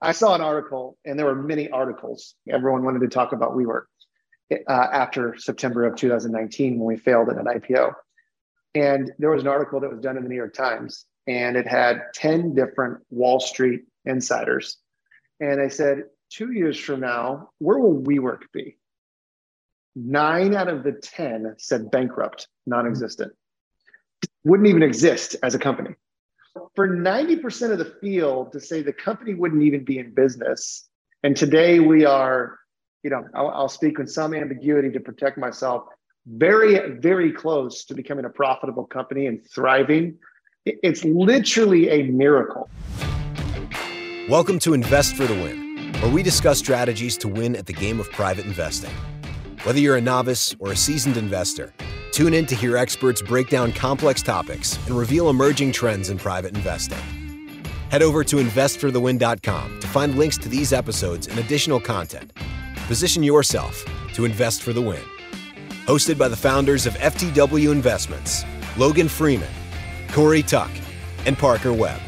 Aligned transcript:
I 0.00 0.12
saw 0.12 0.34
an 0.34 0.40
article, 0.40 0.96
and 1.04 1.18
there 1.18 1.26
were 1.26 1.34
many 1.34 1.68
articles. 1.70 2.34
Everyone 2.48 2.84
wanted 2.84 3.00
to 3.00 3.08
talk 3.08 3.32
about 3.32 3.52
WeWork 3.52 3.84
uh, 4.52 4.72
after 4.92 5.36
September 5.36 5.84
of 5.84 5.96
2019 5.96 6.78
when 6.78 6.86
we 6.86 6.96
failed 6.96 7.28
in 7.28 7.38
an 7.38 7.46
IPO. 7.46 7.92
And 8.74 9.12
there 9.18 9.30
was 9.30 9.42
an 9.42 9.48
article 9.48 9.80
that 9.80 9.90
was 9.90 10.00
done 10.00 10.16
in 10.16 10.22
the 10.22 10.28
New 10.28 10.36
York 10.36 10.54
Times, 10.54 11.06
and 11.26 11.56
it 11.56 11.66
had 11.66 12.02
10 12.14 12.54
different 12.54 13.00
Wall 13.10 13.40
Street 13.40 13.82
insiders. 14.04 14.78
And 15.40 15.60
they 15.60 15.68
said, 15.68 16.04
two 16.30 16.52
years 16.52 16.78
from 16.78 17.00
now, 17.00 17.50
where 17.58 17.78
will 17.78 18.00
WeWork 18.00 18.42
be? 18.52 18.76
Nine 19.96 20.54
out 20.54 20.68
of 20.68 20.84
the 20.84 20.92
10 20.92 21.56
said 21.58 21.90
bankrupt, 21.90 22.46
non 22.66 22.86
existent. 22.86 23.32
Wouldn't 24.44 24.68
even 24.68 24.82
exist 24.82 25.34
as 25.42 25.56
a 25.56 25.58
company. 25.58 25.94
For 26.74 26.88
90% 26.88 27.72
of 27.72 27.78
the 27.78 27.96
field 28.00 28.52
to 28.52 28.60
say 28.60 28.82
the 28.82 28.92
company 28.92 29.34
wouldn't 29.34 29.62
even 29.62 29.84
be 29.84 29.98
in 29.98 30.14
business. 30.14 30.88
And 31.22 31.36
today 31.36 31.80
we 31.80 32.04
are, 32.04 32.58
you 33.02 33.10
know, 33.10 33.24
I'll, 33.34 33.48
I'll 33.48 33.68
speak 33.68 33.98
with 33.98 34.10
some 34.10 34.34
ambiguity 34.34 34.90
to 34.90 35.00
protect 35.00 35.38
myself, 35.38 35.84
very, 36.26 36.98
very 36.98 37.32
close 37.32 37.84
to 37.86 37.94
becoming 37.94 38.24
a 38.24 38.30
profitable 38.30 38.84
company 38.84 39.26
and 39.26 39.40
thriving. 39.54 40.18
It's 40.64 41.04
literally 41.04 41.88
a 41.90 42.02
miracle. 42.04 42.68
Welcome 44.28 44.58
to 44.60 44.74
Invest 44.74 45.16
for 45.16 45.26
the 45.26 45.34
Win, 45.34 45.92
where 46.00 46.12
we 46.12 46.22
discuss 46.22 46.58
strategies 46.58 47.16
to 47.18 47.28
win 47.28 47.56
at 47.56 47.66
the 47.66 47.72
game 47.72 48.00
of 48.00 48.10
private 48.10 48.44
investing. 48.44 48.92
Whether 49.64 49.80
you're 49.80 49.96
a 49.96 50.00
novice 50.00 50.54
or 50.58 50.72
a 50.72 50.76
seasoned 50.76 51.16
investor, 51.16 51.72
tune 52.18 52.34
in 52.34 52.44
to 52.44 52.56
hear 52.56 52.76
experts 52.76 53.22
break 53.22 53.48
down 53.48 53.70
complex 53.70 54.22
topics 54.22 54.76
and 54.88 54.98
reveal 54.98 55.30
emerging 55.30 55.70
trends 55.70 56.10
in 56.10 56.18
private 56.18 56.52
investing. 56.52 56.98
Head 57.92 58.02
over 58.02 58.24
to 58.24 58.36
investforthewin.com 58.38 59.78
to 59.78 59.86
find 59.86 60.18
links 60.18 60.36
to 60.38 60.48
these 60.48 60.72
episodes 60.72 61.28
and 61.28 61.38
additional 61.38 61.78
content. 61.78 62.32
Position 62.88 63.22
yourself 63.22 63.84
to 64.14 64.24
invest 64.24 64.64
for 64.64 64.72
the 64.72 64.82
win. 64.82 65.04
Hosted 65.86 66.18
by 66.18 66.26
the 66.26 66.36
founders 66.36 66.86
of 66.86 66.94
FTW 66.94 67.70
Investments, 67.70 68.42
Logan 68.76 69.08
Freeman, 69.08 69.52
Corey 70.10 70.42
Tuck, 70.42 70.72
and 71.24 71.38
Parker 71.38 71.72
Webb. 71.72 72.00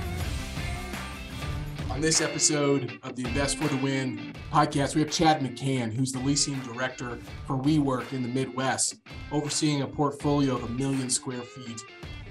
On 2.01 2.03
this 2.03 2.23
episode 2.23 2.99
of 3.03 3.15
the 3.15 3.27
Invest 3.27 3.59
for 3.59 3.69
the 3.69 3.77
Win 3.77 4.33
podcast, 4.51 4.95
we 4.95 5.03
have 5.03 5.11
Chad 5.11 5.43
McCann, 5.43 5.93
who's 5.93 6.13
the 6.13 6.19
leasing 6.21 6.59
director 6.61 7.19
for 7.47 7.59
WeWork 7.59 8.15
in 8.15 8.23
the 8.23 8.29
Midwest, 8.31 8.95
overseeing 9.31 9.83
a 9.83 9.87
portfolio 9.87 10.55
of 10.55 10.65
a 10.65 10.69
million 10.71 11.11
square 11.11 11.43
feet. 11.43 11.79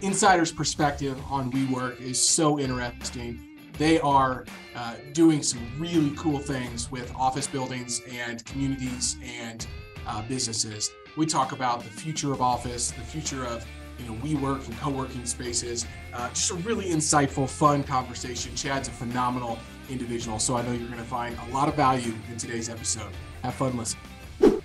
Insider's 0.02 0.52
perspective 0.52 1.22
on 1.30 1.52
WeWork 1.52 2.02
is 2.02 2.20
so 2.20 2.58
interesting. 2.58 3.60
They 3.74 4.00
are 4.00 4.46
uh, 4.76 4.96
doing 5.14 5.44
some 5.44 5.62
really 5.78 6.16
cool 6.18 6.40
things 6.40 6.90
with 6.90 7.14
office 7.14 7.46
buildings 7.46 8.02
and 8.12 8.44
communities 8.46 9.18
and 9.24 9.68
uh, 10.08 10.24
businesses. 10.24 10.90
We 11.16 11.28
talk 11.28 11.52
about 11.52 11.84
the 11.84 11.92
future 11.92 12.34
of 12.34 12.42
office, 12.42 12.90
the 12.90 13.02
future 13.02 13.46
of 13.46 13.64
you 14.00 14.06
know, 14.06 14.14
WeWork 14.22 14.66
and 14.68 14.78
co-working 14.80 15.26
spaces. 15.26 15.86
Uh, 16.14 16.30
just 16.30 16.52
a 16.52 16.56
really 16.56 16.86
insightful, 16.86 17.48
fun 17.48 17.84
conversation. 17.84 18.56
Chad's 18.56 18.88
a 18.88 18.92
phenomenal 18.92 19.60
individual, 19.90 20.40
so 20.40 20.56
I 20.56 20.62
know 20.62 20.72
you're 20.72 20.88
going 20.88 21.00
to 21.00 21.04
find 21.04 21.38
a 21.50 21.54
lot 21.54 21.68
of 21.68 21.76
value 21.76 22.14
in 22.32 22.38
today's 22.38 22.70
episode. 22.70 23.12
Have 23.44 23.56
fun 23.56 23.78
listening. 23.78 24.04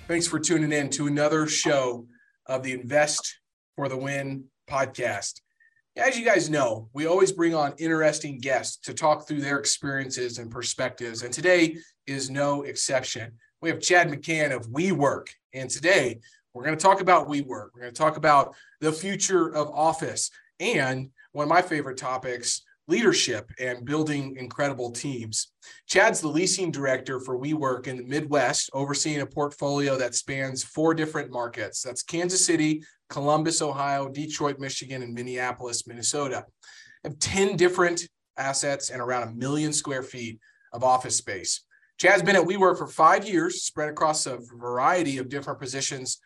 Thanks 0.07 0.27
for 0.27 0.39
tuning 0.39 0.71
in 0.71 0.89
to 0.91 1.07
another 1.07 1.47
show 1.47 2.07
of 2.45 2.63
the 2.63 2.73
Invest 2.73 3.39
for 3.75 3.89
the 3.89 3.97
Win 3.97 4.45
podcast. 4.69 5.41
As 5.97 6.17
you 6.19 6.25
guys 6.25 6.49
know, 6.49 6.89
we 6.93 7.05
always 7.05 7.31
bring 7.31 7.55
on 7.55 7.73
interesting 7.77 8.37
guests 8.39 8.77
to 8.85 8.93
talk 8.93 9.27
through 9.27 9.41
their 9.41 9.57
experiences 9.57 10.37
and 10.37 10.51
perspectives, 10.51 11.23
and 11.23 11.33
today 11.33 11.77
is 12.05 12.29
no 12.29 12.63
exception. 12.63 13.31
We 13.61 13.69
have 13.69 13.79
Chad 13.79 14.09
McCann 14.09 14.53
of 14.53 14.67
WeWork, 14.67 15.27
and 15.53 15.69
today 15.69 16.19
we're 16.55 16.63
going 16.63 16.77
to 16.77 16.81
talk 16.81 17.01
about 17.01 17.27
WeWork. 17.27 17.69
We're 17.73 17.81
going 17.81 17.93
to 17.93 18.01
talk 18.01 18.15
about 18.15 18.55
the 18.79 18.91
future 18.91 19.53
of 19.53 19.69
office 19.71 20.31
and 20.61 21.09
one 21.33 21.43
of 21.43 21.49
my 21.49 21.61
favorite 21.61 21.97
topics, 21.97 22.61
leadership 22.87 23.51
and 23.59 23.83
building 23.83 24.37
incredible 24.37 24.91
teams. 24.91 25.51
Chad's 25.85 26.21
the 26.21 26.29
leasing 26.29 26.71
director 26.71 27.19
for 27.19 27.37
WeWork 27.37 27.87
in 27.87 27.97
the 27.97 28.05
Midwest, 28.05 28.69
overseeing 28.73 29.19
a 29.19 29.25
portfolio 29.25 29.97
that 29.97 30.15
spans 30.15 30.63
four 30.63 30.93
different 30.93 31.29
markets. 31.29 31.81
That's 31.81 32.03
Kansas 32.03 32.45
City, 32.45 32.83
Columbus, 33.09 33.61
Ohio, 33.61 34.07
Detroit, 34.07 34.57
Michigan, 34.57 35.01
and 35.01 35.13
Minneapolis, 35.13 35.85
Minnesota. 35.85 36.45
Have 37.03 37.19
10 37.19 37.57
different 37.57 38.07
assets 38.37 38.91
and 38.91 39.01
around 39.01 39.27
a 39.27 39.33
million 39.33 39.73
square 39.73 40.03
feet 40.03 40.39
of 40.71 40.85
office 40.85 41.17
space. 41.17 41.65
Chad's 41.97 42.23
been 42.23 42.35
at 42.37 42.45
WeWork 42.45 42.77
for 42.77 42.87
five 42.87 43.27
years, 43.27 43.63
spread 43.63 43.89
across 43.89 44.25
a 44.25 44.39
variety 44.57 45.17
of 45.17 45.27
different 45.27 45.59
positions 45.59 46.19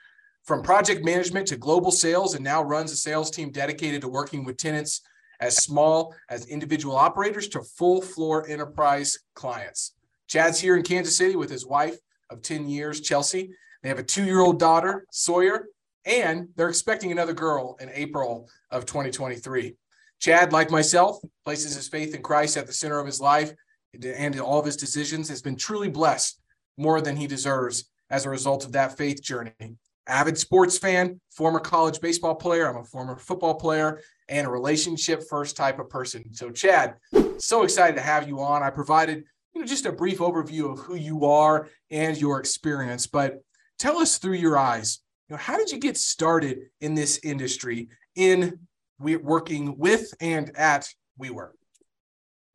from 0.50 0.64
project 0.64 1.06
management 1.06 1.46
to 1.46 1.56
global 1.56 1.92
sales, 1.92 2.34
and 2.34 2.44
now 2.44 2.64
runs 2.64 2.92
a 2.92 2.96
sales 2.96 3.30
team 3.30 3.52
dedicated 3.52 4.02
to 4.02 4.08
working 4.08 4.44
with 4.44 4.58
tenants 4.58 5.02
as 5.40 5.58
small 5.58 6.16
as 6.28 6.48
individual 6.48 6.96
operators 6.96 7.48
to 7.48 7.62
full 7.62 8.02
floor 8.02 8.50
enterprise 8.50 9.20
clients. 9.36 9.94
Chad's 10.28 10.60
here 10.60 10.76
in 10.76 10.82
Kansas 10.82 11.16
City 11.16 11.36
with 11.36 11.52
his 11.52 11.68
wife 11.68 12.00
of 12.32 12.42
10 12.42 12.68
years, 12.68 13.00
Chelsea. 13.00 13.52
They 13.84 13.90
have 13.90 14.00
a 14.00 14.04
two 14.04 14.24
year 14.24 14.40
old 14.40 14.60
daughter, 14.60 15.06
Sawyer, 15.12 15.68
and 16.04 16.48
they're 16.56 16.70
expecting 16.70 17.12
another 17.12 17.34
girl 17.34 17.78
in 17.80 17.92
April 17.94 18.50
of 18.72 18.88
2023. 18.88 19.76
Chad, 20.20 20.52
like 20.52 20.72
myself, 20.72 21.20
places 21.46 21.76
his 21.76 21.88
faith 21.88 22.16
in 22.16 22.24
Christ 22.24 22.58
at 22.58 22.66
the 22.66 22.74
center 22.74 22.98
of 22.98 23.06
his 23.06 23.22
life 23.22 23.54
and 23.94 24.34
in 24.34 24.40
all 24.40 24.58
of 24.58 24.66
his 24.66 24.78
decisions, 24.78 25.30
has 25.30 25.44
been 25.44 25.56
truly 25.56 25.90
blessed 25.90 26.42
more 26.76 27.02
than 27.02 27.18
he 27.18 27.28
deserves 27.28 27.92
as 28.10 28.26
a 28.26 28.32
result 28.32 28.66
of 28.66 28.72
that 28.72 28.98
faith 28.98 29.22
journey 29.22 29.78
avid 30.10 30.38
sports 30.38 30.78
fan, 30.78 31.20
former 31.30 31.60
college 31.60 32.02
baseball 32.02 32.36
player. 32.36 32.68
I'm 32.68 32.82
a 32.82 32.84
former 32.84 33.18
football 33.18 33.56
player 33.56 34.02
and 34.28 34.46
a 34.46 34.50
relationship 34.50 35.24
first 35.30 35.56
type 35.56 35.80
of 35.80 35.90
person. 35.90 36.34
So, 36.34 36.50
Chad, 36.50 36.96
so 37.38 37.64
excited 37.64 37.96
to 37.96 38.02
have 38.02 38.28
you 38.28 38.42
on. 38.42 38.64
I 38.64 38.70
provided 38.70 39.24
you 39.54 39.62
know 39.62 39.68
just 39.68 39.86
a 39.86 39.92
brief 39.92 40.20
overview 40.20 40.72
of 40.72 40.80
who 40.80 40.96
you 40.96 41.26
are 41.26 41.70
and 41.92 42.20
your 42.20 42.40
experience, 42.40 43.08
but 43.08 43.42
tell 43.78 43.98
us 43.98 44.18
through 44.18 44.34
your 44.34 44.58
eyes. 44.58 45.00
You 45.30 45.36
know, 45.36 45.42
how 45.42 45.58
did 45.58 45.72
you 45.72 45.78
get 45.78 45.98
started 45.98 46.60
in 46.82 46.96
this 46.96 47.20
industry 47.24 47.90
in 48.16 48.60
working 49.00 49.78
with 49.78 50.14
and 50.20 50.52
at 50.58 50.88
WeWork? 51.22 51.52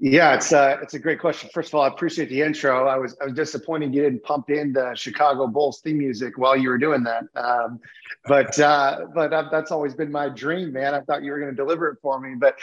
Yeah, 0.07 0.35
it's 0.35 0.53
uh, 0.53 0.77
it's 0.83 0.93
a 0.93 0.99
great 0.99 1.19
question. 1.19 1.49
First 1.55 1.71
of 1.71 1.77
all, 1.77 1.81
I 1.81 1.89
appreciate 1.89 2.29
the 2.29 2.43
intro. 2.43 2.87
I 2.87 2.99
was 2.99 3.17
I 3.23 3.25
was 3.25 3.33
disappointed 3.33 3.95
you 3.95 4.03
didn't 4.03 4.23
pump 4.23 4.51
in 4.51 4.75
the 4.75 4.95
Chicago 4.95 5.47
Bulls 5.47 5.81
theme 5.81 5.97
music 5.97 6.37
while 6.37 6.55
you 6.55 6.69
were 6.69 6.77
doing 6.77 7.03
that. 7.05 7.25
Um, 7.35 7.81
but 8.27 8.59
uh, 8.61 9.07
but 9.15 9.31
that's 9.51 9.71
always 9.71 9.95
been 9.95 10.13
my 10.13 10.29
dream, 10.29 10.75
man. 10.75 10.95
I 10.95 11.01
thought 11.01 11.23
you 11.23 11.31
were 11.31 11.39
going 11.39 11.53
to 11.53 11.57
deliver 11.57 11.89
it 11.89 12.01
for 12.03 12.21
me, 12.21 12.35
but 12.39 12.57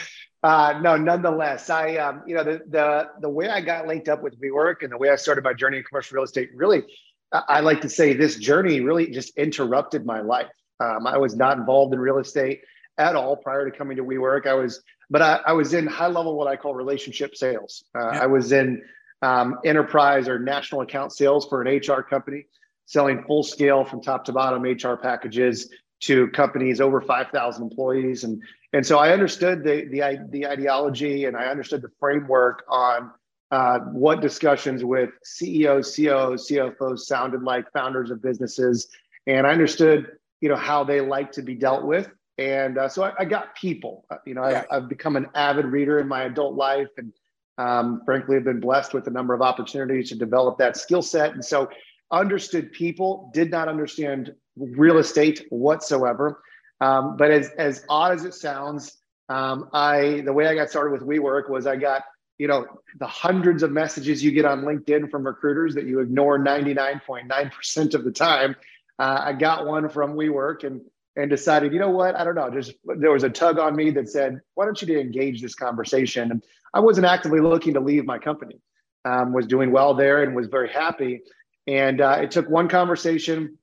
uh, 0.44 0.78
no, 0.84 0.96
nonetheless, 0.96 1.68
I 1.68 1.96
um, 1.96 2.22
you 2.28 2.36
know 2.36 2.44
the 2.44 2.60
the 2.70 3.08
the 3.22 3.28
way 3.28 3.48
I 3.48 3.60
got 3.60 3.88
linked 3.88 4.08
up 4.08 4.22
with 4.22 4.40
WeWork 4.40 4.82
and 4.82 4.92
the 4.92 4.98
way 4.98 5.10
I 5.10 5.16
started 5.16 5.42
my 5.42 5.52
journey 5.52 5.78
in 5.78 5.82
commercial 5.82 6.14
real 6.14 6.24
estate 6.24 6.50
really, 6.54 6.84
I 7.32 7.58
like 7.58 7.80
to 7.80 7.88
say 7.88 8.12
this 8.12 8.36
journey 8.36 8.82
really 8.82 9.08
just 9.08 9.36
interrupted 9.36 10.06
my 10.06 10.20
life. 10.20 10.46
Um, 10.78 11.08
I 11.08 11.18
was 11.18 11.34
not 11.34 11.58
involved 11.58 11.92
in 11.92 11.98
real 11.98 12.18
estate 12.18 12.60
at 12.98 13.16
all 13.16 13.34
prior 13.36 13.68
to 13.68 13.76
coming 13.76 13.96
to 13.96 14.04
WeWork. 14.04 14.46
I 14.46 14.54
was 14.54 14.80
but 15.12 15.20
I, 15.20 15.40
I 15.46 15.52
was 15.52 15.74
in 15.74 15.86
high 15.86 16.08
level, 16.08 16.36
what 16.36 16.48
I 16.48 16.56
call 16.56 16.74
relationship 16.74 17.36
sales. 17.36 17.84
Uh, 17.94 18.12
yeah. 18.12 18.22
I 18.22 18.26
was 18.26 18.50
in 18.50 18.82
um, 19.20 19.58
enterprise 19.62 20.26
or 20.26 20.38
national 20.38 20.80
account 20.80 21.12
sales 21.12 21.46
for 21.46 21.60
an 21.60 21.76
HR 21.76 22.00
company, 22.00 22.46
selling 22.86 23.22
full 23.24 23.42
scale 23.42 23.84
from 23.84 24.00
top 24.00 24.24
to 24.24 24.32
bottom 24.32 24.62
HR 24.62 24.96
packages 24.96 25.68
to 26.00 26.28
companies 26.28 26.80
over 26.80 27.02
5,000 27.02 27.62
employees. 27.62 28.24
And, 28.24 28.42
and 28.72 28.84
so 28.84 28.98
I 28.98 29.12
understood 29.12 29.62
the, 29.62 29.86
the, 29.90 30.26
the 30.30 30.46
ideology 30.46 31.26
and 31.26 31.36
I 31.36 31.44
understood 31.44 31.82
the 31.82 31.90
framework 32.00 32.64
on 32.66 33.10
uh, 33.50 33.80
what 33.80 34.22
discussions 34.22 34.82
with 34.82 35.10
CEOs, 35.24 35.94
COOs, 35.94 36.48
CFOs 36.48 37.00
sounded 37.00 37.42
like 37.42 37.70
founders 37.72 38.10
of 38.10 38.22
businesses. 38.22 38.88
And 39.26 39.46
I 39.46 39.50
understood, 39.50 40.06
you 40.40 40.48
know, 40.48 40.56
how 40.56 40.84
they 40.84 41.02
like 41.02 41.32
to 41.32 41.42
be 41.42 41.54
dealt 41.54 41.84
with 41.84 42.08
and 42.38 42.78
uh, 42.78 42.88
so 42.88 43.02
I, 43.02 43.12
I, 43.20 43.24
got 43.24 43.54
people. 43.54 44.06
Uh, 44.10 44.16
you 44.24 44.34
know, 44.34 44.48
yeah. 44.48 44.64
I, 44.70 44.76
have 44.76 44.88
become 44.88 45.16
an 45.16 45.26
avid 45.34 45.66
reader 45.66 45.98
in 45.98 46.08
my 46.08 46.24
adult 46.24 46.54
life, 46.54 46.88
and 46.96 47.12
um, 47.58 48.02
frankly, 48.04 48.36
have 48.36 48.44
been 48.44 48.60
blessed 48.60 48.94
with 48.94 49.06
a 49.06 49.10
number 49.10 49.34
of 49.34 49.42
opportunities 49.42 50.08
to 50.08 50.16
develop 50.16 50.58
that 50.58 50.76
skill 50.76 51.02
set. 51.02 51.32
And 51.34 51.44
so, 51.44 51.68
understood 52.10 52.72
people, 52.72 53.30
did 53.34 53.50
not 53.50 53.68
understand 53.68 54.34
real 54.56 54.98
estate 54.98 55.44
whatsoever. 55.50 56.42
Um, 56.80 57.16
but 57.16 57.30
as 57.30 57.50
as 57.58 57.84
odd 57.88 58.14
as 58.14 58.24
it 58.24 58.34
sounds, 58.34 58.96
um, 59.28 59.68
I 59.72 60.22
the 60.24 60.32
way 60.32 60.46
I 60.46 60.54
got 60.54 60.70
started 60.70 60.92
with 60.92 61.02
WeWork 61.02 61.50
was 61.50 61.66
I 61.66 61.76
got 61.76 62.02
you 62.38 62.48
know 62.48 62.66
the 62.98 63.06
hundreds 63.06 63.62
of 63.62 63.70
messages 63.70 64.24
you 64.24 64.32
get 64.32 64.44
on 64.44 64.62
LinkedIn 64.62 65.10
from 65.10 65.24
recruiters 65.24 65.74
that 65.74 65.84
you 65.84 66.00
ignore 66.00 66.38
99.9% 66.38 67.94
of 67.94 68.04
the 68.04 68.10
time. 68.10 68.56
Uh, 68.98 69.20
I 69.24 69.32
got 69.32 69.66
one 69.66 69.88
from 69.88 70.14
WeWork 70.14 70.64
and 70.64 70.80
and 71.16 71.28
decided, 71.30 71.72
you 71.72 71.78
know 71.78 71.90
what, 71.90 72.18
I 72.18 72.24
don't 72.24 72.34
know. 72.34 72.50
Just 72.50 72.72
there 72.84 73.10
was 73.10 73.22
a 73.22 73.30
tug 73.30 73.58
on 73.58 73.76
me 73.76 73.90
that 73.90 74.08
said, 74.08 74.40
why 74.54 74.64
don't 74.64 74.80
you 74.80 74.98
engage 74.98 75.42
this 75.42 75.54
conversation? 75.54 76.30
And 76.30 76.42
I 76.72 76.80
wasn't 76.80 77.06
actively 77.06 77.40
looking 77.40 77.74
to 77.74 77.80
leave 77.80 78.04
my 78.06 78.18
company. 78.18 78.60
um, 79.04 79.32
was 79.32 79.46
doing 79.46 79.72
well 79.72 79.94
there 79.94 80.22
and 80.22 80.34
was 80.34 80.46
very 80.46 80.68
happy. 80.70 81.22
And 81.66 82.00
uh, 82.00 82.18
it 82.22 82.30
took 82.30 82.48
one 82.48 82.68
conversation 82.68 83.58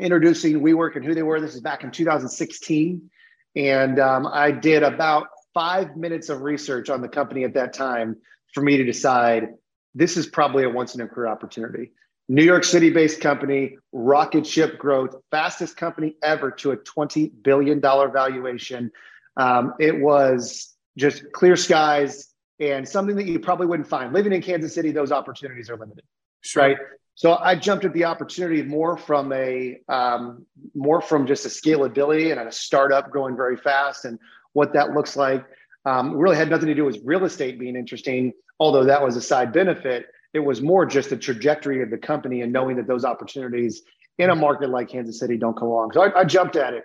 introducing 0.00 0.60
WeWork 0.60 0.96
and 0.96 1.04
who 1.04 1.14
they 1.14 1.22
were. 1.22 1.40
This 1.40 1.54
is 1.54 1.60
back 1.60 1.84
in 1.84 1.90
2016. 1.90 3.10
And 3.56 3.98
um, 3.98 4.26
I 4.26 4.50
did 4.50 4.82
about 4.82 5.28
five 5.54 5.96
minutes 5.96 6.28
of 6.28 6.42
research 6.42 6.90
on 6.90 7.00
the 7.00 7.08
company 7.08 7.44
at 7.44 7.54
that 7.54 7.72
time 7.72 8.16
for 8.52 8.62
me 8.62 8.76
to 8.76 8.84
decide 8.84 9.48
this 9.94 10.16
is 10.16 10.26
probably 10.26 10.64
a 10.64 10.68
once 10.68 10.94
in 10.94 11.00
a 11.00 11.08
career 11.08 11.28
opportunity. 11.28 11.92
New 12.28 12.44
York 12.44 12.64
City 12.64 12.90
based 12.90 13.20
company, 13.20 13.78
rocket 13.92 14.46
ship 14.46 14.78
growth, 14.78 15.14
fastest 15.30 15.76
company 15.76 16.16
ever 16.22 16.50
to 16.50 16.72
a 16.72 16.76
$20 16.76 17.30
billion 17.42 17.80
valuation. 17.80 18.90
Um, 19.36 19.74
it 19.78 20.00
was 20.00 20.74
just 20.96 21.30
clear 21.32 21.56
skies 21.56 22.32
and 22.58 22.88
something 22.88 23.16
that 23.16 23.26
you 23.26 23.38
probably 23.38 23.66
wouldn't 23.66 23.88
find. 23.88 24.12
Living 24.12 24.32
in 24.32 24.42
Kansas 24.42 24.74
City, 24.74 24.90
those 24.90 25.12
opportunities 25.12 25.70
are 25.70 25.76
limited, 25.76 26.04
sure. 26.40 26.62
right? 26.62 26.76
So 27.14 27.34
I 27.34 27.54
jumped 27.54 27.84
at 27.84 27.94
the 27.94 28.04
opportunity 28.04 28.62
more 28.62 28.96
from 28.98 29.32
a 29.32 29.80
um, 29.88 30.44
more 30.74 31.00
from 31.00 31.26
just 31.26 31.46
a 31.46 31.48
scalability 31.48 32.30
and 32.30 32.40
a 32.40 32.52
startup 32.52 33.10
growing 33.10 33.36
very 33.36 33.56
fast 33.56 34.04
and 34.04 34.18
what 34.52 34.74
that 34.74 34.92
looks 34.92 35.16
like. 35.16 35.44
Um, 35.86 36.16
really 36.16 36.36
had 36.36 36.50
nothing 36.50 36.66
to 36.66 36.74
do 36.74 36.84
with 36.84 36.98
real 37.04 37.24
estate 37.24 37.58
being 37.58 37.76
interesting, 37.76 38.32
although 38.60 38.84
that 38.84 39.02
was 39.02 39.16
a 39.16 39.22
side 39.22 39.52
benefit. 39.52 40.06
It 40.34 40.40
was 40.40 40.60
more 40.60 40.86
just 40.86 41.10
the 41.10 41.16
trajectory 41.16 41.82
of 41.82 41.90
the 41.90 41.98
company 41.98 42.42
and 42.42 42.52
knowing 42.52 42.76
that 42.76 42.86
those 42.86 43.04
opportunities 43.04 43.82
in 44.18 44.30
a 44.30 44.34
market 44.34 44.70
like 44.70 44.88
Kansas 44.88 45.18
City 45.18 45.36
don't 45.36 45.56
come 45.56 45.68
along. 45.68 45.92
So 45.92 46.02
I, 46.02 46.20
I 46.20 46.24
jumped 46.24 46.56
at 46.56 46.74
it 46.74 46.84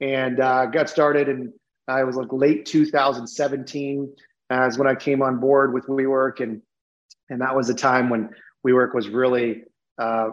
and 0.00 0.40
uh, 0.40 0.66
got 0.66 0.88
started, 0.88 1.28
and 1.28 1.52
I 1.88 2.04
was 2.04 2.16
like 2.16 2.32
late 2.32 2.66
2017 2.66 4.14
as 4.50 4.78
when 4.78 4.88
I 4.88 4.94
came 4.94 5.22
on 5.22 5.40
board 5.40 5.74
with 5.74 5.86
WeWork, 5.86 6.40
and 6.40 6.62
and 7.28 7.40
that 7.40 7.54
was 7.54 7.68
a 7.68 7.74
time 7.74 8.08
when 8.10 8.30
WeWork 8.66 8.94
was 8.94 9.08
really 9.08 9.64
uh, 9.98 10.28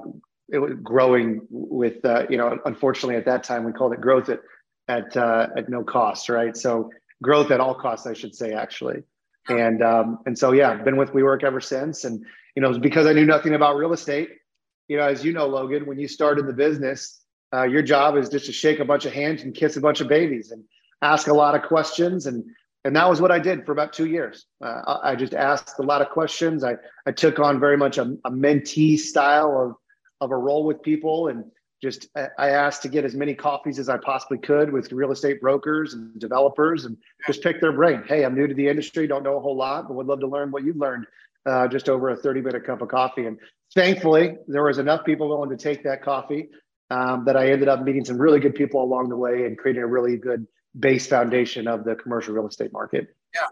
it 0.49 0.59
was 0.59 0.73
growing 0.83 1.41
with 1.49 2.05
uh, 2.05 2.25
you 2.29 2.37
know 2.37 2.57
unfortunately 2.65 3.15
at 3.15 3.25
that 3.25 3.43
time 3.43 3.63
we 3.63 3.71
called 3.71 3.93
it 3.93 4.01
growth 4.01 4.29
at 4.29 4.41
at 4.87 5.17
uh, 5.17 5.47
at 5.57 5.69
no 5.69 5.83
cost, 5.83 6.29
right? 6.29 6.55
So 6.55 6.91
growth 7.23 7.51
at 7.51 7.59
all 7.59 7.75
costs, 7.75 8.05
I 8.05 8.13
should 8.13 8.35
say, 8.35 8.53
actually. 8.53 9.03
And 9.47 9.83
um, 9.83 10.19
and 10.25 10.37
so 10.37 10.51
yeah, 10.51 10.75
been 10.75 10.97
with 10.97 11.11
WeWork 11.11 11.43
ever 11.43 11.61
since, 11.61 12.03
and 12.03 12.25
you 12.55 12.61
know 12.61 12.77
because 12.79 13.05
I 13.05 13.13
knew 13.13 13.25
nothing 13.25 13.53
about 13.53 13.77
real 13.77 13.93
estate. 13.93 14.29
You 14.87 14.97
know, 14.97 15.03
as 15.03 15.23
you 15.23 15.33
know, 15.33 15.47
Logan, 15.47 15.85
when 15.85 15.99
you 15.99 16.07
start 16.07 16.39
in 16.39 16.47
the 16.47 16.53
business, 16.53 17.21
uh, 17.53 17.63
your 17.63 17.81
job 17.81 18.17
is 18.17 18.29
just 18.29 18.45
to 18.47 18.51
shake 18.51 18.79
a 18.79 18.85
bunch 18.85 19.05
of 19.05 19.13
hands 19.13 19.43
and 19.43 19.53
kiss 19.53 19.77
a 19.77 19.81
bunch 19.81 20.01
of 20.01 20.07
babies 20.07 20.51
and 20.51 20.63
ask 21.01 21.27
a 21.27 21.33
lot 21.33 21.55
of 21.55 21.63
questions 21.63 22.25
and 22.25 22.43
and 22.85 22.95
that 22.95 23.09
was 23.09 23.19
what 23.19 23.31
I 23.31 23.39
did 23.39 23.65
for 23.65 23.71
about 23.71 23.93
two 23.93 24.05
years. 24.05 24.45
Uh, 24.63 24.99
I 25.03 25.15
just 25.15 25.33
asked 25.33 25.79
a 25.79 25.81
lot 25.81 26.03
of 26.03 26.09
questions. 26.11 26.63
I, 26.63 26.75
I 27.07 27.11
took 27.11 27.39
on 27.39 27.59
very 27.59 27.77
much 27.77 27.97
a, 27.97 28.03
a, 28.23 28.29
mentee 28.29 28.95
style 28.99 29.59
of, 29.59 29.75
of 30.21 30.31
a 30.31 30.37
role 30.37 30.65
with 30.65 30.83
people 30.83 31.29
and 31.29 31.45
just 31.85 32.07
I 32.15 32.49
asked 32.49 32.81
to 32.81 32.89
get 32.89 33.05
as 33.05 33.13
many 33.13 33.35
coffees 33.35 33.77
as 33.77 33.89
I 33.89 33.97
possibly 33.97 34.39
could 34.39 34.73
with 34.73 34.91
real 34.91 35.11
estate 35.11 35.39
brokers 35.39 35.93
and 35.93 36.19
developers 36.19 36.85
and 36.85 36.97
just 37.27 37.43
pick 37.43 37.61
their 37.61 37.73
brain. 37.73 38.03
Hey, 38.07 38.25
I'm 38.25 38.33
new 38.33 38.47
to 38.47 38.55
the 38.55 38.67
industry, 38.67 39.05
don't 39.05 39.21
know 39.21 39.37
a 39.37 39.39
whole 39.39 39.55
lot, 39.55 39.87
but 39.87 39.93
would 39.93 40.07
love 40.07 40.19
to 40.21 40.27
learn 40.27 40.49
what 40.49 40.63
you've 40.63 40.77
learned 40.77 41.05
uh, 41.45 41.67
just 41.67 41.87
over 41.87 42.09
a 42.09 42.15
30 42.15 42.41
minute 42.41 42.65
cup 42.65 42.81
of 42.81 42.89
coffee. 42.89 43.27
And 43.27 43.37
thankfully, 43.75 44.35
there 44.47 44.63
was 44.63 44.79
enough 44.79 45.05
people 45.05 45.29
willing 45.29 45.51
to 45.51 45.57
take 45.57 45.83
that 45.83 46.01
coffee 46.01 46.49
um, 46.89 47.23
that 47.25 47.37
I 47.37 47.51
ended 47.51 47.67
up 47.67 47.83
meeting 47.83 48.03
some 48.03 48.17
really 48.17 48.39
good 48.39 48.55
people 48.55 48.83
along 48.83 49.09
the 49.09 49.17
way 49.17 49.45
and 49.45 49.55
creating 49.55 49.83
a 49.83 49.87
really 49.87 50.17
good 50.17 50.47
base 50.79 51.05
foundation 51.05 51.67
of 51.67 51.83
the 51.83 51.95
commercial 51.95 52.33
real 52.33 52.47
estate 52.47 52.73
market. 52.73 53.15
Yeah. 53.33 53.47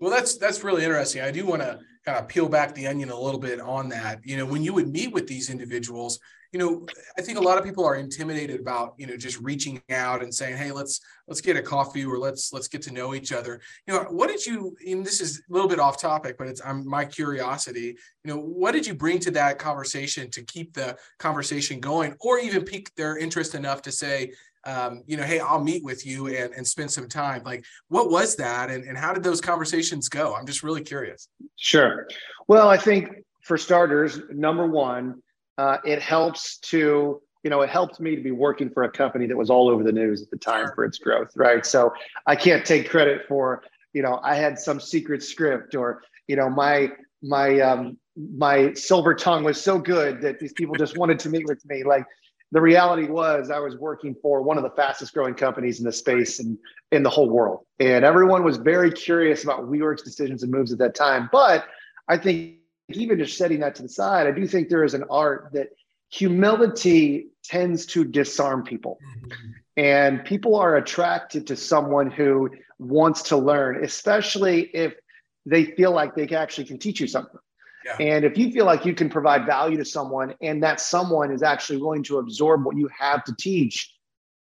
Well, 0.00 0.10
that's 0.10 0.36
that's 0.36 0.64
really 0.64 0.82
interesting. 0.82 1.22
I 1.22 1.30
do 1.30 1.46
want 1.46 1.62
to 1.62 1.78
kind 2.04 2.18
of 2.18 2.26
peel 2.26 2.48
back 2.48 2.74
the 2.74 2.88
onion 2.88 3.10
a 3.10 3.18
little 3.18 3.40
bit 3.40 3.60
on 3.60 3.88
that. 3.90 4.20
You 4.24 4.36
know, 4.36 4.46
when 4.46 4.64
you 4.64 4.72
would 4.74 4.88
meet 4.88 5.12
with 5.12 5.28
these 5.28 5.50
individuals, 5.50 6.18
you 6.52 6.58
know, 6.58 6.86
I 7.18 7.22
think 7.22 7.38
a 7.38 7.42
lot 7.42 7.58
of 7.58 7.64
people 7.64 7.84
are 7.84 7.96
intimidated 7.96 8.60
about, 8.60 8.94
you 8.98 9.06
know, 9.06 9.16
just 9.16 9.40
reaching 9.40 9.82
out 9.90 10.22
and 10.22 10.34
saying, 10.34 10.56
"Hey, 10.56 10.72
let's 10.72 11.00
let's 11.26 11.40
get 11.40 11.56
a 11.56 11.62
coffee 11.62 12.04
or 12.04 12.18
let's 12.18 12.52
let's 12.52 12.68
get 12.68 12.82
to 12.82 12.92
know 12.92 13.14
each 13.14 13.32
other." 13.32 13.60
You 13.86 13.94
know, 13.94 14.00
what 14.10 14.28
did 14.28 14.44
you? 14.44 14.76
And 14.86 15.04
this 15.04 15.20
is 15.20 15.38
a 15.38 15.52
little 15.52 15.68
bit 15.68 15.80
off 15.80 16.00
topic, 16.00 16.36
but 16.38 16.46
it's 16.46 16.60
I'm 16.64 16.86
my 16.86 17.04
curiosity. 17.04 17.96
You 18.24 18.34
know, 18.34 18.38
what 18.38 18.72
did 18.72 18.86
you 18.86 18.94
bring 18.94 19.18
to 19.20 19.30
that 19.32 19.58
conversation 19.58 20.30
to 20.30 20.42
keep 20.44 20.72
the 20.72 20.96
conversation 21.18 21.80
going, 21.80 22.14
or 22.20 22.38
even 22.38 22.64
pique 22.64 22.94
their 22.94 23.18
interest 23.18 23.54
enough 23.54 23.82
to 23.82 23.92
say, 23.92 24.32
um, 24.64 25.02
you 25.06 25.16
know, 25.16 25.22
hey, 25.22 25.38
I'll 25.38 25.62
meet 25.62 25.84
with 25.84 26.04
you 26.04 26.26
and, 26.26 26.52
and 26.52 26.66
spend 26.66 26.90
some 26.90 27.08
time. 27.08 27.42
Like, 27.44 27.64
what 27.88 28.10
was 28.10 28.36
that, 28.36 28.70
and, 28.70 28.84
and 28.84 28.98
how 28.98 29.12
did 29.12 29.22
those 29.22 29.40
conversations 29.40 30.08
go? 30.08 30.34
I'm 30.34 30.46
just 30.46 30.62
really 30.62 30.82
curious. 30.82 31.28
Sure. 31.56 32.06
Well, 32.48 32.68
I 32.68 32.76
think 32.76 33.08
for 33.42 33.56
starters, 33.56 34.20
number 34.30 34.66
one, 34.66 35.22
uh, 35.58 35.78
it 35.84 36.00
helps 36.02 36.58
to 36.58 37.20
you 37.46 37.50
know, 37.50 37.60
it 37.60 37.70
helped 37.70 38.00
me 38.00 38.16
to 38.16 38.22
be 38.22 38.32
working 38.32 38.68
for 38.68 38.82
a 38.82 38.90
company 38.90 39.24
that 39.28 39.36
was 39.36 39.50
all 39.50 39.68
over 39.68 39.84
the 39.84 39.92
news 39.92 40.20
at 40.20 40.28
the 40.30 40.36
time 40.36 40.66
for 40.74 40.84
its 40.84 40.98
growth, 40.98 41.30
right? 41.36 41.64
So 41.64 41.94
I 42.26 42.34
can't 42.34 42.66
take 42.66 42.90
credit 42.90 43.22
for, 43.28 43.62
you 43.92 44.02
know, 44.02 44.18
I 44.24 44.34
had 44.34 44.58
some 44.58 44.80
secret 44.80 45.22
script 45.22 45.76
or, 45.76 46.02
you 46.26 46.34
know, 46.34 46.50
my 46.50 46.90
my 47.22 47.60
um 47.60 47.98
my 48.16 48.72
silver 48.72 49.14
tongue 49.14 49.44
was 49.44 49.60
so 49.60 49.78
good 49.78 50.20
that 50.22 50.40
these 50.40 50.54
people 50.54 50.74
just 50.74 50.98
wanted 50.98 51.20
to 51.20 51.28
meet 51.28 51.46
with 51.46 51.64
me. 51.66 51.84
Like 51.84 52.04
the 52.50 52.60
reality 52.60 53.06
was 53.06 53.48
I 53.48 53.60
was 53.60 53.76
working 53.76 54.16
for 54.20 54.42
one 54.42 54.56
of 54.56 54.64
the 54.64 54.70
fastest 54.70 55.14
growing 55.14 55.34
companies 55.34 55.78
in 55.78 55.84
the 55.84 55.92
space 55.92 56.40
and 56.40 56.58
in 56.90 57.04
the 57.04 57.10
whole 57.10 57.30
world. 57.30 57.64
And 57.78 58.04
everyone 58.04 58.42
was 58.42 58.56
very 58.56 58.90
curious 58.90 59.44
about 59.44 59.70
WeWork's 59.70 60.02
decisions 60.02 60.42
and 60.42 60.50
moves 60.50 60.72
at 60.72 60.78
that 60.78 60.96
time. 60.96 61.28
But 61.30 61.66
I 62.08 62.18
think 62.18 62.56
even 62.88 63.18
just 63.18 63.36
setting 63.36 63.60
that 63.60 63.74
to 63.76 63.82
the 63.82 63.88
side, 63.88 64.26
I 64.26 64.30
do 64.30 64.46
think 64.46 64.68
there 64.68 64.84
is 64.84 64.94
an 64.94 65.04
art 65.10 65.50
that 65.52 65.70
humility 66.10 67.28
tends 67.44 67.86
to 67.86 68.04
disarm 68.04 68.62
people. 68.62 68.98
Mm-hmm. 69.04 69.50
And 69.78 70.24
people 70.24 70.56
are 70.56 70.76
attracted 70.76 71.46
to 71.48 71.56
someone 71.56 72.10
who 72.10 72.50
wants 72.78 73.22
to 73.24 73.36
learn, 73.36 73.84
especially 73.84 74.62
if 74.62 74.94
they 75.44 75.64
feel 75.64 75.92
like 75.92 76.14
they 76.14 76.28
actually 76.28 76.64
can 76.64 76.78
teach 76.78 77.00
you 77.00 77.06
something. 77.06 77.40
And 78.00 78.24
if 78.24 78.36
you 78.36 78.50
feel 78.50 78.66
like 78.66 78.84
you 78.84 78.94
can 78.94 79.08
provide 79.08 79.46
value 79.46 79.76
to 79.76 79.84
someone 79.84 80.34
and 80.40 80.62
that 80.62 80.80
someone 80.80 81.30
is 81.30 81.42
actually 81.42 81.80
willing 81.80 82.02
to 82.04 82.18
absorb 82.18 82.64
what 82.64 82.76
you 82.76 82.88
have 82.98 83.22
to 83.24 83.34
teach, 83.38 83.94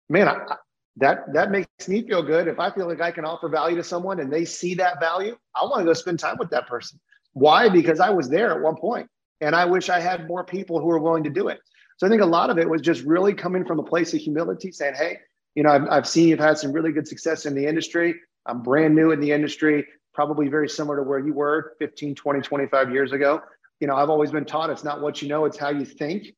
man, 0.08 0.28
I, 0.28 0.56
that 0.96 1.32
that 1.34 1.50
makes 1.50 1.88
me 1.88 2.06
feel 2.06 2.22
good. 2.22 2.48
If 2.48 2.58
I 2.58 2.70
feel 2.70 2.86
like 2.86 3.02
I 3.02 3.10
can 3.10 3.26
offer 3.26 3.48
value 3.48 3.76
to 3.76 3.84
someone 3.84 4.20
and 4.20 4.32
they 4.32 4.46
see 4.46 4.74
that 4.76 5.00
value, 5.00 5.36
I 5.54 5.64
want 5.64 5.80
to 5.80 5.84
go 5.84 5.92
spend 5.92 6.18
time 6.18 6.36
with 6.38 6.50
that 6.50 6.66
person. 6.66 6.98
Why? 7.36 7.68
Because 7.68 8.00
I 8.00 8.08
was 8.08 8.30
there 8.30 8.50
at 8.50 8.62
one 8.62 8.76
point 8.76 9.08
and 9.42 9.54
I 9.54 9.66
wish 9.66 9.90
I 9.90 10.00
had 10.00 10.26
more 10.26 10.42
people 10.42 10.80
who 10.80 10.90
are 10.90 10.98
willing 10.98 11.24
to 11.24 11.30
do 11.30 11.48
it. 11.48 11.60
So 11.98 12.06
I 12.06 12.10
think 12.10 12.22
a 12.22 12.26
lot 12.26 12.48
of 12.48 12.56
it 12.56 12.68
was 12.68 12.80
just 12.80 13.04
really 13.04 13.34
coming 13.34 13.66
from 13.66 13.78
a 13.78 13.82
place 13.82 14.14
of 14.14 14.20
humility, 14.20 14.72
saying, 14.72 14.94
"Hey, 14.94 15.18
you 15.54 15.62
know, 15.62 15.70
I've, 15.70 15.86
I've 15.90 16.08
seen 16.08 16.28
you've 16.28 16.38
had 16.38 16.56
some 16.56 16.72
really 16.72 16.92
good 16.92 17.06
success 17.06 17.44
in 17.44 17.54
the 17.54 17.66
industry. 17.66 18.14
I'm 18.46 18.62
brand 18.62 18.94
new 18.94 19.10
in 19.10 19.20
the 19.20 19.32
industry 19.32 19.86
probably 20.14 20.48
very 20.48 20.68
similar 20.68 20.96
to 20.96 21.02
where 21.02 21.18
you 21.18 21.34
were 21.34 21.74
15, 21.78 22.14
20, 22.14 22.40
25 22.40 22.90
years 22.90 23.12
ago. 23.12 23.42
You 23.80 23.86
know, 23.86 23.96
I've 23.96 24.08
always 24.08 24.30
been 24.30 24.46
taught 24.46 24.70
it's 24.70 24.82
not 24.82 25.02
what 25.02 25.20
you 25.20 25.28
know, 25.28 25.44
it's 25.44 25.58
how 25.58 25.68
you 25.68 25.84
think. 25.84 26.28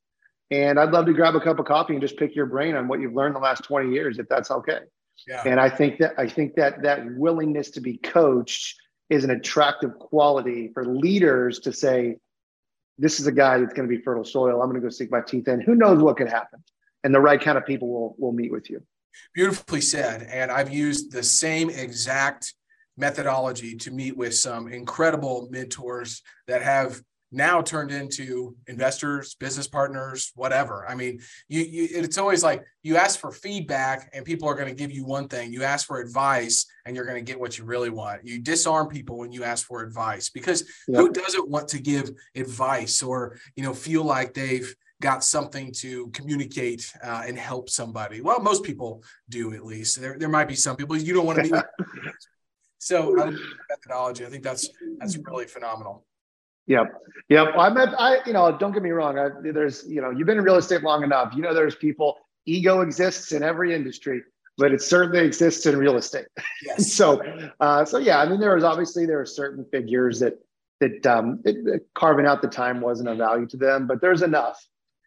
And 0.51 0.81
I'd 0.81 0.91
love 0.91 1.07
to 1.07 1.13
grab 1.13 1.37
a 1.37 1.41
cup 1.41 1.61
of 1.61 1.67
coffee 1.67 1.93
and 1.93 2.03
just 2.03 2.17
pick 2.17 2.35
your 2.35 2.47
brain 2.47 2.75
on 2.75 2.89
what 2.89 3.01
you've 3.01 3.15
learned 3.15 3.37
the 3.37 3.41
last 3.41 3.63
20 3.63 3.93
years, 3.93 4.19
if 4.19 4.29
that's 4.29 4.51
okay. 4.51 4.81
Yeah. 5.29 5.43
And 5.47 5.61
I 5.61 5.69
think 5.69 5.99
that 5.99 6.15
I 6.19 6.29
think 6.29 6.55
that 6.57 6.83
that 6.83 7.05
willingness 7.17 7.71
to 7.73 7.81
be 7.81 7.99
coached 7.99 8.77
is 9.11 9.25
an 9.25 9.31
attractive 9.31 9.99
quality 9.99 10.71
for 10.73 10.85
leaders 10.85 11.61
to 11.61 11.73
say, 11.73 12.17
this 12.99 13.21
is 13.21 13.27
a 13.27 13.33
guy 13.33 13.59
that's 13.59 13.73
going 13.73 13.89
to 13.89 13.97
be 13.97 14.03
fertile 14.03 14.25
soil. 14.25 14.61
I'm 14.61 14.69
going 14.69 14.81
to 14.81 14.87
go 14.87 14.91
sink 14.91 15.11
my 15.11 15.21
teeth 15.21 15.49
in. 15.49 15.61
Who 15.61 15.75
knows 15.75 16.03
what 16.03 16.17
could 16.17 16.29
happen? 16.29 16.63
And 17.05 17.15
the 17.15 17.21
right 17.21 17.41
kind 17.41 17.57
of 17.57 17.65
people 17.65 17.89
will 17.89 18.17
will 18.19 18.33
meet 18.33 18.51
with 18.51 18.69
you. 18.69 18.83
Beautifully 19.35 19.81
said. 19.81 20.23
And 20.23 20.51
I've 20.51 20.73
used 20.73 21.13
the 21.13 21.23
same 21.23 21.71
exact 21.71 22.55
methodology 22.97 23.77
to 23.77 23.91
meet 23.93 24.17
with 24.17 24.35
some 24.35 24.69
incredible 24.69 25.49
mentors 25.51 26.23
that 26.49 26.63
have 26.63 27.01
now 27.31 27.61
turned 27.61 27.91
into 27.91 28.57
investors, 28.67 29.35
business 29.35 29.69
partners, 29.69 30.33
whatever. 30.35 30.89
I 30.89 30.95
mean, 30.95 31.21
you, 31.49 31.63
you 31.63 31.89
it's 31.93 32.19
always 32.19 32.43
like 32.43 32.65
you 32.83 32.97
ask 32.97 33.21
for 33.21 33.31
feedback 33.31 34.11
and 34.15 34.25
people 34.25 34.49
are 34.49 34.55
going 34.55 34.69
to 34.69 34.75
give 34.75 34.91
you 34.91 35.05
one 35.05 35.29
thing. 35.29 35.53
You 35.53 35.63
ask 35.63 35.87
for 35.87 36.01
advice 36.01 36.67
and 36.87 36.97
you're 36.97 37.05
going 37.05 37.23
to 37.23 37.31
get 37.31 37.39
what 37.39 37.59
you 37.59 37.65
really 37.65 37.91
want. 37.91 38.25
You 38.25 38.41
disarm 38.41 38.89
people 38.89 39.19
when 39.19 39.33
you 39.33 39.45
ask 39.45 39.67
for 39.67 39.83
advice 39.83 40.31
because 40.31 40.65
yep. 40.89 41.01
who 41.01 41.11
doesn't 41.11 41.49
want 41.49 41.69
to 41.69 41.79
give 41.81 42.11
advice 42.35 43.03
or, 43.03 43.39
you 43.57 43.63
know, 43.63 43.75
feel 43.75 44.05
like 44.05 44.33
they've 44.33 44.75
got 45.01 45.23
something 45.23 45.71
to 45.73 46.09
communicate 46.09 46.93
uh, 47.05 47.23
and 47.27 47.39
help 47.39 47.69
somebody. 47.71 48.21
Well, 48.21 48.41
most 48.41 48.65
people 48.65 49.05
do 49.29 49.55
at 49.55 49.65
least. 49.65 50.01
There, 50.01 50.19
there 50.19 50.29
might 50.29 50.49
be 50.49 50.57
some 50.57 50.77
people 50.77 50.97
you 50.97 51.15
don't 51.15 51.27
want 51.27 51.45
to 51.45 51.51
be 51.51 51.53
So 52.79 53.13
methodology, 53.69 54.25
I 54.25 54.29
think 54.29 54.45
that's 54.45 54.71
that's 54.99 55.17
really 55.17 55.47
phenomenal. 55.47 56.07
Yep. 56.69 57.03
Yep. 57.31 57.49
I 57.59 57.71
met, 57.71 57.89
I, 57.99 58.19
you 58.27 58.33
know, 58.33 58.57
don't 58.57 58.73
get 58.73 58.83
me 58.83 58.91
wrong. 58.91 59.19
I, 59.19 59.31
there's, 59.43 59.85
you 59.89 60.01
know, 60.01 60.11
you've 60.11 60.27
been 60.27 60.39
in 60.39 60.45
real 60.45 60.57
estate 60.57 60.83
long 60.83 61.03
enough. 61.03 61.33
You 61.35 61.43
know, 61.43 61.53
there's 61.53 61.75
people, 61.75 62.19
ego 62.47 62.83
exists 62.83 63.33
in 63.33 63.43
every 63.43 63.75
industry, 63.75 64.23
but 64.57 64.73
it 64.73 64.83
certainly 64.83 65.25
exists 65.25 65.67
in 65.67 65.77
real 65.77 65.97
estate. 65.97 66.27
Yes. 66.65 66.93
so, 66.93 67.23
uh, 67.61 67.85
so 67.85 67.99
yeah, 67.99 68.19
I 68.19 68.29
mean, 68.29 68.41
there 68.41 68.55
was 68.55 68.65
obviously, 68.65 69.07
there 69.07 69.21
are 69.21 69.27
certain 69.27 69.65
figures 69.71 70.21
that, 70.21 70.35
that 70.81 71.07
um, 71.07 71.41
it, 71.45 71.87
carving 71.95 72.27
out 72.27 72.43
the 72.43 72.49
time 72.49 72.81
wasn't 72.81 73.09
a 73.09 73.15
value 73.15 73.47
to 73.47 73.57
them, 73.57 73.87
but 73.87 74.01
there's 74.01 74.23
enough. 74.23 74.63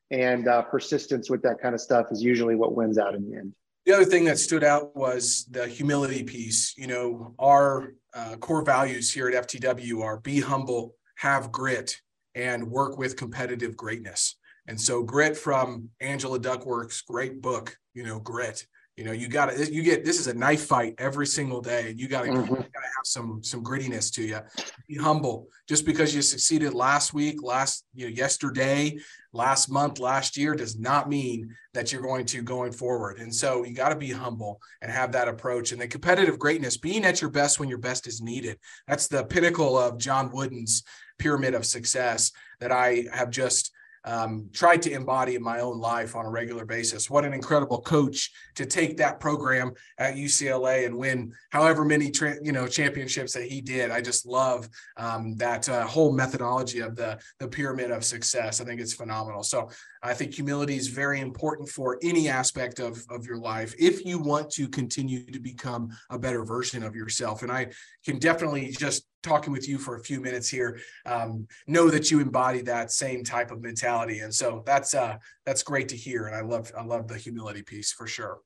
And 0.10 0.48
uh, 0.48 0.64
persistence 0.64 1.30
with 1.30 1.42
that 1.44 1.62
kind 1.62 1.74
of 1.74 1.80
stuff 1.80 2.08
is 2.12 2.22
usually 2.22 2.56
what 2.56 2.76
wins 2.76 2.98
out 2.98 3.16
in 3.16 3.30
the 3.30 3.38
end. 3.38 3.54
The 3.86 3.94
other 3.94 4.06
thing 4.06 4.26
that 4.26 4.38
stood 4.38 4.64
out 4.64 4.96
was 4.96 5.46
the 5.50 5.68
humility 5.68 6.24
piece. 6.24 6.78
You 6.78 6.88
know, 6.88 7.34
our 7.40 7.94
uh, 8.14 8.36
core 8.36 8.64
values 8.64 9.12
here 9.12 9.30
at 9.30 9.48
FTW 9.48 10.04
are 10.04 10.20
be 10.20 10.40
humble, 10.42 10.96
have 11.22 11.52
grit, 11.52 12.02
and 12.34 12.72
work 12.72 12.98
with 12.98 13.16
competitive 13.16 13.78
greatness. 13.78 14.38
And 14.68 14.80
so, 14.82 15.04
grit 15.04 15.38
from 15.38 15.90
Angela 16.00 16.40
Duckworth's 16.40 17.02
great 17.02 17.42
book, 17.42 17.78
you 17.94 18.04
know, 18.04 18.20
grit 18.20 18.66
you 18.98 19.06
know, 19.06 19.14
you 19.14 19.30
got 19.30 19.52
to 19.52 19.74
you 19.74 19.84
get 19.84 20.04
this 20.04 20.20
is 20.20 20.28
a 20.28 20.34
knife 20.34 20.66
fight 20.66 20.96
every 20.98 21.26
single 21.26 21.62
day. 21.62 21.94
You 21.96 22.08
got 22.08 22.26
to 22.26 22.32
mm-hmm. 22.32 22.56
have 22.56 23.06
some 23.06 23.42
some 23.42 23.64
grittiness 23.64 24.14
to 24.16 24.24
you. 24.24 24.40
Be 24.88 24.96
humble. 24.96 25.48
Just 25.68 25.86
because 25.86 26.14
you 26.14 26.22
succeeded 26.22 26.74
last 26.74 27.14
week, 27.14 27.42
last 27.42 27.86
you 27.96 28.08
know, 28.08 28.14
yesterday, 28.14 29.00
last 29.32 29.72
month, 29.72 30.00
last 30.00 30.36
year 30.36 30.56
does 30.56 30.78
not 30.78 31.08
mean 31.08 31.56
that 31.74 31.92
you're 31.92 32.02
going 32.02 32.26
to 32.26 32.42
going 32.42 32.74
forward. 32.74 33.20
And 33.20 33.34
so 33.34 33.64
you 33.64 33.74
got 33.74 33.90
to 33.90 33.96
be 33.96 34.12
humble 34.12 34.60
and 34.82 34.92
have 34.92 35.14
that 35.14 35.30
approach. 35.30 35.72
And 35.72 35.80
the 35.80 35.88
competitive 35.88 36.38
greatness, 36.38 36.76
being 36.76 37.06
at 37.06 37.22
your 37.22 37.32
best 37.32 37.60
when 37.60 37.70
your 37.70 37.78
best 37.78 38.08
is 38.08 38.22
needed. 38.22 38.60
That's 38.88 39.08
the 39.08 39.24
pinnacle 39.24 39.78
of 39.78 40.00
John 40.00 40.32
Wooden's 40.32 40.84
pyramid 41.18 41.54
of 41.54 41.66
success 41.66 42.32
that 42.60 42.72
I 42.74 43.06
have 43.14 43.30
just 43.30 43.72
um, 44.04 44.50
tried 44.54 44.82
to 44.84 44.92
embody 44.92 45.36
in 45.36 45.44
my 45.44 45.60
own 45.60 45.80
life 45.80 46.16
on 46.16 46.26
a 46.26 46.30
regular 46.30 46.66
basis. 46.66 47.10
What 47.10 47.26
an 47.26 47.34
incredible 47.34 47.82
coach 47.82 48.32
to 48.56 48.66
take 48.66 48.98
that 48.98 49.20
program 49.20 49.74
at 49.98 50.16
UCLA 50.16 50.86
and 50.86 50.98
win 50.98 51.34
however 51.52 51.86
many 51.86 52.10
tra- 52.12 52.38
you 52.42 52.52
know 52.52 52.68
championships 52.68 53.34
that 53.34 53.44
he 53.44 53.62
did. 53.62 53.92
I 53.92 54.02
just 54.02 54.26
love 54.26 54.70
um, 54.98 55.36
that 55.38 55.68
uh, 55.70 55.86
whole 55.86 56.12
methodology 56.12 56.80
of 56.80 56.96
the 56.96 57.20
the 57.40 57.48
pyramid 57.48 57.92
of 57.92 58.04
success. 58.04 58.60
I 58.60 58.66
think 58.66 58.82
it's 58.82 58.94
phenomenal. 58.94 59.44
So 59.44 59.70
I 60.04 60.14
think 60.14 60.34
humility 60.34 60.78
is 60.78 60.88
very 60.88 61.20
important 61.20 61.70
for 61.70 62.00
any 62.02 62.28
aspect 62.28 62.80
of, 62.80 63.04
of 63.10 63.26
your 63.26 63.38
life 63.38 63.76
if 63.78 64.04
you 64.04 64.18
want 64.18 64.50
to 64.52 64.68
continue 64.68 65.24
to 65.32 65.40
become 65.40 65.90
a 66.10 66.18
better 66.18 66.44
version 66.44 66.84
of 66.84 66.96
yourself. 66.96 67.44
And 67.44 67.52
I 67.52 67.68
can 68.04 68.18
definitely 68.18 68.72
just 68.72 69.06
talking 69.24 69.54
with 69.54 69.68
you 69.68 69.78
for 69.78 69.96
a 69.96 70.00
few 70.04 70.20
minutes 70.20 70.50
here 70.50 70.80
um, 71.06 71.48
know 71.68 71.90
that 71.90 72.12
you 72.12 72.20
embody 72.20 72.62
that 72.62 72.92
same 72.92 73.24
type 73.24 73.52
of 73.52 73.62
mentality 73.62 74.20
and 74.20 74.34
so 74.34 74.64
that's 74.66 74.94
uh 74.94 75.18
that's 75.46 75.64
great 75.64 75.90
to 75.90 75.96
hear 75.96 76.28
and 76.28 76.36
i 76.36 76.42
love 76.42 76.72
i 76.78 76.84
love 76.84 77.08
the 77.08 77.18
humility 77.18 77.62
piece 77.62 77.92
for 77.92 78.08
sure 78.08 78.40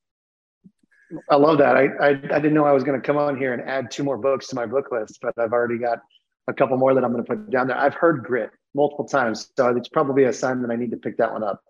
i 1.29 1.35
love 1.35 1.57
that 1.57 1.75
i 1.75 1.85
i, 2.01 2.09
I 2.09 2.39
didn't 2.39 2.53
know 2.53 2.65
i 2.65 2.71
was 2.71 2.83
going 2.83 2.99
to 2.99 3.05
come 3.05 3.17
on 3.17 3.37
here 3.37 3.53
and 3.53 3.61
add 3.69 3.91
two 3.91 4.03
more 4.03 4.17
books 4.17 4.47
to 4.47 4.55
my 4.55 4.65
book 4.65 4.91
list 4.91 5.19
but 5.21 5.33
i've 5.37 5.53
already 5.53 5.77
got 5.77 5.99
a 6.47 6.53
couple 6.53 6.77
more 6.77 6.93
that 6.93 7.03
i'm 7.03 7.11
going 7.11 7.23
to 7.23 7.35
put 7.35 7.49
down 7.49 7.67
there 7.67 7.77
i've 7.77 7.95
heard 7.95 8.23
grit 8.23 8.51
multiple 8.75 9.05
times. 9.05 9.49
So 9.57 9.75
it's 9.75 9.89
probably 9.89 10.25
a 10.25 10.33
sign 10.33 10.61
that 10.61 10.69
I 10.69 10.75
need 10.75 10.91
to 10.91 10.97
pick 10.97 11.17
that 11.17 11.31
one 11.31 11.43
up. 11.43 11.63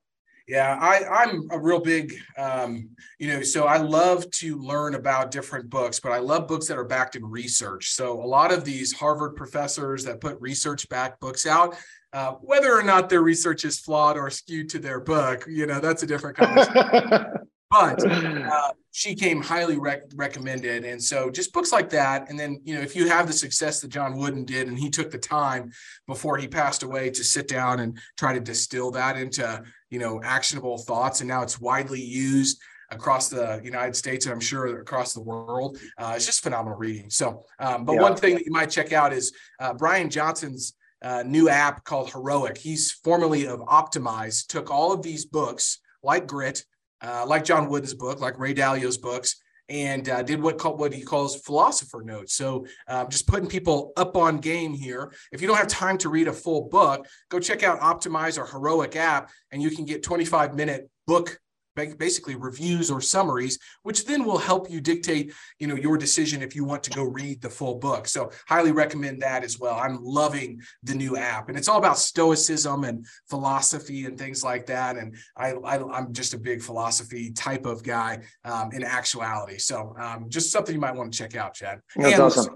Yeah, 0.47 0.77
I, 0.79 1.03
I'm 1.23 1.47
a 1.49 1.59
real 1.59 1.79
big, 1.79 2.13
um, 2.37 2.89
you 3.17 3.27
know, 3.27 3.41
so 3.41 3.65
I 3.65 3.77
love 3.77 4.29
to 4.31 4.57
learn 4.57 4.93
about 4.93 5.31
different 5.31 5.71
books, 5.71 5.99
but 5.99 6.11
I 6.11 6.19
love 6.19 6.47
books 6.47 6.67
that 6.67 6.77
are 6.77 6.85
backed 6.85 7.15
in 7.15 7.25
research. 7.25 7.93
So 7.93 8.21
a 8.21 8.27
lot 8.27 8.53
of 8.53 8.63
these 8.63 8.93
Harvard 8.93 9.35
professors 9.35 10.03
that 10.03 10.21
put 10.21 10.39
research 10.39 10.87
backed 10.87 11.19
books 11.19 11.47
out, 11.47 11.75
uh, 12.13 12.33
whether 12.33 12.77
or 12.77 12.83
not 12.83 13.09
their 13.09 13.23
research 13.23 13.65
is 13.65 13.79
flawed 13.79 14.17
or 14.17 14.29
skewed 14.29 14.69
to 14.69 14.79
their 14.79 14.99
book, 14.99 15.45
you 15.47 15.65
know, 15.65 15.79
that's 15.79 16.03
a 16.03 16.07
different 16.07 16.37
conversation. 16.37 17.25
but 17.71 18.05
uh, 18.05 18.71
she 18.91 19.15
came 19.15 19.41
highly 19.41 19.77
rec- 19.77 20.03
recommended 20.15 20.85
and 20.85 21.01
so 21.01 21.29
just 21.29 21.51
books 21.51 21.71
like 21.71 21.89
that 21.89 22.29
and 22.29 22.39
then 22.39 22.61
you 22.63 22.75
know 22.75 22.81
if 22.81 22.95
you 22.95 23.09
have 23.09 23.27
the 23.27 23.33
success 23.33 23.81
that 23.81 23.89
john 23.89 24.15
wooden 24.15 24.45
did 24.45 24.67
and 24.67 24.77
he 24.77 24.89
took 24.89 25.11
the 25.11 25.17
time 25.17 25.71
before 26.07 26.37
he 26.37 26.47
passed 26.47 26.83
away 26.83 27.09
to 27.09 27.23
sit 27.23 27.47
down 27.47 27.79
and 27.79 27.99
try 28.17 28.33
to 28.33 28.39
distill 28.39 28.91
that 28.91 29.17
into 29.17 29.63
you 29.95 30.01
know 30.01 30.21
actionable 30.23 30.77
thoughts 30.77 31.21
and 31.21 31.27
now 31.29 31.41
it's 31.41 31.61
widely 31.61 32.01
used 32.01 32.61
across 32.91 33.29
the 33.29 33.61
United 33.63 33.95
States 33.95 34.25
and 34.25 34.33
I'm 34.33 34.41
sure 34.41 34.81
across 34.81 35.13
the 35.13 35.21
world. 35.21 35.77
Uh, 35.97 36.13
it's 36.17 36.25
just 36.25 36.43
phenomenal 36.43 36.77
reading. 36.77 37.09
So, 37.09 37.45
um, 37.59 37.85
but 37.85 37.93
yeah. 37.93 38.01
one 38.01 38.17
thing 38.17 38.35
that 38.35 38.45
you 38.45 38.51
might 38.51 38.69
check 38.69 38.91
out 38.91 39.13
is 39.13 39.31
uh, 39.61 39.73
Brian 39.73 40.09
Johnson's 40.09 40.73
uh, 41.01 41.23
new 41.25 41.47
app 41.47 41.85
called 41.85 42.11
Heroic. 42.11 42.57
He's 42.57 42.91
formerly 42.91 43.47
of 43.47 43.61
Optimize, 43.61 44.45
took 44.45 44.69
all 44.69 44.91
of 44.91 45.01
these 45.01 45.25
books 45.25 45.79
like 46.03 46.27
Grit, 46.27 46.65
uh, 47.01 47.25
like 47.25 47.45
John 47.45 47.69
Wooden's 47.69 47.93
book, 47.93 48.19
like 48.19 48.37
Ray 48.37 48.53
Dalio's 48.53 48.97
books, 48.97 49.41
and 49.69 50.09
uh, 50.09 50.21
did 50.21 50.41
what 50.41 50.57
called 50.57 50.79
what 50.79 50.93
he 50.93 51.01
calls 51.01 51.37
philosopher 51.37 52.01
notes. 52.03 52.33
So 52.33 52.65
um, 52.87 53.09
just 53.09 53.27
putting 53.27 53.47
people 53.47 53.93
up 53.97 54.15
on 54.15 54.37
game 54.37 54.73
here. 54.73 55.13
If 55.31 55.41
you 55.41 55.47
don't 55.47 55.57
have 55.57 55.67
time 55.67 55.97
to 55.99 56.09
read 56.09 56.27
a 56.27 56.33
full 56.33 56.69
book, 56.69 57.07
go 57.29 57.39
check 57.39 57.63
out 57.63 57.79
Optimize 57.79 58.37
or 58.37 58.45
Heroic 58.45 58.95
app, 58.95 59.29
and 59.51 59.61
you 59.61 59.71
can 59.71 59.85
get 59.85 60.03
25 60.03 60.55
minute 60.55 60.89
book 61.07 61.39
basically 61.75 62.35
reviews 62.35 62.89
or 62.89 63.01
summaries 63.01 63.59
which 63.83 64.05
then 64.05 64.25
will 64.25 64.37
help 64.37 64.69
you 64.69 64.81
dictate 64.81 65.33
you 65.59 65.67
know 65.67 65.75
your 65.75 65.97
decision 65.97 66.41
if 66.41 66.55
you 66.55 66.63
want 66.63 66.83
to 66.83 66.91
go 66.91 67.03
read 67.03 67.41
the 67.41 67.49
full 67.49 67.75
book. 67.75 68.07
So 68.07 68.31
highly 68.47 68.71
recommend 68.71 69.21
that 69.21 69.43
as 69.43 69.59
well. 69.59 69.75
I'm 69.75 70.03
loving 70.03 70.61
the 70.83 70.95
new 70.95 71.17
app 71.17 71.49
and 71.49 71.57
it's 71.57 71.67
all 71.67 71.77
about 71.77 71.97
stoicism 71.97 72.83
and 72.83 73.05
philosophy 73.29 74.05
and 74.05 74.17
things 74.17 74.43
like 74.43 74.65
that 74.67 74.97
and 74.97 75.15
i, 75.37 75.51
I 75.51 75.97
am 75.97 76.13
just 76.13 76.33
a 76.33 76.37
big 76.37 76.61
philosophy 76.61 77.31
type 77.31 77.65
of 77.65 77.83
guy 77.83 78.21
um, 78.43 78.71
in 78.71 78.83
actuality. 78.83 79.57
So 79.57 79.95
um, 79.99 80.29
just 80.29 80.51
something 80.51 80.73
you 80.73 80.81
might 80.81 80.95
want 80.95 81.11
to 81.11 81.17
check 81.17 81.35
out 81.35 81.53
chad. 81.53 81.79
That's 81.95 82.13
and 82.13 82.23
awesome. 82.23 82.55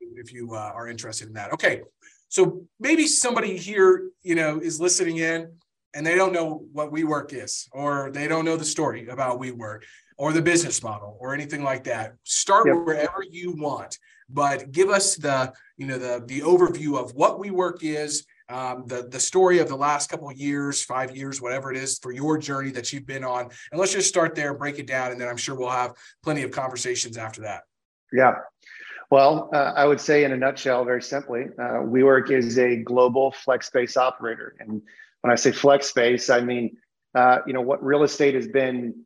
if 0.00 0.32
you 0.32 0.54
uh, 0.54 0.72
are 0.74 0.88
interested 0.88 1.28
in 1.28 1.34
that. 1.34 1.52
Okay 1.54 1.82
so 2.30 2.62
maybe 2.78 3.06
somebody 3.06 3.56
here 3.56 4.10
you 4.22 4.34
know 4.34 4.58
is 4.58 4.80
listening 4.80 5.18
in 5.18 5.52
and 5.94 6.06
they 6.06 6.16
don't 6.16 6.32
know 6.32 6.64
what 6.72 6.92
WeWork 6.92 7.32
is, 7.32 7.68
or 7.72 8.10
they 8.12 8.28
don't 8.28 8.44
know 8.44 8.56
the 8.56 8.64
story 8.64 9.08
about 9.08 9.40
WeWork, 9.40 9.82
or 10.18 10.32
the 10.32 10.42
business 10.42 10.82
model, 10.82 11.16
or 11.20 11.34
anything 11.34 11.62
like 11.62 11.84
that. 11.84 12.14
Start 12.24 12.66
yep. 12.66 12.76
wherever 12.84 13.24
you 13.28 13.52
want, 13.52 13.98
but 14.28 14.70
give 14.70 14.88
us 14.88 15.16
the 15.16 15.52
you 15.76 15.86
know 15.86 15.98
the 15.98 16.22
the 16.26 16.40
overview 16.40 16.98
of 16.98 17.12
what 17.14 17.38
WeWork 17.38 17.82
is, 17.82 18.26
um, 18.48 18.84
the 18.86 19.08
the 19.10 19.20
story 19.20 19.58
of 19.58 19.68
the 19.68 19.76
last 19.76 20.10
couple 20.10 20.28
of 20.28 20.36
years, 20.36 20.82
five 20.82 21.16
years, 21.16 21.40
whatever 21.40 21.70
it 21.70 21.76
is 21.76 21.98
for 21.98 22.12
your 22.12 22.38
journey 22.38 22.70
that 22.70 22.92
you've 22.92 23.06
been 23.06 23.24
on, 23.24 23.48
and 23.72 23.80
let's 23.80 23.92
just 23.92 24.08
start 24.08 24.34
there, 24.34 24.54
break 24.54 24.78
it 24.78 24.86
down, 24.86 25.12
and 25.12 25.20
then 25.20 25.28
I'm 25.28 25.36
sure 25.36 25.54
we'll 25.54 25.70
have 25.70 25.94
plenty 26.22 26.42
of 26.42 26.50
conversations 26.50 27.16
after 27.16 27.42
that. 27.42 27.62
Yeah. 28.12 28.34
Well, 29.10 29.50
uh, 29.52 29.72
I 29.74 29.86
would 29.86 30.00
say 30.00 30.22
in 30.22 30.30
a 30.30 30.36
nutshell, 30.36 30.84
very 30.84 31.02
simply, 31.02 31.46
uh, 31.58 31.82
WeWork 31.82 32.30
is 32.30 32.58
a 32.58 32.76
global 32.76 33.32
flex 33.32 33.66
space 33.66 33.96
operator, 33.96 34.54
and 34.60 34.82
when 35.22 35.32
I 35.32 35.36
say 35.36 35.52
flex 35.52 35.88
space, 35.88 36.30
I 36.30 36.40
mean, 36.40 36.76
uh, 37.14 37.38
you 37.46 37.52
know, 37.52 37.60
what 37.60 37.82
real 37.84 38.02
estate 38.02 38.34
has 38.34 38.48
been 38.48 39.04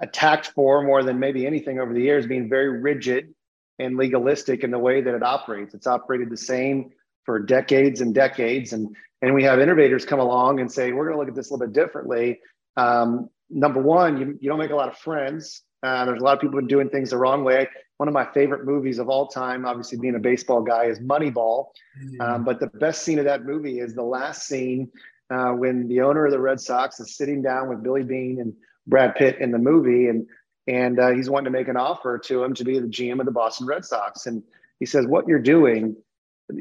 attacked 0.00 0.48
for 0.48 0.82
more 0.82 1.02
than 1.02 1.18
maybe 1.18 1.46
anything 1.46 1.80
over 1.80 1.92
the 1.92 2.02
years, 2.02 2.26
being 2.26 2.48
very 2.48 2.80
rigid 2.80 3.34
and 3.78 3.96
legalistic 3.96 4.62
in 4.62 4.70
the 4.70 4.78
way 4.78 5.00
that 5.00 5.14
it 5.14 5.22
operates. 5.22 5.74
It's 5.74 5.86
operated 5.86 6.30
the 6.30 6.36
same 6.36 6.90
for 7.24 7.38
decades 7.38 8.00
and 8.00 8.14
decades. 8.14 8.72
And, 8.72 8.94
and 9.22 9.34
we 9.34 9.42
have 9.44 9.60
innovators 9.60 10.04
come 10.04 10.20
along 10.20 10.60
and 10.60 10.70
say, 10.70 10.92
we're 10.92 11.04
going 11.04 11.14
to 11.14 11.18
look 11.18 11.28
at 11.28 11.34
this 11.34 11.50
a 11.50 11.54
little 11.54 11.66
bit 11.66 11.74
differently. 11.74 12.40
Um, 12.76 13.28
number 13.50 13.80
one, 13.80 14.18
you, 14.18 14.38
you 14.40 14.48
don't 14.48 14.58
make 14.58 14.70
a 14.70 14.76
lot 14.76 14.88
of 14.88 14.96
friends. 14.98 15.62
Uh, 15.82 16.04
there's 16.04 16.20
a 16.20 16.24
lot 16.24 16.34
of 16.34 16.40
people 16.40 16.60
doing 16.60 16.88
things 16.88 17.10
the 17.10 17.18
wrong 17.18 17.42
way. 17.42 17.68
One 17.96 18.08
of 18.08 18.14
my 18.14 18.26
favorite 18.32 18.64
movies 18.64 18.98
of 18.98 19.08
all 19.08 19.26
time, 19.26 19.64
obviously 19.64 19.98
being 19.98 20.14
a 20.14 20.20
baseball 20.20 20.62
guy, 20.62 20.84
is 20.84 21.00
Moneyball. 21.00 21.66
Mm-hmm. 22.00 22.20
Um, 22.20 22.44
but 22.44 22.60
the 22.60 22.66
best 22.66 23.02
scene 23.02 23.18
of 23.18 23.24
that 23.24 23.44
movie 23.44 23.80
is 23.80 23.94
the 23.94 24.02
last 24.02 24.46
scene 24.46 24.90
uh, 25.32 25.52
when 25.52 25.88
the 25.88 26.00
owner 26.00 26.26
of 26.26 26.32
the 26.32 26.38
Red 26.38 26.60
Sox 26.60 27.00
is 27.00 27.16
sitting 27.16 27.42
down 27.42 27.68
with 27.68 27.82
Billy 27.82 28.02
Beane 28.02 28.40
and 28.40 28.52
Brad 28.86 29.14
Pitt 29.14 29.38
in 29.40 29.50
the 29.50 29.58
movie, 29.58 30.08
and 30.08 30.26
and 30.68 30.98
uh, 31.00 31.10
he's 31.10 31.28
wanting 31.28 31.52
to 31.52 31.58
make 31.58 31.68
an 31.68 31.76
offer 31.76 32.18
to 32.18 32.42
him 32.42 32.54
to 32.54 32.64
be 32.64 32.78
the 32.78 32.86
GM 32.86 33.18
of 33.20 33.26
the 33.26 33.32
Boston 33.32 33.66
Red 33.66 33.84
Sox, 33.84 34.26
and 34.26 34.42
he 34.78 34.86
says, 34.86 35.06
"What 35.06 35.26
you're 35.26 35.38
doing, 35.38 35.96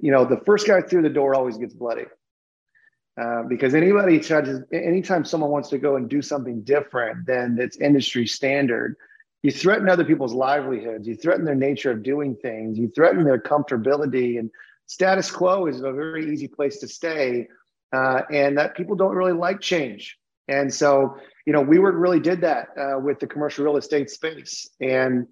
you 0.02 0.12
know, 0.12 0.26
the 0.26 0.42
first 0.46 0.68
guy 0.68 0.82
through 0.82 1.04
the 1.04 1.10
door 1.10 1.36
always 1.36 1.58
gets 1.58 1.74
bloody." 1.74 2.06
Uh, 3.22 3.44
because 3.44 3.76
anybody 3.76 4.20
charges 4.20 4.62
anytime 4.72 5.26
someone 5.26 5.52
wants 5.52 5.70
to 5.70 5.78
go 5.78 5.98
and 5.98 6.10
do 6.10 6.22
something 6.22 6.62
different 6.62 7.26
than 7.28 7.60
its 7.60 7.78
industry 7.78 8.26
standard 8.26 8.96
you 9.44 9.52
threaten 9.52 9.90
other 9.90 10.06
people's 10.06 10.34
livelihoods. 10.34 11.08
You 11.08 11.16
threaten 11.16 11.46
their 11.46 11.56
nature 11.56 11.92
of 11.92 12.04
doing 12.04 12.36
things. 12.36 12.78
You 12.78 12.90
threaten 12.90 13.24
their 13.24 13.40
comfortability. 13.40 14.38
And 14.38 14.52
status 14.86 15.32
quo 15.32 15.66
is 15.66 15.82
a 15.82 15.92
very 15.92 16.32
easy 16.32 16.48
place 16.48 16.78
to 16.80 16.88
stay 16.88 17.48
uh, 17.94 18.22
and 18.32 18.58
that 18.58 18.76
people 18.76 18.96
don't 18.96 19.16
really 19.16 19.34
like 19.34 19.60
change. 19.60 20.18
And 20.48 20.74
so, 20.74 21.18
you 21.46 21.54
know, 21.54 21.64
WeWork 21.64 21.94
really 21.96 22.20
did 22.20 22.42
that 22.42 22.70
uh, 22.78 23.00
with 23.00 23.20
the 23.20 23.28
commercial 23.28 23.66
real 23.66 23.78
estate 23.78 24.10
space. 24.10 24.70
And 24.80 25.28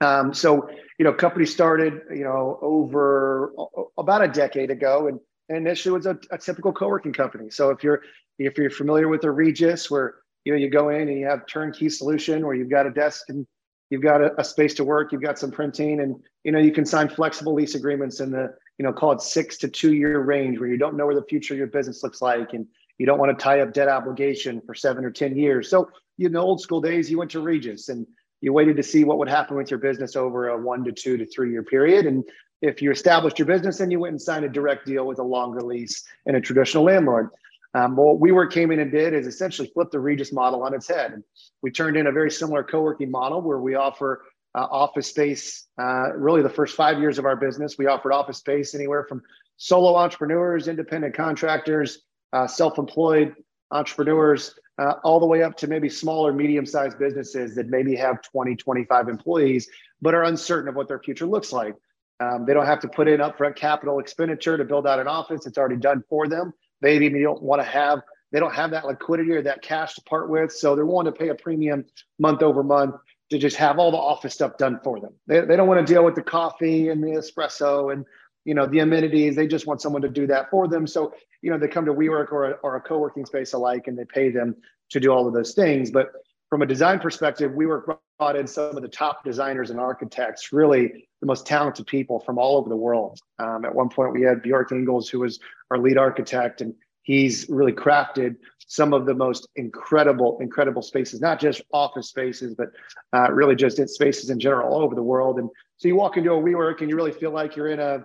um, 0.00 0.34
so, 0.34 0.68
you 0.98 1.04
know, 1.04 1.12
company 1.12 1.46
started, 1.46 2.00
you 2.10 2.24
know, 2.24 2.58
over 2.60 3.52
about 3.96 4.22
a 4.22 4.28
decade 4.28 4.70
ago, 4.70 5.06
and, 5.08 5.20
and 5.48 5.58
initially 5.58 5.92
was 5.92 6.06
a, 6.06 6.18
a, 6.30 6.38
typical 6.38 6.72
co-working 6.72 7.12
company. 7.12 7.50
So 7.50 7.70
if 7.70 7.84
you're 7.84 8.02
if 8.38 8.58
you're 8.58 8.70
familiar 8.70 9.08
with 9.08 9.20
the 9.20 9.30
Regus, 9.30 9.90
where 9.90 10.16
you 10.44 10.52
know 10.52 10.58
you 10.58 10.70
go 10.70 10.88
in 10.88 11.08
and 11.08 11.18
you 11.18 11.26
have 11.26 11.46
turnkey 11.46 11.88
solution 11.88 12.44
where 12.44 12.54
you've 12.54 12.70
got 12.70 12.86
a 12.86 12.90
desk 12.90 13.26
and 13.28 13.46
you've 13.90 14.02
got 14.02 14.20
a, 14.20 14.40
a 14.40 14.44
space 14.44 14.74
to 14.74 14.84
work, 14.84 15.12
you've 15.12 15.22
got 15.22 15.38
some 15.38 15.52
printing, 15.52 16.00
and 16.00 16.16
you 16.42 16.50
know 16.50 16.58
you 16.58 16.72
can 16.72 16.84
sign 16.84 17.08
flexible 17.08 17.54
lease 17.54 17.76
agreements 17.76 18.18
in 18.20 18.32
the 18.32 18.54
you 18.78 18.84
know, 18.84 18.92
call 18.92 19.12
it 19.12 19.20
six 19.20 19.58
to 19.58 19.68
two 19.68 19.94
year 19.94 20.20
range 20.20 20.58
where 20.58 20.68
you 20.68 20.78
don't 20.78 20.96
know 20.96 21.06
where 21.06 21.14
the 21.14 21.24
future 21.24 21.54
of 21.54 21.58
your 21.58 21.66
business 21.66 22.02
looks 22.02 22.22
like 22.22 22.52
and 22.52 22.66
you 22.98 23.06
don't 23.06 23.18
want 23.18 23.36
to 23.36 23.42
tie 23.42 23.60
up 23.60 23.72
debt 23.72 23.88
obligation 23.88 24.60
for 24.66 24.74
seven 24.74 25.04
or 25.04 25.10
10 25.10 25.36
years. 25.36 25.68
So, 25.68 25.90
in 26.18 26.32
the 26.32 26.40
old 26.40 26.60
school 26.60 26.80
days, 26.80 27.10
you 27.10 27.18
went 27.18 27.30
to 27.32 27.40
Regus 27.40 27.88
and 27.88 28.06
you 28.40 28.52
waited 28.52 28.76
to 28.76 28.82
see 28.82 29.04
what 29.04 29.18
would 29.18 29.28
happen 29.28 29.56
with 29.56 29.70
your 29.70 29.80
business 29.80 30.14
over 30.14 30.48
a 30.48 30.60
one 30.60 30.84
to 30.84 30.92
two 30.92 31.16
to 31.16 31.26
three 31.26 31.50
year 31.50 31.62
period. 31.62 32.06
And 32.06 32.22
if 32.60 32.80
you 32.82 32.90
established 32.90 33.38
your 33.38 33.46
business, 33.46 33.78
then 33.78 33.90
you 33.90 33.98
went 33.98 34.12
and 34.12 34.22
signed 34.22 34.44
a 34.44 34.48
direct 34.48 34.86
deal 34.86 35.06
with 35.06 35.18
a 35.18 35.24
longer 35.24 35.62
lease 35.62 36.04
and 36.26 36.36
a 36.36 36.40
traditional 36.40 36.84
landlord. 36.84 37.30
Um, 37.74 37.96
what 37.96 38.20
WeWork 38.20 38.52
came 38.52 38.70
in 38.70 38.80
and 38.80 38.92
did 38.92 39.14
is 39.14 39.26
essentially 39.26 39.70
flip 39.72 39.90
the 39.90 39.98
Regus 39.98 40.32
model 40.32 40.62
on 40.62 40.74
its 40.74 40.86
head. 40.86 41.22
We 41.62 41.70
turned 41.70 41.96
in 41.96 42.06
a 42.06 42.12
very 42.12 42.30
similar 42.30 42.62
co-working 42.62 43.10
model 43.10 43.40
where 43.40 43.58
we 43.58 43.74
offer 43.74 44.22
uh, 44.54 44.66
office 44.70 45.08
space. 45.08 45.66
Uh, 45.78 46.12
really, 46.14 46.42
the 46.42 46.48
first 46.48 46.76
five 46.76 46.98
years 46.98 47.18
of 47.18 47.24
our 47.24 47.36
business, 47.36 47.76
we 47.78 47.86
offered 47.86 48.12
office 48.12 48.38
space 48.38 48.74
anywhere 48.74 49.04
from 49.08 49.22
solo 49.56 49.96
entrepreneurs, 49.96 50.68
independent 50.68 51.14
contractors, 51.14 52.00
uh, 52.32 52.46
self-employed 52.46 53.34
entrepreneurs, 53.70 54.54
uh, 54.78 54.94
all 55.04 55.20
the 55.20 55.26
way 55.26 55.42
up 55.42 55.56
to 55.56 55.66
maybe 55.66 55.88
smaller, 55.88 56.32
medium-sized 56.32 56.98
businesses 56.98 57.54
that 57.54 57.68
maybe 57.68 57.94
have 57.94 58.20
20, 58.22 58.56
25 58.56 59.08
employees, 59.08 59.68
but 60.00 60.14
are 60.14 60.24
uncertain 60.24 60.68
of 60.68 60.74
what 60.74 60.88
their 60.88 60.98
future 60.98 61.26
looks 61.26 61.52
like. 61.52 61.74
Um, 62.20 62.44
they 62.46 62.54
don't 62.54 62.66
have 62.66 62.80
to 62.80 62.88
put 62.88 63.08
in 63.08 63.20
upfront 63.20 63.56
capital 63.56 63.98
expenditure 63.98 64.56
to 64.56 64.64
build 64.64 64.86
out 64.86 64.98
an 64.98 65.08
office; 65.08 65.46
it's 65.46 65.58
already 65.58 65.76
done 65.76 66.04
for 66.08 66.28
them. 66.28 66.52
They 66.80 66.96
even 66.96 67.20
don't 67.22 67.42
want 67.42 67.60
to 67.60 67.66
have 67.66 68.00
they 68.32 68.40
don't 68.40 68.54
have 68.54 68.70
that 68.70 68.86
liquidity 68.86 69.32
or 69.32 69.42
that 69.42 69.60
cash 69.60 69.94
to 69.94 70.02
part 70.02 70.30
with, 70.30 70.52
so 70.52 70.74
they're 70.74 70.86
willing 70.86 71.04
to 71.04 71.12
pay 71.12 71.28
a 71.28 71.34
premium 71.34 71.84
month 72.18 72.42
over 72.42 72.62
month 72.62 72.94
to 73.32 73.38
just 73.38 73.56
have 73.56 73.78
all 73.78 73.90
the 73.90 73.96
office 73.96 74.34
stuff 74.34 74.58
done 74.58 74.78
for 74.84 75.00
them. 75.00 75.14
They, 75.26 75.40
they 75.40 75.56
don't 75.56 75.66
want 75.66 75.84
to 75.84 75.90
deal 75.90 76.04
with 76.04 76.14
the 76.14 76.22
coffee 76.22 76.90
and 76.90 77.02
the 77.02 77.12
espresso 77.12 77.90
and 77.90 78.04
you 78.44 78.54
know 78.54 78.66
the 78.66 78.80
amenities. 78.80 79.36
They 79.36 79.46
just 79.46 79.66
want 79.66 79.80
someone 79.80 80.02
to 80.02 80.10
do 80.10 80.26
that 80.26 80.50
for 80.50 80.68
them. 80.68 80.86
So 80.86 81.14
you 81.40 81.50
know 81.50 81.58
they 81.58 81.68
come 81.68 81.86
to 81.86 81.94
WeWork 81.94 82.30
or 82.30 82.50
a, 82.50 82.52
or 82.62 82.76
a 82.76 82.80
co-working 82.80 83.24
space 83.24 83.54
alike, 83.54 83.86
and 83.86 83.98
they 83.98 84.04
pay 84.04 84.30
them 84.30 84.54
to 84.90 85.00
do 85.00 85.10
all 85.10 85.26
of 85.26 85.32
those 85.32 85.54
things. 85.54 85.90
But 85.90 86.08
from 86.50 86.60
a 86.60 86.66
design 86.66 86.98
perspective, 86.98 87.52
WeWork 87.52 87.96
brought 88.18 88.36
in 88.36 88.46
some 88.46 88.76
of 88.76 88.82
the 88.82 88.88
top 88.88 89.24
designers 89.24 89.70
and 89.70 89.80
architects, 89.80 90.52
really 90.52 91.08
the 91.20 91.26
most 91.26 91.46
talented 91.46 91.86
people 91.86 92.20
from 92.20 92.36
all 92.38 92.58
over 92.58 92.68
the 92.68 92.76
world. 92.76 93.18
Um, 93.38 93.64
at 93.64 93.74
one 93.74 93.88
point, 93.88 94.12
we 94.12 94.20
had 94.20 94.42
Bjarke 94.42 94.72
Ingels, 94.72 95.08
who 95.08 95.20
was 95.20 95.40
our 95.70 95.78
lead 95.78 95.96
architect, 95.96 96.60
and 96.60 96.74
he's 97.02 97.46
really 97.48 97.72
crafted 97.72 98.36
some 98.66 98.94
of 98.94 99.04
the 99.04 99.14
most 99.14 99.48
incredible, 99.56 100.38
incredible 100.40 100.82
spaces, 100.82 101.20
not 101.20 101.38
just 101.38 101.60
office 101.72 102.08
spaces, 102.08 102.54
but 102.54 102.68
uh, 103.12 103.30
really 103.30 103.54
just 103.54 103.78
in 103.78 103.86
spaces 103.86 104.30
in 104.30 104.40
general 104.40 104.72
all 104.72 104.82
over 104.82 104.94
the 104.94 105.02
world. 105.02 105.38
And 105.38 105.50
so 105.76 105.88
you 105.88 105.96
walk 105.96 106.16
into 106.16 106.32
a 106.32 106.40
WeWork 106.40 106.80
and 106.80 106.88
you 106.88 106.96
really 106.96 107.12
feel 107.12 107.32
like 107.32 107.54
you're 107.54 107.68
in 107.68 107.80
a, 107.80 108.04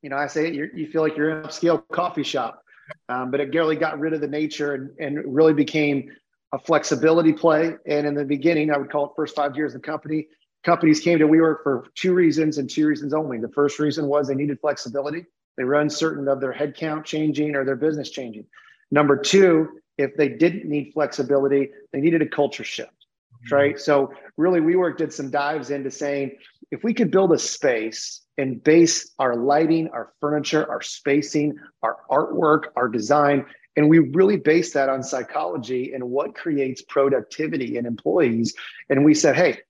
you 0.00 0.08
know, 0.08 0.16
I 0.16 0.28
say 0.28 0.48
it, 0.48 0.54
you 0.74 0.86
feel 0.86 1.02
like 1.02 1.16
you're 1.16 1.30
in 1.30 1.36
an 1.38 1.42
upscale 1.44 1.82
coffee 1.92 2.22
shop. 2.22 2.62
Um, 3.08 3.30
but 3.30 3.40
it 3.40 3.54
really 3.54 3.76
got 3.76 3.98
rid 4.00 4.12
of 4.12 4.20
the 4.20 4.28
nature 4.28 4.74
and, 4.74 4.90
and 4.98 5.34
really 5.34 5.54
became 5.54 6.10
a 6.52 6.58
flexibility 6.58 7.32
play. 7.32 7.74
And 7.86 8.06
in 8.06 8.14
the 8.14 8.24
beginning, 8.24 8.70
I 8.70 8.78
would 8.78 8.90
call 8.90 9.06
it 9.06 9.12
first 9.16 9.34
five 9.34 9.56
years 9.56 9.74
of 9.74 9.82
the 9.82 9.86
company, 9.86 10.26
companies 10.64 11.00
came 11.00 11.18
to 11.18 11.26
WeWork 11.26 11.62
for 11.62 11.86
two 11.94 12.14
reasons 12.14 12.58
and 12.58 12.68
two 12.68 12.86
reasons 12.86 13.14
only. 13.14 13.38
The 13.38 13.48
first 13.48 13.78
reason 13.78 14.06
was 14.06 14.28
they 14.28 14.34
needed 14.34 14.58
flexibility. 14.60 15.26
They 15.56 15.64
were 15.64 15.74
uncertain 15.74 16.28
of 16.28 16.40
their 16.40 16.52
headcount 16.52 17.04
changing 17.04 17.54
or 17.54 17.64
their 17.64 17.76
business 17.76 18.10
changing. 18.10 18.46
Number 18.90 19.16
two, 19.16 19.80
if 19.98 20.16
they 20.16 20.28
didn't 20.28 20.64
need 20.64 20.92
flexibility, 20.92 21.70
they 21.92 22.00
needed 22.00 22.22
a 22.22 22.28
culture 22.28 22.64
shift, 22.64 22.90
mm-hmm. 22.90 23.54
right? 23.54 23.80
So 23.80 24.12
really, 24.36 24.60
WeWork 24.60 24.96
did 24.96 25.12
some 25.12 25.30
dives 25.30 25.70
into 25.70 25.90
saying 25.90 26.36
if 26.70 26.82
we 26.82 26.94
could 26.94 27.10
build 27.10 27.32
a 27.32 27.38
space 27.38 28.22
and 28.38 28.62
base 28.62 29.12
our 29.18 29.36
lighting, 29.36 29.88
our 29.88 30.12
furniture, 30.20 30.68
our 30.70 30.80
spacing, 30.80 31.58
our 31.82 31.98
artwork, 32.10 32.68
our 32.76 32.88
design, 32.88 33.44
and 33.76 33.88
we 33.88 33.98
really 33.98 34.36
base 34.36 34.72
that 34.72 34.88
on 34.88 35.02
psychology 35.02 35.92
and 35.94 36.04
what 36.04 36.34
creates 36.34 36.82
productivity 36.82 37.76
in 37.78 37.86
employees. 37.86 38.54
And 38.90 39.04
we 39.04 39.14
said, 39.14 39.36
hey, 39.36 39.60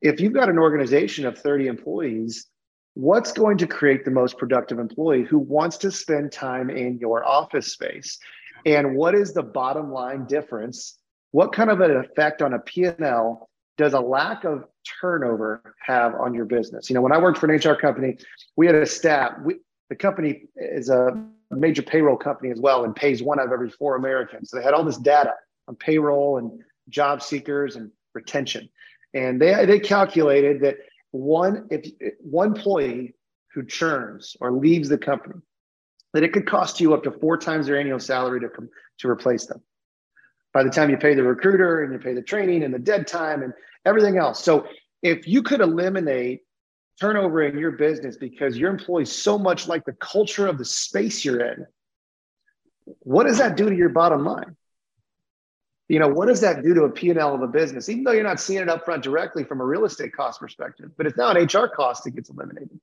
if 0.00 0.20
you've 0.20 0.32
got 0.32 0.48
an 0.48 0.58
organization 0.58 1.26
of 1.26 1.38
30 1.38 1.66
employees, 1.66 2.46
what's 2.94 3.32
going 3.32 3.58
to 3.58 3.66
create 3.66 4.04
the 4.04 4.10
most 4.10 4.38
productive 4.38 4.78
employee 4.78 5.24
who 5.24 5.38
wants 5.38 5.76
to 5.78 5.90
spend 5.90 6.32
time 6.32 6.70
in 6.70 6.98
your 6.98 7.24
office 7.24 7.72
space? 7.72 8.18
And 8.64 8.96
what 8.96 9.14
is 9.14 9.34
the 9.34 9.42
bottom 9.42 9.92
line 9.92 10.26
difference? 10.26 10.98
What 11.32 11.52
kind 11.52 11.70
of 11.70 11.80
an 11.80 11.96
effect 11.96 12.40
on 12.40 12.54
a 12.54 12.58
p&l 12.60 13.48
does 13.76 13.92
a 13.92 14.00
lack 14.00 14.44
of 14.44 14.64
turnover 15.00 15.74
have 15.84 16.14
on 16.14 16.32
your 16.32 16.44
business? 16.44 16.88
You 16.88 16.94
know 16.94 17.02
when 17.02 17.12
i 17.12 17.18
worked 17.18 17.38
for 17.38 17.50
an 17.50 17.56
hr 17.56 17.74
company 17.74 18.16
we 18.56 18.66
had 18.66 18.76
a 18.76 18.86
staff 18.86 19.32
we, 19.44 19.56
the 19.90 19.96
company 19.96 20.44
is 20.56 20.88
a 20.88 21.10
major 21.50 21.82
payroll 21.82 22.16
company 22.16 22.50
as 22.50 22.60
well 22.60 22.84
and 22.84 22.96
pays 22.96 23.22
one 23.22 23.38
out 23.38 23.46
of 23.46 23.52
every 23.52 23.70
four 23.70 23.96
americans. 23.96 24.50
So 24.50 24.56
they 24.56 24.62
had 24.62 24.74
all 24.74 24.84
this 24.84 24.96
data 24.96 25.34
on 25.68 25.74
payroll 25.74 26.38
and 26.38 26.62
job 26.88 27.22
seekers 27.22 27.76
and 27.76 27.90
retention. 28.14 28.68
And 29.12 29.40
they, 29.40 29.64
they 29.66 29.78
calculated 29.78 30.60
that 30.60 30.76
one 31.14 31.68
if 31.70 31.86
one 32.20 32.48
employee 32.56 33.14
who 33.52 33.64
churns 33.64 34.36
or 34.40 34.50
leaves 34.50 34.88
the 34.88 34.98
company, 34.98 35.40
that 36.12 36.24
it 36.24 36.32
could 36.32 36.46
cost 36.46 36.80
you 36.80 36.92
up 36.92 37.04
to 37.04 37.12
four 37.12 37.36
times 37.36 37.66
their 37.66 37.78
annual 37.78 38.00
salary 38.00 38.40
to 38.40 38.48
come 38.48 38.68
to 38.98 39.08
replace 39.08 39.46
them. 39.46 39.62
By 40.52 40.64
the 40.64 40.70
time 40.70 40.90
you 40.90 40.96
pay 40.96 41.14
the 41.14 41.22
recruiter 41.22 41.84
and 41.84 41.92
you 41.92 42.00
pay 42.00 42.14
the 42.14 42.22
training 42.22 42.64
and 42.64 42.74
the 42.74 42.80
dead 42.80 43.06
time 43.06 43.42
and 43.42 43.52
everything 43.84 44.18
else. 44.18 44.42
So 44.42 44.66
if 45.02 45.28
you 45.28 45.42
could 45.42 45.60
eliminate 45.60 46.40
turnover 47.00 47.42
in 47.42 47.58
your 47.58 47.72
business 47.72 48.16
because 48.16 48.56
your 48.56 48.70
employees 48.70 49.12
so 49.12 49.38
much 49.38 49.68
like 49.68 49.84
the 49.84 49.94
culture 49.94 50.48
of 50.48 50.58
the 50.58 50.64
space 50.64 51.24
you're 51.24 51.44
in, 51.44 51.66
what 53.00 53.24
does 53.24 53.38
that 53.38 53.56
do 53.56 53.68
to 53.68 53.76
your 53.76 53.88
bottom 53.88 54.24
line? 54.24 54.56
You 55.88 55.98
know 55.98 56.08
what 56.08 56.26
does 56.26 56.40
that 56.40 56.62
do 56.62 56.74
to 56.74 56.84
a 56.84 56.90
p&l 56.90 57.34
of 57.34 57.42
a 57.42 57.46
business? 57.46 57.88
Even 57.88 58.04
though 58.04 58.12
you're 58.12 58.24
not 58.24 58.40
seeing 58.40 58.60
it 58.60 58.68
up 58.68 58.84
front 58.84 59.02
directly 59.02 59.44
from 59.44 59.60
a 59.60 59.64
real 59.64 59.84
estate 59.84 60.14
cost 60.14 60.40
perspective 60.40 60.90
but 60.96 61.06
it's 61.06 61.16
now 61.16 61.30
an 61.30 61.44
hr 61.44 61.66
cost 61.68 62.04
that 62.04 62.12
gets 62.12 62.30
eliminated. 62.30 62.80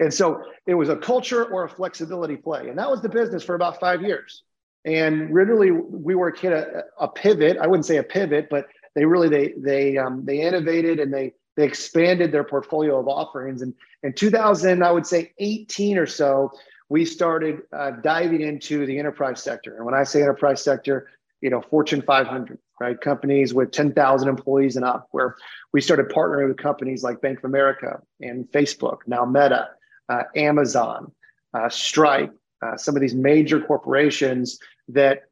And 0.00 0.12
so 0.12 0.42
it 0.66 0.74
was 0.74 0.88
a 0.88 0.96
culture 0.96 1.44
or 1.44 1.64
a 1.64 1.68
flexibility 1.68 2.36
play. 2.36 2.68
And 2.68 2.78
that 2.78 2.90
was 2.90 3.00
the 3.00 3.08
business 3.08 3.44
for 3.44 3.54
about 3.54 3.78
five 3.78 4.02
years. 4.02 4.42
And 4.84 5.32
really 5.32 5.70
WeWork 5.70 6.38
hit 6.38 6.52
a, 6.52 6.84
a 6.98 7.08
pivot. 7.08 7.56
I 7.58 7.66
wouldn't 7.66 7.86
say 7.86 7.98
a 7.98 8.02
pivot 8.02 8.48
but 8.50 8.66
they 8.94 9.04
really 9.04 9.28
they 9.28 9.54
they 9.56 9.98
um, 9.98 10.24
they 10.24 10.40
innovated 10.40 11.00
and 11.00 11.12
they 11.12 11.32
they 11.56 11.64
expanded 11.64 12.32
their 12.32 12.44
portfolio 12.44 12.98
of 12.98 13.08
offerings. 13.08 13.62
And 13.62 13.74
in 14.02 14.12
2000 14.12 14.84
i 14.84 14.90
would 14.90 15.06
say 15.06 15.32
18 15.38 15.98
or 15.98 16.06
so 16.06 16.52
we 16.90 17.04
started 17.04 17.62
uh, 17.72 17.92
diving 18.02 18.42
into 18.42 18.84
the 18.86 18.98
enterprise 18.98 19.42
sector. 19.42 19.76
And 19.76 19.84
when 19.84 19.94
i 19.94 20.04
say 20.04 20.22
enterprise 20.22 20.62
sector 20.62 21.08
you 21.44 21.50
know, 21.50 21.60
Fortune 21.60 22.00
500, 22.00 22.58
right? 22.80 22.98
Companies 22.98 23.52
with 23.52 23.70
10,000 23.70 24.28
employees 24.30 24.76
and 24.76 24.84
up, 24.84 25.08
where 25.10 25.36
we 25.74 25.80
started 25.82 26.08
partnering 26.08 26.48
with 26.48 26.56
companies 26.56 27.02
like 27.02 27.20
Bank 27.20 27.36
of 27.36 27.44
America 27.44 28.00
and 28.22 28.50
Facebook, 28.50 29.00
now 29.06 29.26
Meta, 29.26 29.68
uh, 30.08 30.22
Amazon, 30.34 31.12
uh, 31.52 31.68
Stripe, 31.68 32.34
uh, 32.62 32.78
some 32.78 32.96
of 32.96 33.02
these 33.02 33.14
major 33.14 33.60
corporations 33.60 34.58
that 34.88 35.24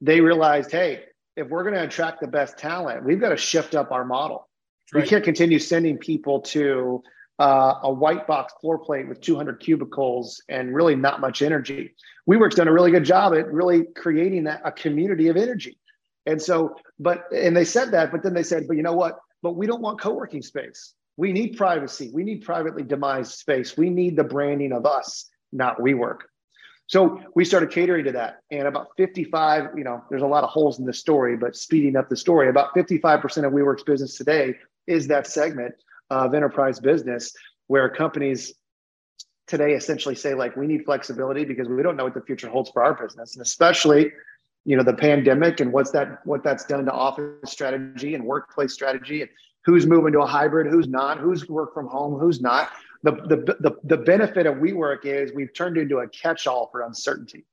they 0.00 0.20
realized, 0.20 0.72
hey, 0.72 1.04
if 1.36 1.48
we're 1.48 1.62
going 1.62 1.76
to 1.76 1.84
attract 1.84 2.20
the 2.20 2.26
best 2.26 2.58
talent, 2.58 3.04
we've 3.04 3.20
got 3.20 3.28
to 3.28 3.36
shift 3.36 3.76
up 3.76 3.92
our 3.92 4.04
model. 4.04 4.48
Right. 4.92 5.04
We 5.04 5.08
can't 5.08 5.22
continue 5.22 5.60
sending 5.60 5.96
people 5.96 6.40
to 6.40 7.04
uh, 7.38 7.74
a 7.82 7.92
white 7.92 8.26
box 8.26 8.54
floor 8.60 8.78
plate 8.78 9.08
with 9.08 9.20
200 9.20 9.60
cubicles 9.60 10.42
and 10.48 10.74
really 10.74 10.96
not 10.96 11.20
much 11.20 11.42
energy. 11.42 11.94
WeWork's 12.28 12.54
done 12.54 12.68
a 12.68 12.72
really 12.72 12.90
good 12.90 13.04
job 13.04 13.34
at 13.34 13.52
really 13.52 13.84
creating 13.96 14.44
that 14.44 14.62
a 14.64 14.72
community 14.72 15.28
of 15.28 15.36
energy. 15.36 15.78
And 16.24 16.40
so, 16.40 16.76
but 16.98 17.30
and 17.32 17.56
they 17.56 17.64
said 17.64 17.92
that, 17.92 18.10
but 18.10 18.22
then 18.22 18.34
they 18.34 18.42
said, 18.42 18.66
but 18.66 18.76
you 18.76 18.82
know 18.82 18.94
what? 18.94 19.18
But 19.42 19.52
we 19.52 19.66
don't 19.66 19.82
want 19.82 20.00
co-working 20.00 20.42
space. 20.42 20.94
We 21.16 21.32
need 21.32 21.56
privacy. 21.56 22.10
We 22.12 22.24
need 22.24 22.44
privately 22.44 22.82
demised 22.82 23.32
space. 23.32 23.76
We 23.76 23.90
need 23.90 24.16
the 24.16 24.24
branding 24.24 24.72
of 24.72 24.86
us, 24.86 25.28
not 25.52 25.78
WeWork. 25.78 26.20
So 26.88 27.20
we 27.34 27.44
started 27.44 27.70
catering 27.70 28.04
to 28.04 28.12
that. 28.12 28.40
And 28.50 28.68
about 28.68 28.88
55, 28.96 29.70
you 29.76 29.84
know, 29.84 30.04
there's 30.08 30.22
a 30.22 30.26
lot 30.26 30.44
of 30.44 30.50
holes 30.50 30.78
in 30.78 30.84
the 30.84 30.92
story, 30.92 31.36
but 31.36 31.56
speeding 31.56 31.96
up 31.96 32.08
the 32.08 32.16
story, 32.16 32.48
about 32.48 32.74
55% 32.74 33.44
of 33.44 33.52
WeWork's 33.52 33.82
business 33.82 34.16
today 34.16 34.54
is 34.86 35.08
that 35.08 35.26
segment 35.26 35.74
of 36.10 36.34
enterprise 36.34 36.80
business 36.80 37.32
where 37.66 37.88
companies 37.88 38.54
today 39.46 39.72
essentially 39.72 40.14
say 40.14 40.34
like 40.34 40.56
we 40.56 40.66
need 40.66 40.84
flexibility 40.84 41.44
because 41.44 41.68
we 41.68 41.82
don't 41.82 41.96
know 41.96 42.04
what 42.04 42.14
the 42.14 42.20
future 42.20 42.48
holds 42.48 42.70
for 42.70 42.82
our 42.82 42.94
business. 42.94 43.34
And 43.34 43.42
especially 43.42 44.12
you 44.64 44.76
know 44.76 44.82
the 44.82 44.94
pandemic 44.94 45.60
and 45.60 45.72
what's 45.72 45.92
that 45.92 46.26
what 46.26 46.42
that's 46.42 46.64
done 46.64 46.84
to 46.84 46.92
office 46.92 47.50
strategy 47.50 48.14
and 48.14 48.24
workplace 48.24 48.72
strategy 48.72 49.22
and 49.22 49.30
who's 49.64 49.86
moving 49.86 50.12
to 50.12 50.20
a 50.20 50.26
hybrid 50.26 50.66
who's 50.66 50.88
not 50.88 51.18
who's 51.18 51.48
work 51.48 51.72
from 51.72 51.86
home 51.86 52.18
who's 52.18 52.40
not. 52.40 52.70
The 53.02 53.12
the 53.12 53.56
the, 53.60 53.76
the 53.84 53.96
benefit 53.96 54.46
of 54.46 54.56
WeWork 54.56 55.04
is 55.04 55.32
we've 55.32 55.54
turned 55.54 55.76
into 55.76 55.98
a 55.98 56.08
catch-all 56.08 56.68
for 56.72 56.82
uncertainty. 56.82 57.44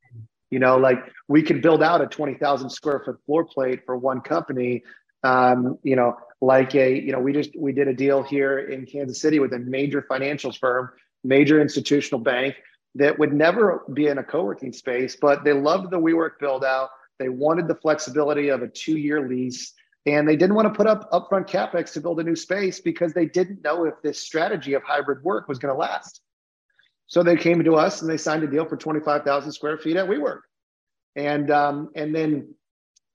You 0.49 0.59
know 0.59 0.77
like 0.77 0.97
we 1.27 1.43
can 1.43 1.61
build 1.61 1.83
out 1.83 2.01
a 2.01 2.07
20,000 2.07 2.69
square 2.69 3.01
foot 3.05 3.19
floor 3.25 3.45
plate 3.45 3.81
for 3.85 3.95
one 3.95 4.21
company 4.21 4.83
um, 5.23 5.77
you 5.83 5.95
know 5.95 6.15
like 6.41 6.75
a 6.75 6.93
you 6.99 7.11
know 7.11 7.19
we 7.19 7.31
just 7.33 7.51
we 7.57 7.71
did 7.71 7.87
a 7.87 7.93
deal 7.93 8.21
here 8.21 8.59
in 8.59 8.85
kansas 8.85 9.21
city 9.21 9.39
with 9.39 9.53
a 9.53 9.59
major 9.59 10.05
financials 10.09 10.57
firm 10.59 10.89
major 11.23 11.61
institutional 11.61 12.19
bank 12.19 12.55
that 12.95 13.17
would 13.17 13.33
never 13.33 13.83
be 13.93 14.07
in 14.07 14.17
a 14.19 14.23
co-working 14.23 14.73
space, 14.73 15.15
but 15.19 15.43
they 15.43 15.53
loved 15.53 15.89
the 15.89 15.99
WeWork 15.99 16.39
build 16.39 16.63
out. 16.63 16.89
They 17.19 17.29
wanted 17.29 17.67
the 17.67 17.75
flexibility 17.75 18.49
of 18.49 18.61
a 18.61 18.67
two-year 18.67 19.27
lease. 19.27 19.73
And 20.05 20.27
they 20.27 20.35
didn't 20.35 20.55
want 20.55 20.67
to 20.67 20.73
put 20.73 20.85
up 20.85 21.09
upfront 21.11 21.47
capex 21.47 21.93
to 21.93 22.01
build 22.01 22.19
a 22.19 22.23
new 22.23 22.35
space 22.35 22.81
because 22.81 23.13
they 23.13 23.25
didn't 23.25 23.63
know 23.63 23.85
if 23.85 23.95
this 24.03 24.19
strategy 24.19 24.73
of 24.73 24.83
hybrid 24.83 25.23
work 25.23 25.47
was 25.47 25.59
going 25.59 25.73
to 25.73 25.79
last. 25.79 26.21
So 27.07 27.23
they 27.23 27.37
came 27.37 27.63
to 27.63 27.75
us 27.75 28.01
and 28.01 28.09
they 28.09 28.17
signed 28.17 28.43
a 28.43 28.47
deal 28.47 28.65
for 28.65 28.75
25,000 28.75 29.51
square 29.51 29.77
feet 29.77 29.95
at 29.95 30.07
WeWork. 30.07 30.41
And 31.15 31.51
um, 31.51 31.89
and 31.95 32.13
then 32.13 32.53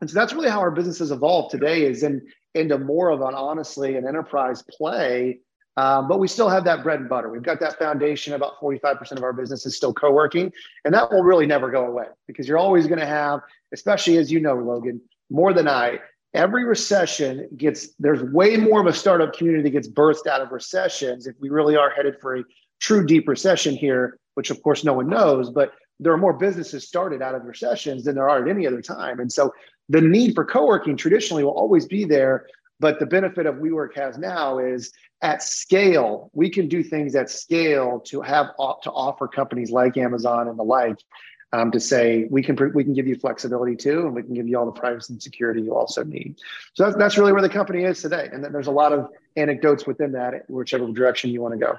and 0.01 0.09
so 0.09 0.15
that's 0.15 0.33
really 0.33 0.49
how 0.49 0.61
our 0.61 0.71
business 0.71 0.99
has 1.01 1.11
evolved 1.11 1.51
today 1.51 1.83
is 1.83 2.03
in 2.03 2.27
into 2.55 2.79
more 2.79 3.11
of 3.11 3.21
an 3.21 3.35
honestly 3.35 3.97
an 3.97 4.07
enterprise 4.07 4.63
play. 4.63 5.39
Um, 5.77 6.09
but 6.09 6.19
we 6.19 6.27
still 6.27 6.49
have 6.49 6.65
that 6.65 6.83
bread 6.83 6.99
and 6.99 7.09
butter. 7.09 7.29
We've 7.29 7.43
got 7.43 7.61
that 7.61 7.79
foundation. 7.79 8.33
About 8.33 8.59
45% 8.61 9.13
of 9.13 9.23
our 9.23 9.33
business 9.33 9.65
is 9.65 9.77
still 9.77 9.95
co-working, 9.95 10.53
and 10.85 10.93
that 10.93 11.09
will 11.13 11.23
really 11.23 11.47
never 11.47 11.71
go 11.71 11.87
away 11.87 12.07
because 12.27 12.49
you're 12.49 12.59
always 12.59 12.89
going 12.89 12.99
to 12.99 13.07
have, 13.07 13.41
especially 13.73 14.17
as 14.17 14.33
you 14.33 14.41
know, 14.41 14.55
Logan, 14.55 15.01
more 15.31 15.53
than 15.53 15.69
I, 15.69 16.01
every 16.35 16.65
recession 16.65 17.49
gets 17.57 17.91
there's 17.99 18.23
way 18.33 18.57
more 18.57 18.81
of 18.81 18.87
a 18.87 18.93
startup 18.93 19.33
community 19.33 19.71
gets 19.71 19.89
birthed 19.89 20.27
out 20.27 20.41
of 20.41 20.53
recessions 20.53 21.27
if 21.27 21.35
we 21.41 21.49
really 21.49 21.77
are 21.77 21.91
headed 21.91 22.17
for 22.21 22.37
a 22.37 22.45
true 22.81 23.05
deep 23.07 23.27
recession 23.27 23.75
here 23.75 24.19
which 24.35 24.51
of 24.51 24.63
course 24.63 24.85
no 24.85 24.93
one 24.93 25.09
knows 25.09 25.51
but 25.51 25.73
there 26.01 26.13
are 26.13 26.19
more 26.19 26.35
businesses 26.35 26.87
started 26.87 27.23
out 27.23 27.35
of 27.35 27.45
recessions 27.45 28.05
than 28.05 28.15
there 28.15 28.29
are 28.29 28.43
at 28.43 28.49
any 28.49 28.67
other 28.67 28.83
time 28.83 29.21
and 29.21 29.33
so 29.33 29.51
the 29.88 30.01
need 30.01 30.35
for 30.35 30.44
co-working 30.44 30.96
traditionally 30.96 31.44
will 31.44 31.53
always 31.53 31.87
be 31.87 32.05
there 32.05 32.46
but 32.81 33.01
the 33.01 33.07
benefit 33.07 33.46
of 33.46 33.57
WeWork 33.57 33.96
has 33.96 34.18
now 34.18 34.59
is 34.59 34.92
at 35.22 35.42
scale, 35.42 36.31
we 36.33 36.48
can 36.48 36.68
do 36.68 36.83
things 36.83 37.14
at 37.16 37.29
scale 37.29 38.01
to 38.07 38.20
have 38.20 38.55
to 38.57 38.90
offer 38.92 39.27
companies 39.27 39.70
like 39.70 39.96
Amazon 39.96 40.48
and 40.48 40.59
the 40.59 40.62
like 40.62 40.98
um, 41.53 41.70
to 41.72 41.81
say 41.81 42.27
we 42.31 42.42
can 42.42 42.57
we 42.74 42.85
can 42.85 42.92
give 42.92 43.07
you 43.07 43.16
flexibility 43.16 43.74
too, 43.74 44.07
and 44.07 44.14
we 44.14 44.22
can 44.22 44.35
give 44.35 44.46
you 44.46 44.59
all 44.59 44.66
the 44.66 44.72
privacy 44.72 45.14
and 45.14 45.22
security 45.22 45.62
you 45.62 45.74
also 45.74 46.05
need. 46.05 46.37
So 46.74 46.85
that's, 46.85 46.96
that's 46.96 47.18
really 47.18 47.33
where 47.33 47.42
the 47.42 47.48
company 47.48 47.85
is 47.85 48.01
today, 48.03 48.29
and 48.33 48.44
then 48.44 48.53
there's 48.53 48.66
a 48.66 48.72
lot 48.72 48.92
of 48.92 49.09
anecdotes 49.37 49.87
within 49.87 50.12
that, 50.12 50.48
whichever 50.48 50.87
direction 50.92 51.31
you 51.31 51.40
want 51.40 51.55
to 51.55 51.59
go. 51.59 51.79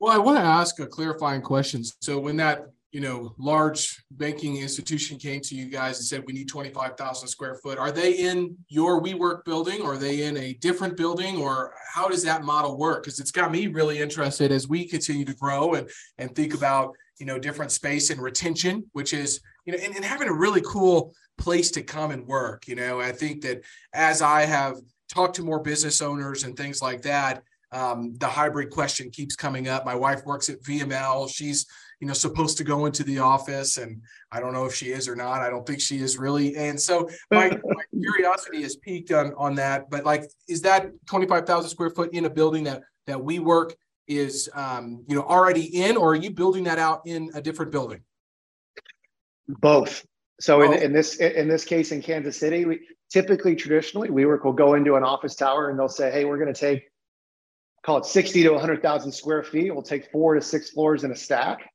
Well, 0.00 0.12
I 0.12 0.18
want 0.18 0.38
to 0.38 0.44
ask 0.44 0.78
a 0.80 0.86
clarifying 0.86 1.40
question. 1.40 1.84
So 2.00 2.18
when 2.18 2.36
that 2.36 2.66
you 2.92 3.00
know 3.00 3.34
large 3.38 4.02
banking 4.12 4.58
institution 4.58 5.18
came 5.18 5.40
to 5.40 5.54
you 5.54 5.66
guys 5.66 5.98
and 5.98 6.06
said 6.06 6.24
we 6.26 6.32
need 6.32 6.48
25,000 6.48 7.28
square 7.28 7.56
foot, 7.62 7.78
are 7.78 7.92
they 7.92 8.12
in 8.12 8.56
your 8.68 9.02
WeWork 9.02 9.44
building, 9.44 9.82
or 9.82 9.94
are 9.94 9.98
they 9.98 10.22
in 10.22 10.36
a 10.36 10.54
different 10.54 10.96
building, 10.96 11.36
or 11.36 11.74
how 11.92 12.08
does 12.08 12.22
that 12.24 12.44
model 12.44 12.78
work? 12.78 13.02
Because 13.02 13.20
it's 13.20 13.30
got 13.30 13.50
me 13.50 13.66
really 13.66 13.98
interested 13.98 14.52
as 14.52 14.68
we 14.68 14.86
continue 14.86 15.24
to 15.24 15.34
grow 15.34 15.74
and 15.74 15.90
and 16.18 16.34
think 16.34 16.54
about 16.54 16.94
you 17.18 17.26
know 17.26 17.38
different 17.38 17.72
space 17.72 18.10
and 18.10 18.20
retention 18.20 18.84
which 18.92 19.12
is 19.12 19.40
you 19.64 19.72
know 19.72 19.78
and, 19.82 19.94
and 19.96 20.04
having 20.04 20.28
a 20.28 20.32
really 20.32 20.60
cool 20.62 21.14
place 21.38 21.70
to 21.70 21.82
come 21.82 22.10
and 22.10 22.26
work 22.26 22.66
you 22.68 22.74
know? 22.74 23.00
I 23.00 23.12
think 23.12 23.42
that 23.42 23.62
as 23.92 24.22
i 24.22 24.42
have 24.42 24.76
talked 25.12 25.36
to 25.36 25.42
more 25.42 25.60
business 25.60 26.02
owners 26.02 26.44
and 26.44 26.56
things 26.56 26.82
like 26.82 27.02
that 27.02 27.42
um, 27.72 28.14
the 28.18 28.28
hybrid 28.28 28.70
question 28.70 29.10
keeps 29.10 29.34
coming 29.34 29.66
up. 29.66 29.84
My 29.84 29.94
wife 29.94 30.24
works 30.24 30.48
at 30.48 30.62
vml 30.62 31.28
she's 31.28 31.66
you 32.00 32.06
know 32.06 32.12
supposed 32.12 32.58
to 32.58 32.64
go 32.64 32.86
into 32.86 33.02
the 33.04 33.18
office 33.18 33.78
and 33.78 34.02
i 34.30 34.38
don't 34.38 34.52
know 34.52 34.66
if 34.66 34.74
she 34.74 34.92
is 34.92 35.08
or 35.08 35.16
not 35.16 35.40
i 35.40 35.48
don't 35.48 35.66
think 35.66 35.80
she 35.80 35.98
is 35.98 36.18
really 36.18 36.54
and 36.56 36.78
so 36.78 37.08
my, 37.30 37.48
my 37.64 38.00
curiosity 38.00 38.62
has 38.62 38.76
peaked 38.76 39.10
on 39.12 39.32
on 39.38 39.54
that 39.54 39.88
but 39.88 40.04
like 40.04 40.30
is 40.48 40.60
that 40.60 40.90
25000 41.06 41.70
square 41.70 41.90
foot 41.90 42.12
in 42.12 42.26
a 42.26 42.30
building 42.30 42.64
that 42.64 42.82
that 43.06 43.16
WeWork 43.16 43.72
is 44.08 44.48
um, 44.54 45.04
you 45.08 45.16
know 45.16 45.22
already 45.22 45.82
in, 45.82 45.96
or 45.96 46.12
are 46.12 46.16
you 46.16 46.30
building 46.30 46.64
that 46.64 46.78
out 46.78 47.02
in 47.06 47.30
a 47.34 47.40
different 47.40 47.72
building? 47.72 48.02
Both. 49.48 50.06
So 50.40 50.62
in, 50.62 50.72
in 50.74 50.92
this 50.92 51.16
in 51.16 51.48
this 51.48 51.64
case 51.64 51.92
in 51.92 52.02
Kansas 52.02 52.38
City, 52.38 52.64
we 52.64 52.80
typically 53.10 53.56
traditionally 53.56 54.08
WeWork 54.08 54.44
will 54.44 54.52
go 54.52 54.74
into 54.74 54.96
an 54.96 55.02
office 55.02 55.34
tower 55.34 55.70
and 55.70 55.78
they'll 55.78 55.88
say, 55.88 56.10
hey, 56.10 56.24
we're 56.24 56.38
going 56.38 56.52
to 56.52 56.60
take 56.60 56.90
call 57.84 57.98
it 57.98 58.04
60 58.04 58.42
to 58.42 58.50
100,000 58.50 59.12
square 59.12 59.44
feet. 59.44 59.72
We'll 59.72 59.82
take 59.82 60.10
four 60.10 60.34
to 60.34 60.42
six 60.42 60.70
floors 60.70 61.04
in 61.04 61.12
a 61.12 61.16
stack. 61.16 61.70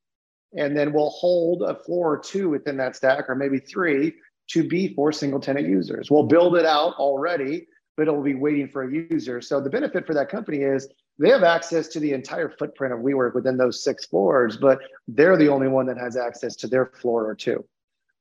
And 0.53 0.75
then 0.75 0.91
we'll 0.91 1.09
hold 1.09 1.63
a 1.63 1.75
floor 1.75 2.13
or 2.13 2.19
two 2.19 2.49
within 2.49 2.77
that 2.77 2.95
stack, 2.95 3.29
or 3.29 3.35
maybe 3.35 3.59
three, 3.59 4.13
to 4.49 4.67
be 4.67 4.93
for 4.93 5.11
single 5.11 5.39
tenant 5.39 5.67
users. 5.67 6.11
We'll 6.11 6.23
build 6.27 6.57
it 6.57 6.65
out 6.65 6.95
already, 6.95 7.67
but 7.95 8.07
it'll 8.07 8.21
be 8.21 8.35
waiting 8.35 8.67
for 8.67 8.83
a 8.83 8.91
user. 8.91 9.41
So 9.41 9.61
the 9.61 9.69
benefit 9.69 10.05
for 10.05 10.13
that 10.13 10.29
company 10.29 10.59
is 10.59 10.89
they 11.19 11.29
have 11.29 11.43
access 11.43 11.87
to 11.89 11.99
the 11.99 12.13
entire 12.13 12.49
footprint 12.49 12.93
of 12.93 12.99
WeWork 12.99 13.35
within 13.35 13.55
those 13.55 13.83
six 13.83 14.05
floors, 14.07 14.57
but 14.57 14.79
they're 15.07 15.37
the 15.37 15.49
only 15.49 15.67
one 15.67 15.85
that 15.85 15.97
has 15.97 16.17
access 16.17 16.55
to 16.57 16.67
their 16.67 16.87
floor 16.87 17.25
or 17.29 17.35
two, 17.35 17.63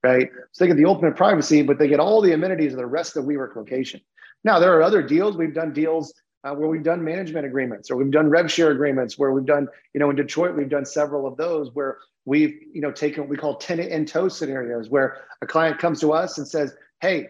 right? 0.04 0.28
So 0.52 0.64
they 0.64 0.68
get 0.68 0.76
the 0.76 0.84
ultimate 0.84 1.16
privacy, 1.16 1.62
but 1.62 1.78
they 1.78 1.88
get 1.88 1.98
all 1.98 2.20
the 2.20 2.32
amenities 2.32 2.72
of 2.72 2.78
the 2.78 2.86
rest 2.86 3.16
of 3.16 3.24
the 3.24 3.32
WeWork 3.32 3.56
location. 3.56 4.00
Now, 4.44 4.58
there 4.58 4.76
are 4.76 4.82
other 4.82 5.02
deals. 5.02 5.36
We've 5.36 5.54
done 5.54 5.72
deals 5.72 6.14
uh, 6.44 6.54
where 6.54 6.68
we've 6.68 6.82
done 6.82 7.04
management 7.04 7.46
agreements 7.46 7.90
or 7.90 7.96
we've 7.96 8.10
done 8.10 8.28
rev 8.28 8.50
share 8.50 8.70
agreements 8.70 9.18
where 9.18 9.32
we've 9.32 9.46
done, 9.46 9.68
you 9.94 10.00
know, 10.00 10.10
in 10.10 10.16
Detroit, 10.16 10.56
we've 10.56 10.70
done 10.70 10.86
several 10.86 11.26
of 11.26 11.36
those 11.36 11.70
where 11.74 11.98
we've, 12.24 12.54
you 12.72 12.80
know, 12.80 12.90
taken 12.90 13.22
what 13.22 13.30
we 13.30 13.36
call 13.36 13.56
tenant 13.56 13.90
in 13.90 14.06
tow 14.06 14.28
scenarios 14.28 14.88
where 14.88 15.18
a 15.42 15.46
client 15.46 15.78
comes 15.78 16.00
to 16.00 16.12
us 16.12 16.38
and 16.38 16.48
says, 16.48 16.74
hey, 17.00 17.26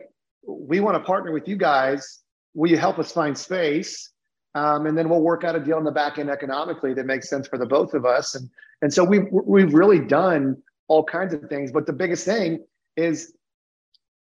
we 0.47 0.81
want 0.81 0.97
to 0.97 1.03
partner 1.03 1.33
with 1.33 1.49
you 1.49 1.57
guys. 1.57 2.21
Will 2.55 2.71
you 2.71 2.77
help 2.77 2.99
us 2.99 3.13
find 3.13 3.37
space? 3.37 4.11
Um, 4.55 4.87
and 4.87 4.99
then 4.99 5.09
we'll 5.09 5.21
work 5.23 5.45
out 5.45 5.55
a 5.55 5.61
deal 5.61 5.77
on 5.77 5.85
the 5.85 5.93
back 5.93 6.19
end 6.19 6.29
economically 6.29 6.95
that 6.95 7.07
makes 7.07 7.29
sense 7.29 7.47
for 7.47 7.59
the 7.59 7.67
both 7.67 7.95
of 7.95 8.05
us. 8.05 8.35
And 8.35 8.49
and 8.83 8.93
so 8.93 9.05
we've 9.05 9.27
we've 9.31 9.75
really 9.75 10.01
done 10.01 10.57
all 10.89 11.05
kinds 11.05 11.35
of 11.35 11.43
things. 11.49 11.71
But 11.71 11.87
the 11.87 11.93
biggest 11.93 12.25
thing 12.25 12.65
is 12.97 13.33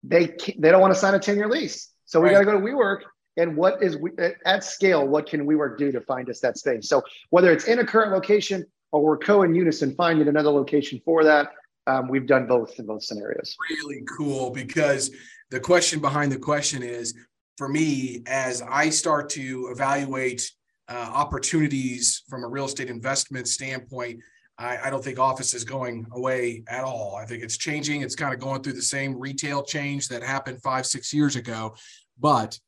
they 0.03 0.36
they 0.57 0.71
don't 0.71 0.81
want 0.81 0.93
to 0.93 0.99
sign 0.99 1.13
a 1.13 1.19
ten 1.19 1.38
year 1.38 1.47
lease. 1.47 1.89
So 2.05 2.19
we 2.19 2.27
right. 2.27 2.34
got 2.34 2.39
to 2.39 2.45
go 2.45 2.51
to 2.53 2.57
WeWork. 2.60 3.01
And 3.37 3.55
what 3.55 3.81
is 3.81 3.97
we, 3.97 4.11
at 4.45 4.63
scale? 4.63 5.07
What 5.07 5.27
can 5.27 5.47
WeWork 5.47 5.77
do 5.77 5.91
to 5.91 6.01
find 6.01 6.29
us 6.29 6.39
that 6.41 6.57
space? 6.57 6.89
So 6.89 7.01
whether 7.29 7.51
it's 7.51 7.65
in 7.65 7.79
a 7.79 7.85
current 7.85 8.11
location 8.11 8.65
or 8.91 9.03
we're 9.03 9.17
co 9.17 9.43
in 9.43 9.55
unison 9.55 9.95
finding 9.95 10.27
another 10.27 10.49
location 10.49 11.01
for 11.05 11.23
that, 11.23 11.51
um, 11.87 12.07
we've 12.07 12.27
done 12.27 12.45
both 12.47 12.77
in 12.77 12.85
both 12.85 13.03
scenarios. 13.03 13.55
Really 13.83 14.03
cool 14.17 14.51
because 14.51 15.11
the 15.49 15.59
question 15.59 15.99
behind 15.99 16.31
the 16.31 16.37
question 16.37 16.83
is 16.83 17.13
for 17.57 17.67
me 17.67 18.23
as 18.27 18.61
I 18.61 18.89
start 18.89 19.29
to 19.31 19.69
evaluate 19.71 20.51
uh, 20.89 20.93
opportunities 21.13 22.23
from 22.27 22.43
a 22.43 22.47
real 22.47 22.65
estate 22.65 22.89
investment 22.89 23.47
standpoint. 23.47 24.19
I, 24.57 24.77
I, 24.77 24.89
don't 24.89 25.03
think 25.03 25.19
office 25.19 25.53
is 25.53 25.63
going 25.63 26.05
away 26.11 26.63
at 26.67 26.83
all. 26.83 27.15
I 27.15 27.25
think 27.25 27.43
it's 27.43 27.57
changing. 27.57 28.01
It's 28.01 28.15
kind 28.15 28.33
of 28.33 28.39
going 28.39 28.61
through 28.61 28.73
the 28.73 28.81
same 28.81 29.17
retail 29.17 29.63
change 29.63 30.09
that 30.09 30.21
happened 30.21 30.61
five, 30.61 30.85
six 30.85 31.13
years 31.13 31.35
ago. 31.37 31.75
But 32.19 32.59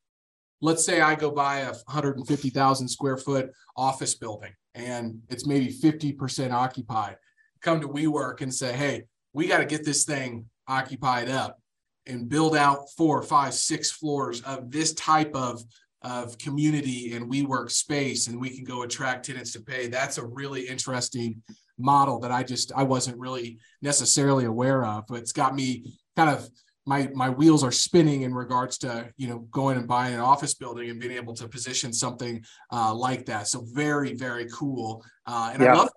let's 0.64 0.86
say 0.86 1.02
I 1.02 1.16
go 1.16 1.30
buy 1.30 1.60
a 1.60 1.74
150,000 1.74 2.88
square 2.88 3.18
foot 3.18 3.52
office 3.76 4.16
building 4.16 4.54
and 4.74 5.20
it's 5.30 5.46
maybe 5.46 5.68
50% 5.68 6.52
occupied. 6.52 7.18
Come 7.62 7.82
to 7.82 7.90
WeWork 7.90 8.42
and 8.42 8.54
say, 8.54 8.72
hey, 8.72 9.04
we 9.34 9.48
got 9.48 9.58
to 9.58 9.66
get 9.66 9.84
this 9.84 10.06
thing 10.06 10.46
occupied 10.68 11.30
up 11.30 11.60
and 12.08 12.30
build 12.30 12.56
out 12.56 12.90
four, 12.96 13.22
five, 13.22 13.54
six 13.54 13.92
floors 13.92 14.42
of 14.42 14.72
this 14.72 14.94
type 14.94 15.36
of 15.36 15.62
of 16.02 16.38
community 16.38 17.14
and 17.14 17.32
WeWork 17.32 17.72
space, 17.72 18.28
and 18.28 18.38
we 18.40 18.50
can 18.50 18.66
go 18.66 18.84
attract 18.84 19.26
tenants 19.26 19.54
to 19.54 19.62
pay. 19.62 19.88
That's 19.88 20.18
a 20.18 20.26
really 20.26 20.68
interesting 20.68 21.42
model 21.78 22.20
that 22.20 22.32
I 22.32 22.44
just 22.44 22.74
I 22.76 22.84
wasn't 22.84 23.18
really 23.20 23.58
necessarily 23.82 24.44
aware 24.44 24.84
of, 24.84 25.06
but 25.08 25.20
it's 25.20 25.32
got 25.32 25.56
me 25.56 25.94
kind 26.18 26.30
of 26.30 26.50
my 26.86 27.10
my 27.14 27.30
wheels 27.30 27.64
are 27.64 27.72
spinning 27.72 28.24
in 28.24 28.34
regards 28.34 28.78
to 28.80 29.10
you 29.18 29.28
know 29.28 29.40
going 29.52 29.78
and 29.78 29.88
buying 29.88 30.14
an 30.14 30.20
office 30.20 30.54
building 30.54 30.90
and 30.90 31.00
being 31.00 31.14
able 31.14 31.34
to 31.34 31.48
position 31.48 31.94
something 31.94 32.44
uh, 32.72 32.94
like 32.94 33.26
that. 33.26 33.48
So 33.48 33.66
very 33.74 34.14
very 34.14 34.48
cool, 34.52 35.04
uh, 35.26 35.52
and 35.54 35.64
yeah. 35.64 35.74
I 35.74 35.78
love 35.78 35.90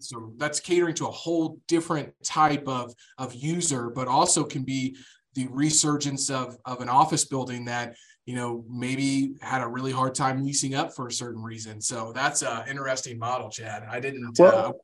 so 0.00 0.32
that's 0.36 0.60
catering 0.60 0.94
to 0.96 1.06
a 1.06 1.10
whole 1.10 1.58
different 1.68 2.12
type 2.22 2.66
of 2.66 2.94
of 3.18 3.34
user, 3.34 3.90
but 3.90 4.08
also 4.08 4.44
can 4.44 4.62
be 4.62 4.96
the 5.34 5.46
resurgence 5.50 6.30
of 6.30 6.56
of 6.64 6.80
an 6.80 6.88
office 6.88 7.24
building 7.24 7.64
that 7.66 7.94
you 8.26 8.34
know 8.34 8.64
maybe 8.68 9.34
had 9.40 9.62
a 9.62 9.66
really 9.66 9.92
hard 9.92 10.14
time 10.14 10.44
leasing 10.44 10.74
up 10.74 10.94
for 10.94 11.06
a 11.06 11.12
certain 11.12 11.42
reason. 11.42 11.80
So 11.80 12.12
that's 12.12 12.42
an 12.42 12.68
interesting 12.68 13.18
model, 13.18 13.48
Chad. 13.48 13.84
I 13.90 14.00
didn't. 14.00 14.38
Well, 14.38 14.76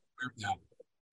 uh, 0.44 0.48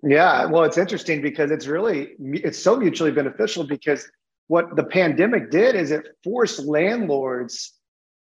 yeah, 0.02 0.46
well, 0.46 0.64
it's 0.64 0.78
interesting 0.78 1.22
because 1.22 1.52
it's 1.52 1.68
really 1.68 2.12
it's 2.20 2.62
so 2.62 2.78
mutually 2.78 3.12
beneficial 3.12 3.66
because 3.66 4.10
what 4.50 4.76
the 4.76 4.84
pandemic 4.84 5.52
did 5.52 5.76
is 5.76 5.92
it 5.92 6.08
forced 6.24 6.60
landlords 6.66 7.72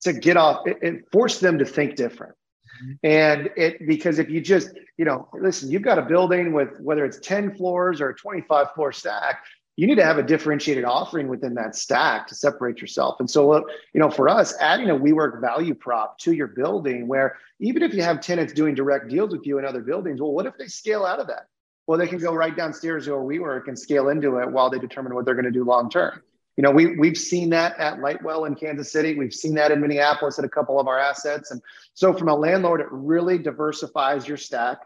to 0.03 0.13
get 0.13 0.37
off. 0.37 0.65
It, 0.65 0.77
it 0.81 1.03
forced 1.11 1.41
them 1.41 1.59
to 1.59 1.65
think 1.65 1.95
different. 1.95 2.33
Mm-hmm. 2.81 2.93
And 3.03 3.49
it 3.57 3.85
because 3.85 4.19
if 4.19 4.29
you 4.29 4.39
just, 4.39 4.69
you 4.97 5.03
know, 5.03 5.27
listen, 5.33 5.69
you've 5.69 5.81
got 5.81 5.99
a 5.99 6.01
building 6.01 6.53
with 6.53 6.79
whether 6.79 7.03
it's 7.03 7.19
10 7.19 7.55
floors 7.55 7.99
or 7.99 8.09
a 8.09 8.15
25 8.15 8.67
floor 8.73 8.93
stack, 8.93 9.43
you 9.75 9.85
need 9.85 9.95
to 9.95 10.05
have 10.05 10.17
a 10.17 10.23
differentiated 10.23 10.85
offering 10.85 11.27
within 11.27 11.55
that 11.55 11.75
stack 11.75 12.27
to 12.27 12.35
separate 12.35 12.79
yourself. 12.79 13.19
And 13.19 13.29
so, 13.29 13.53
you 13.93 13.99
know, 13.99 14.09
for 14.09 14.29
us, 14.29 14.55
adding 14.61 14.91
a 14.91 14.95
WeWork 14.95 15.41
value 15.41 15.75
prop 15.75 16.17
to 16.19 16.31
your 16.31 16.47
building, 16.47 17.05
where 17.05 17.35
even 17.59 17.83
if 17.83 17.93
you 17.93 18.01
have 18.01 18.21
tenants 18.21 18.53
doing 18.53 18.75
direct 18.75 19.09
deals 19.09 19.31
with 19.31 19.45
you 19.45 19.59
in 19.59 19.65
other 19.65 19.81
buildings, 19.81 20.21
well, 20.21 20.31
what 20.31 20.45
if 20.45 20.57
they 20.57 20.67
scale 20.67 21.05
out 21.05 21.19
of 21.19 21.27
that? 21.27 21.47
Well, 21.87 21.99
they 21.99 22.07
can 22.07 22.19
go 22.19 22.33
right 22.33 22.55
downstairs 22.55 23.05
to 23.05 23.11
where 23.11 23.23
we 23.23 23.39
work 23.39 23.67
and 23.67 23.77
scale 23.77 24.09
into 24.09 24.37
it 24.37 24.49
while 24.49 24.69
they 24.69 24.79
determine 24.79 25.13
what 25.13 25.25
they're 25.25 25.35
going 25.35 25.45
to 25.45 25.51
do 25.51 25.63
long 25.63 25.89
term. 25.89 26.21
You 26.55 26.61
know, 26.61 26.71
we 26.71 26.95
we've 26.97 27.17
seen 27.17 27.49
that 27.49 27.77
at 27.79 27.99
Lightwell 27.99 28.45
in 28.45 28.55
Kansas 28.55 28.91
City. 28.91 29.15
We've 29.15 29.33
seen 29.33 29.55
that 29.55 29.71
in 29.71 29.81
Minneapolis 29.81 30.37
at 30.37 30.45
a 30.45 30.49
couple 30.49 30.79
of 30.79 30.87
our 30.87 30.99
assets. 30.99 31.51
And 31.51 31.61
so 31.95 32.13
from 32.13 32.29
a 32.29 32.35
landlord, 32.35 32.79
it 32.79 32.87
really 32.91 33.39
diversifies 33.39 34.27
your 34.27 34.37
stack. 34.37 34.77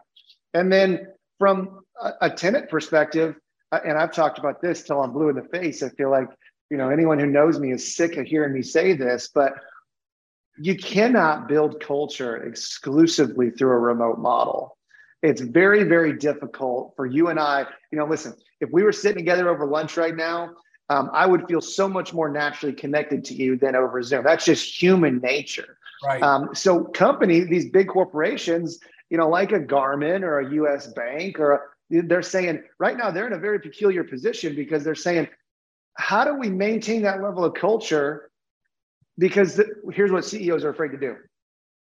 And 0.54 0.72
then 0.72 1.08
from 1.38 1.80
a, 2.02 2.12
a 2.22 2.30
tenant 2.30 2.70
perspective, 2.70 3.36
uh, 3.70 3.80
and 3.84 3.98
I've 3.98 4.12
talked 4.12 4.38
about 4.38 4.62
this 4.62 4.82
till 4.82 5.02
I'm 5.02 5.12
blue 5.12 5.28
in 5.28 5.36
the 5.36 5.42
face. 5.42 5.82
I 5.82 5.90
feel 5.90 6.10
like, 6.10 6.28
you 6.70 6.78
know, 6.78 6.88
anyone 6.88 7.18
who 7.18 7.26
knows 7.26 7.60
me 7.60 7.70
is 7.72 7.94
sick 7.94 8.16
of 8.16 8.26
hearing 8.26 8.54
me 8.54 8.62
say 8.62 8.94
this, 8.94 9.28
but 9.34 9.52
you 10.58 10.74
cannot 10.74 11.48
build 11.48 11.80
culture 11.80 12.36
exclusively 12.36 13.50
through 13.50 13.72
a 13.72 13.78
remote 13.78 14.18
model. 14.18 14.77
It's 15.22 15.40
very, 15.40 15.82
very 15.82 16.12
difficult 16.16 16.92
for 16.94 17.06
you 17.06 17.28
and 17.28 17.40
I. 17.40 17.66
You 17.90 17.98
know, 17.98 18.06
listen, 18.06 18.34
if 18.60 18.70
we 18.72 18.82
were 18.82 18.92
sitting 18.92 19.18
together 19.18 19.48
over 19.48 19.66
lunch 19.66 19.96
right 19.96 20.14
now, 20.14 20.50
um, 20.90 21.10
I 21.12 21.26
would 21.26 21.46
feel 21.48 21.60
so 21.60 21.88
much 21.88 22.14
more 22.14 22.28
naturally 22.30 22.74
connected 22.74 23.24
to 23.26 23.34
you 23.34 23.56
than 23.56 23.74
over 23.74 24.02
Zoom. 24.02 24.24
That's 24.24 24.44
just 24.44 24.80
human 24.80 25.18
nature. 25.18 25.76
Right. 26.04 26.22
Um, 26.22 26.54
so, 26.54 26.84
company, 26.84 27.40
these 27.40 27.68
big 27.68 27.88
corporations, 27.88 28.78
you 29.10 29.18
know, 29.18 29.28
like 29.28 29.52
a 29.52 29.58
Garmin 29.58 30.22
or 30.22 30.38
a 30.38 30.52
U.S. 30.54 30.86
Bank, 30.88 31.40
or 31.40 31.52
a, 31.52 32.02
they're 32.02 32.22
saying 32.22 32.62
right 32.78 32.96
now 32.96 33.10
they're 33.10 33.26
in 33.26 33.32
a 33.32 33.38
very 33.38 33.58
peculiar 33.58 34.04
position 34.04 34.54
because 34.54 34.84
they're 34.84 34.94
saying, 34.94 35.28
how 35.94 36.24
do 36.24 36.34
we 36.34 36.48
maintain 36.48 37.02
that 37.02 37.22
level 37.22 37.44
of 37.44 37.54
culture? 37.54 38.30
Because 39.18 39.56
the, 39.56 39.66
here's 39.92 40.12
what 40.12 40.24
CEOs 40.24 40.64
are 40.64 40.70
afraid 40.70 40.92
to 40.92 40.98
do. 40.98 41.16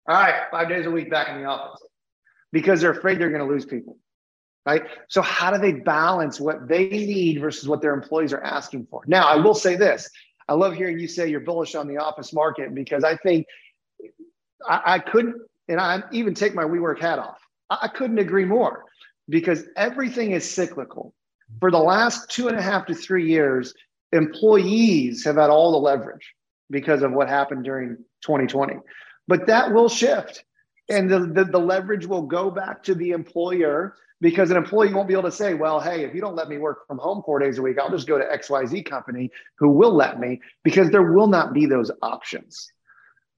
All 0.07 0.15
right, 0.15 0.43
five 0.49 0.69
days 0.69 0.85
a 0.85 0.89
week 0.89 1.11
back 1.11 1.27
in 1.27 1.41
the 1.41 1.45
office 1.45 1.81
because 2.57 2.81
they're 2.81 2.91
afraid 2.91 3.19
they're 3.19 3.29
going 3.29 3.47
to 3.47 3.53
lose 3.53 3.65
people 3.65 3.97
right? 4.65 4.83
So 5.07 5.21
how 5.21 5.49
do 5.49 5.57
they 5.57 5.71
balance 5.71 6.41
what 6.41 6.67
they 6.67 6.89
need 6.89 7.39
versus 7.39 7.69
what 7.69 7.81
their 7.81 7.93
employees 7.93 8.33
are 8.33 8.43
asking 8.43 8.87
for? 8.91 9.01
Now, 9.07 9.25
I 9.25 9.37
will 9.37 9.53
say 9.53 9.77
this: 9.77 10.09
I 10.49 10.55
love 10.55 10.73
hearing 10.73 10.99
you 10.99 11.07
say 11.07 11.29
you're 11.29 11.39
bullish 11.39 11.73
on 11.73 11.87
the 11.87 11.97
office 11.97 12.33
market 12.33 12.75
because 12.75 13.05
I 13.05 13.15
think 13.15 13.45
I, 14.67 14.81
I 14.85 14.99
couldn't, 14.99 15.35
and 15.69 15.79
I 15.79 16.03
even 16.11 16.33
take 16.33 16.53
my 16.53 16.65
WeWork 16.65 16.99
hat 16.99 17.17
off. 17.17 17.39
I, 17.69 17.77
I 17.83 17.87
couldn't 17.87 18.19
agree 18.19 18.43
more 18.43 18.83
because 19.29 19.63
everything 19.77 20.31
is 20.31 20.49
cyclical. 20.49 21.13
For 21.61 21.71
the 21.71 21.79
last 21.79 22.29
two 22.29 22.49
and 22.49 22.57
a 22.57 22.61
half 22.61 22.87
to 22.87 22.93
three 22.93 23.29
years, 23.29 23.73
employees 24.11 25.23
have 25.23 25.37
had 25.37 25.49
all 25.49 25.71
the 25.71 25.77
leverage 25.77 26.33
because 26.69 27.03
of 27.03 27.13
what 27.13 27.29
happened 27.29 27.63
during 27.63 27.95
2020. 28.25 28.75
But 29.29 29.47
that 29.47 29.73
will 29.73 29.87
shift 29.87 30.43
and 30.89 31.09
the, 31.09 31.19
the, 31.19 31.45
the, 31.45 31.59
leverage 31.59 32.05
will 32.05 32.21
go 32.21 32.49
back 32.49 32.83
to 32.83 32.95
the 32.95 33.11
employer 33.11 33.95
because 34.21 34.49
an 34.51 34.57
employee 34.57 34.93
won't 34.93 35.07
be 35.07 35.13
able 35.13 35.23
to 35.23 35.31
say, 35.31 35.53
well, 35.53 35.79
hey, 35.79 36.03
if 36.03 36.15
you 36.15 36.21
don't 36.21 36.35
let 36.35 36.49
me 36.49 36.57
work 36.57 36.87
from 36.87 36.97
home 36.97 37.21
four 37.25 37.39
days 37.39 37.57
a 37.57 37.61
week, 37.61 37.77
I'll 37.77 37.91
just 37.91 38.07
go 38.07 38.17
to 38.17 38.23
XYZ 38.23 38.85
company 38.85 39.29
who 39.57 39.69
will 39.69 39.93
let 39.93 40.19
me 40.19 40.41
because 40.63 40.89
there 40.89 41.11
will 41.11 41.27
not 41.27 41.53
be 41.53 41.65
those 41.65 41.91
options. 42.01 42.71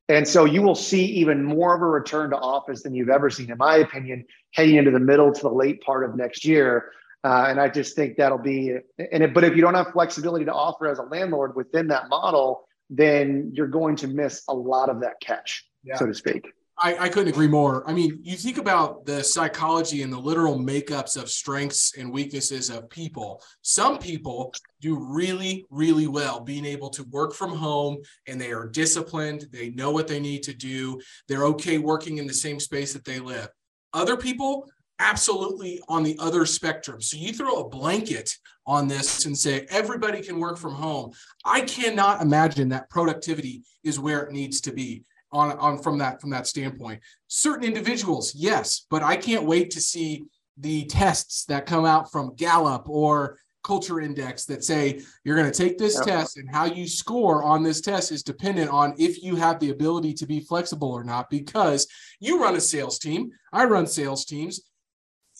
And 0.08 0.28
so 0.28 0.46
you 0.46 0.62
will 0.62 0.76
see 0.76 1.06
even 1.06 1.44
more 1.44 1.76
of 1.76 1.82
a 1.82 1.86
return 1.86 2.32
to 2.32 2.38
office 2.38 2.82
than 2.82 2.96
you've 2.96 3.10
ever 3.10 3.30
seen, 3.30 3.52
in 3.52 3.58
my 3.58 3.78
opinion, 3.78 4.26
heading 4.54 4.76
into 4.76 4.92
the 4.92 5.00
middle 5.00 5.32
to 5.32 5.42
the 5.42 5.52
late 5.52 5.82
part 5.82 6.04
of 6.04 6.16
next 6.16 6.46
year. 6.46 6.92
Uh, 7.24 7.46
and 7.48 7.60
I 7.60 7.68
just 7.68 7.96
think 7.96 8.18
that'll 8.18 8.38
be, 8.38 8.76
and 9.12 9.24
it, 9.24 9.34
but 9.34 9.44
if 9.44 9.56
you 9.56 9.62
don't 9.62 9.76
have 9.76 9.92
flexibility 9.92 10.46
to 10.46 10.54
offer 10.54 10.88
as 10.88 11.00
a 11.00 11.04
landlord 11.04 11.56
within 11.56 11.90
that 11.90 12.10
model, 12.10 12.64
then 12.90 13.52
you're 13.54 13.68
going 13.68 13.98
to 13.98 14.08
miss 14.08 14.44
a 14.48 14.54
lot 14.54 14.90
of 14.90 15.02
that 15.02 15.20
catch, 15.22 15.66
yeah. 15.84 15.96
so 15.96 16.08
to 16.08 16.14
speak. 16.14 16.48
I, 16.82 16.98
I, 16.98 17.10
couldn't 17.10 17.30
agree 17.30 17.48
more. 17.48 17.88
I 17.90 17.94
mean, 17.94 18.20
you 18.22 18.38
think 18.38 18.58
about 18.58 19.06
the 19.06 19.24
psychology 19.24 20.02
and 20.02 20.12
the 20.12 20.20
literal 20.20 20.58
makeups 20.58 21.22
of 21.22 21.30
strengths 21.30 21.98
and 21.98 22.12
weaknesses 22.12 22.70
of 22.70 22.90
people. 22.90 23.44
Some 23.62 23.98
people 23.98 24.54
do 24.80 24.98
really, 24.98 25.66
really 25.70 26.08
well 26.08 26.40
being 26.40 26.66
able 26.66 26.90
to 26.92 27.04
work 27.06 27.34
from 27.34 27.52
home 27.52 27.98
and 28.28 28.40
they 28.40 28.52
are 28.52 28.68
disciplined. 28.68 29.48
They 29.52 29.72
know 29.72 29.92
what 29.92 30.08
they 30.08 30.20
need 30.20 30.44
to 30.44 30.54
do. 30.54 31.00
They're 31.28 31.46
okay 31.46 31.78
working 31.78 32.18
in 32.18 32.28
the 32.28 32.34
same 32.34 32.60
space 32.60 32.94
that 32.94 33.06
they 33.06 33.20
live. 33.20 33.50
Other 33.94 34.16
people, 34.16 34.70
absolutely 35.00 35.82
on 35.88 36.04
the 36.04 36.18
other 36.20 36.46
spectrum. 36.46 37.02
So 37.02 37.18
you 37.18 37.34
throw 37.34 37.62
a 37.62 37.70
blanket 37.70 38.30
on 38.68 38.88
this 38.88 39.26
and 39.26 39.38
say 39.38 39.66
everybody 39.70 40.22
can 40.22 40.40
work 40.40 40.58
from 40.58 40.74
home. 40.74 41.12
I 41.46 41.62
cannot 41.62 42.22
imagine 42.22 42.70
that 42.70 42.90
productivity 42.90 43.64
is 43.84 44.00
where 44.00 44.22
it 44.24 44.32
needs 44.32 44.62
to 44.62 44.74
be 44.74 45.04
on 45.32 45.52
on 45.60 45.78
from 45.82 45.98
that 46.00 46.22
from 46.22 46.30
that 46.32 46.48
standpoint. 46.48 47.02
Certain 47.28 47.64
individuals, 47.64 48.34
yes, 48.36 48.86
but 48.90 49.04
I 49.04 49.16
can't 49.16 49.44
wait 49.44 49.72
to 49.72 49.82
see 49.82 50.26
the 50.58 50.86
tests 50.86 51.46
that 51.46 51.66
come 51.66 51.86
out 51.86 52.12
from 52.12 52.36
Gallup 52.36 52.90
or 52.90 53.38
Culture 53.64 54.00
Index 54.00 54.46
that 54.46 54.64
say 54.64 55.02
you're 55.24 55.36
going 55.36 55.52
to 55.52 55.58
take 55.58 55.78
this 55.78 55.96
yep. 55.96 56.06
test 56.06 56.38
and 56.38 56.50
how 56.50 56.66
you 56.66 56.88
score 56.88 57.44
on 57.44 57.64
this 57.64 57.82
test 57.82 58.12
is 58.12 58.24
dependent 58.24 58.70
on 58.70 58.96
if 58.98 59.22
you 59.22 59.36
have 59.36 59.60
the 59.60 59.70
ability 59.70 60.14
to 60.14 60.26
be 60.26 60.40
flexible 60.40 60.92
or 60.92 61.04
not. 61.04 61.30
Because 61.30 61.88
you 62.20 62.42
run 62.42 62.56
a 62.56 62.62
sales 62.62 63.00
team, 63.00 63.32
I 63.52 63.66
run 63.66 63.86
sales 63.88 64.26
teams. 64.26 64.62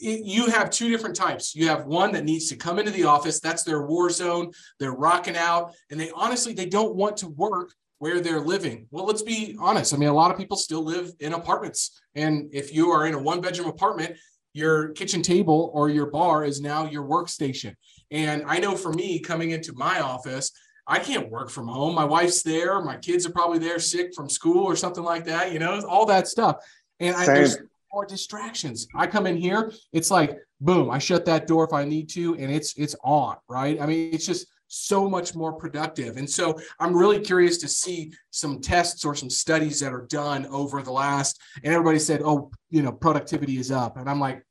It, 0.02 0.26
you 0.26 0.48
have 0.48 0.70
two 0.70 0.90
different 0.90 1.16
types. 1.16 1.56
You 1.56 1.68
have 1.68 1.86
one 1.86 2.12
that 2.14 2.24
needs 2.24 2.48
to 2.50 2.56
come 2.56 2.80
into 2.80 2.92
the 2.92 3.06
office. 3.06 3.40
That's 3.40 3.64
their 3.64 3.86
war 3.86 4.10
zone. 4.10 4.52
They're 4.80 4.94
rocking 4.94 5.36
out, 5.36 5.74
and 5.90 6.00
they 6.00 6.12
honestly 6.12 6.54
they 6.54 6.68
don't 6.68 6.96
want 6.96 7.18
to 7.18 7.28
work 7.28 7.74
where 8.00 8.20
they're 8.20 8.40
living. 8.42 8.88
Well, 8.92 9.06
let's 9.06 9.22
be 9.22 9.56
honest. 9.60 9.94
I 9.94 9.98
mean, 9.98 10.10
a 10.10 10.14
lot 10.14 10.32
of 10.32 10.38
people 10.38 10.58
still 10.58 10.84
live 10.84 11.12
in 11.20 11.34
apartments. 11.34 12.02
And 12.16 12.50
if 12.54 12.74
you 12.74 12.90
are 12.90 13.06
in 13.06 13.14
a 13.14 13.22
one 13.22 13.42
bedroom 13.42 13.68
apartment, 13.68 14.18
your 14.54 14.90
kitchen 14.90 15.22
table 15.22 15.70
or 15.74 15.90
your 15.90 16.08
bar 16.08 16.44
is 16.44 16.60
now 16.60 16.86
your 16.86 17.04
workstation. 17.04 17.76
And 18.10 18.44
I 18.48 18.58
know 18.60 18.76
for 18.76 18.92
me 18.92 19.20
coming 19.20 19.52
into 19.52 19.74
my 19.74 20.00
office, 20.00 20.52
I 20.88 20.98
can't 20.98 21.30
work 21.30 21.52
from 21.52 21.68
home. 21.68 21.94
My 21.94 22.06
wife's 22.06 22.42
there. 22.42 22.82
My 22.82 22.98
kids 22.98 23.26
are 23.26 23.32
probably 23.32 23.60
there 23.60 23.80
sick 23.80 24.12
from 24.16 24.28
school 24.28 24.64
or 24.64 24.76
something 24.76 25.04
like 25.04 25.26
that, 25.26 25.52
you 25.52 25.60
know, 25.60 25.80
all 25.88 26.06
that 26.08 26.28
stuff. 26.28 26.56
And 27.00 27.16
I, 27.16 27.26
there's 27.26 27.58
more 27.94 28.06
distractions. 28.06 28.88
I 28.96 29.08
come 29.08 29.28
in 29.28 29.38
here, 29.38 29.72
it's 29.94 30.10
like, 30.10 30.38
boom, 30.62 30.90
I 30.90 31.00
shut 31.00 31.26
that 31.26 31.48
door 31.48 31.64
if 31.64 31.74
I 31.74 31.86
need 31.86 32.10
to, 32.10 32.36
and 32.36 32.52
it's 32.52 32.74
it's 32.78 32.96
on, 33.04 33.38
right? 33.48 33.80
I 33.80 33.86
mean, 33.86 34.14
it's 34.14 34.26
just 34.26 34.48
so 34.70 35.10
much 35.10 35.36
more 35.36 35.52
productive. 35.52 36.16
And 36.16 36.30
so 36.30 36.58
I'm 36.80 36.96
really 36.96 37.20
curious 37.20 37.58
to 37.58 37.68
see 37.68 38.14
some 38.30 38.62
tests 38.62 39.04
or 39.04 39.16
some 39.16 39.30
studies 39.30 39.80
that 39.82 39.92
are 39.92 40.06
done 40.08 40.46
over 40.46 40.82
the 40.82 40.92
last, 40.92 41.42
and 41.64 41.74
everybody 41.74 42.00
said, 42.00 42.22
oh, 42.24 42.52
you 42.70 42.82
know, 42.82 42.92
productivity 42.92 43.58
is 43.58 43.72
up. 43.72 43.98
And 43.98 44.10
I'm 44.10 44.20
like, 44.20 44.44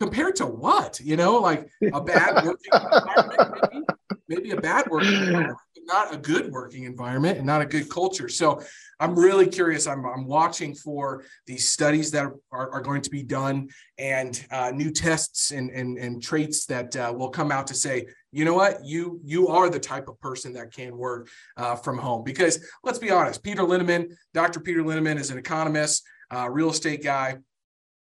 compared 0.00 0.36
to 0.36 0.46
what? 0.46 1.00
You 1.00 1.16
know, 1.16 1.38
like 1.38 1.68
a 1.92 2.00
bad 2.00 2.44
working 2.44 2.72
environment, 2.72 3.86
maybe, 4.28 4.42
maybe 4.42 4.50
a 4.50 4.60
bad 4.60 4.90
working 4.90 5.14
environment, 5.14 5.58
not 5.86 6.14
a 6.14 6.16
good 6.16 6.50
working 6.50 6.84
environment 6.84 7.38
and 7.38 7.46
not 7.46 7.62
a 7.62 7.66
good 7.66 7.88
culture. 7.88 8.28
So 8.28 8.62
I'm 9.00 9.18
really 9.18 9.46
curious. 9.46 9.86
I'm, 9.86 10.04
I'm 10.04 10.26
watching 10.26 10.74
for 10.74 11.24
these 11.46 11.68
studies 11.68 12.10
that 12.12 12.26
are, 12.50 12.70
are 12.70 12.80
going 12.80 13.02
to 13.02 13.10
be 13.10 13.22
done 13.22 13.68
and 13.98 14.44
uh, 14.50 14.72
new 14.74 14.90
tests 14.90 15.50
and, 15.50 15.70
and, 15.70 15.98
and 15.98 16.22
traits 16.22 16.66
that 16.66 16.96
uh, 16.96 17.12
will 17.16 17.30
come 17.30 17.52
out 17.52 17.66
to 17.68 17.74
say, 17.74 18.06
you 18.34 18.44
know 18.44 18.54
what, 18.54 18.84
you 18.84 19.20
you 19.24 19.48
are 19.48 19.70
the 19.70 19.78
type 19.78 20.08
of 20.08 20.20
person 20.20 20.52
that 20.54 20.72
can 20.72 20.96
work 20.96 21.28
uh, 21.56 21.76
from 21.76 21.98
home. 21.98 22.24
Because 22.24 22.58
let's 22.82 22.98
be 22.98 23.10
honest, 23.10 23.42
Peter 23.44 23.62
Linneman, 23.62 24.12
Dr. 24.32 24.58
Peter 24.58 24.82
Linneman 24.82 25.18
is 25.18 25.30
an 25.30 25.38
economist, 25.38 26.02
uh, 26.34 26.48
real 26.50 26.70
estate 26.70 27.02
guy. 27.02 27.36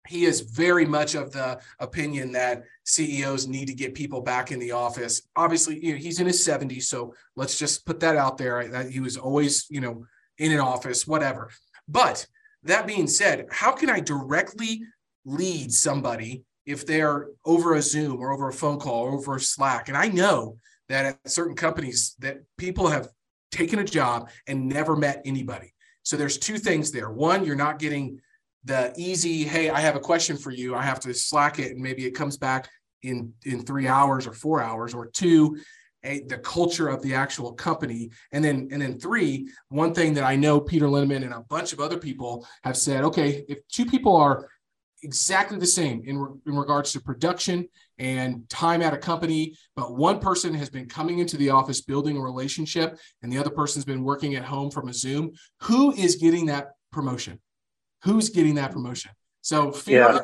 He 0.07 0.25
is 0.25 0.41
very 0.41 0.85
much 0.85 1.15
of 1.15 1.31
the 1.31 1.59
opinion 1.79 2.31
that 2.33 2.63
CEOs 2.85 3.47
need 3.47 3.67
to 3.67 3.73
get 3.73 3.95
people 3.95 4.21
back 4.21 4.51
in 4.51 4.59
the 4.59 4.71
office. 4.71 5.21
Obviously, 5.35 5.83
you 5.83 5.93
know, 5.93 5.97
he's 5.97 6.19
in 6.19 6.27
his 6.27 6.45
70s, 6.47 6.83
so 6.83 7.13
let's 7.35 7.57
just 7.57 7.85
put 7.85 7.99
that 7.99 8.15
out 8.15 8.37
there. 8.37 8.67
That 8.67 8.89
he 8.91 8.99
was 8.99 9.17
always, 9.17 9.65
you 9.69 9.81
know, 9.81 10.05
in 10.37 10.51
an 10.51 10.59
office, 10.59 11.07
whatever. 11.07 11.49
But 11.87 12.25
that 12.63 12.87
being 12.87 13.07
said, 13.07 13.47
how 13.51 13.71
can 13.71 13.89
I 13.89 13.99
directly 13.99 14.83
lead 15.25 15.73
somebody 15.73 16.43
if 16.65 16.85
they're 16.85 17.27
over 17.45 17.75
a 17.75 17.81
Zoom 17.81 18.19
or 18.19 18.31
over 18.31 18.49
a 18.49 18.53
phone 18.53 18.79
call 18.79 19.03
or 19.03 19.11
over 19.11 19.39
Slack? 19.39 19.87
And 19.87 19.97
I 19.97 20.07
know 20.07 20.57
that 20.87 21.05
at 21.05 21.29
certain 21.29 21.55
companies 21.55 22.15
that 22.19 22.37
people 22.57 22.87
have 22.87 23.09
taken 23.51 23.79
a 23.79 23.83
job 23.83 24.29
and 24.47 24.67
never 24.67 24.95
met 24.95 25.21
anybody. 25.25 25.73
So 26.03 26.17
there's 26.17 26.37
two 26.37 26.57
things 26.57 26.91
there. 26.91 27.09
One, 27.11 27.45
you're 27.45 27.55
not 27.55 27.79
getting 27.79 28.19
the 28.65 28.93
easy, 28.97 29.43
hey, 29.43 29.69
I 29.69 29.79
have 29.79 29.95
a 29.95 29.99
question 29.99 30.37
for 30.37 30.51
you. 30.51 30.75
I 30.75 30.83
have 30.83 30.99
to 31.01 31.13
Slack 31.13 31.59
it 31.59 31.71
and 31.71 31.81
maybe 31.81 32.05
it 32.05 32.11
comes 32.11 32.37
back 32.37 32.69
in 33.01 33.33
in 33.45 33.63
3 33.63 33.87
hours 33.87 34.27
or 34.27 34.33
4 34.33 34.61
hours 34.61 34.93
or 34.93 35.07
two, 35.07 35.57
a, 36.03 36.21
the 36.23 36.37
culture 36.37 36.87
of 36.87 37.01
the 37.01 37.13
actual 37.13 37.53
company 37.53 38.09
and 38.31 38.43
then 38.43 38.69
and 38.71 38.81
then 38.81 38.99
three 38.99 39.49
one 39.69 39.93
thing 39.93 40.13
that 40.13 40.23
i 40.23 40.35
know 40.35 40.59
peter 40.59 40.85
linneman 40.85 41.23
and 41.23 41.33
a 41.33 41.41
bunch 41.49 41.73
of 41.73 41.79
other 41.79 41.97
people 41.97 42.47
have 42.63 42.77
said 42.77 43.03
okay 43.03 43.43
if 43.49 43.59
two 43.67 43.85
people 43.85 44.15
are 44.15 44.47
exactly 45.03 45.57
the 45.57 45.65
same 45.65 46.01
in, 46.05 46.17
re- 46.17 46.37
in 46.45 46.55
regards 46.55 46.91
to 46.91 47.01
production 47.01 47.67
and 47.97 48.47
time 48.49 48.81
at 48.81 48.93
a 48.93 48.97
company 48.97 49.55
but 49.75 49.95
one 49.95 50.19
person 50.19 50.53
has 50.53 50.69
been 50.69 50.87
coming 50.87 51.19
into 51.19 51.37
the 51.37 51.49
office 51.49 51.81
building 51.81 52.17
a 52.17 52.21
relationship 52.21 52.97
and 53.21 53.31
the 53.31 53.37
other 53.37 53.49
person's 53.49 53.85
been 53.85 54.03
working 54.03 54.35
at 54.35 54.43
home 54.43 54.69
from 54.69 54.89
a 54.89 54.93
zoom 54.93 55.31
who 55.61 55.93
is 55.93 56.15
getting 56.15 56.45
that 56.45 56.71
promotion 56.91 57.39
who's 58.03 58.29
getting 58.29 58.55
that 58.55 58.71
promotion 58.71 59.11
so 59.41 59.71
fear 59.71 60.01
yeah. 60.01 60.15
out, 60.15 60.21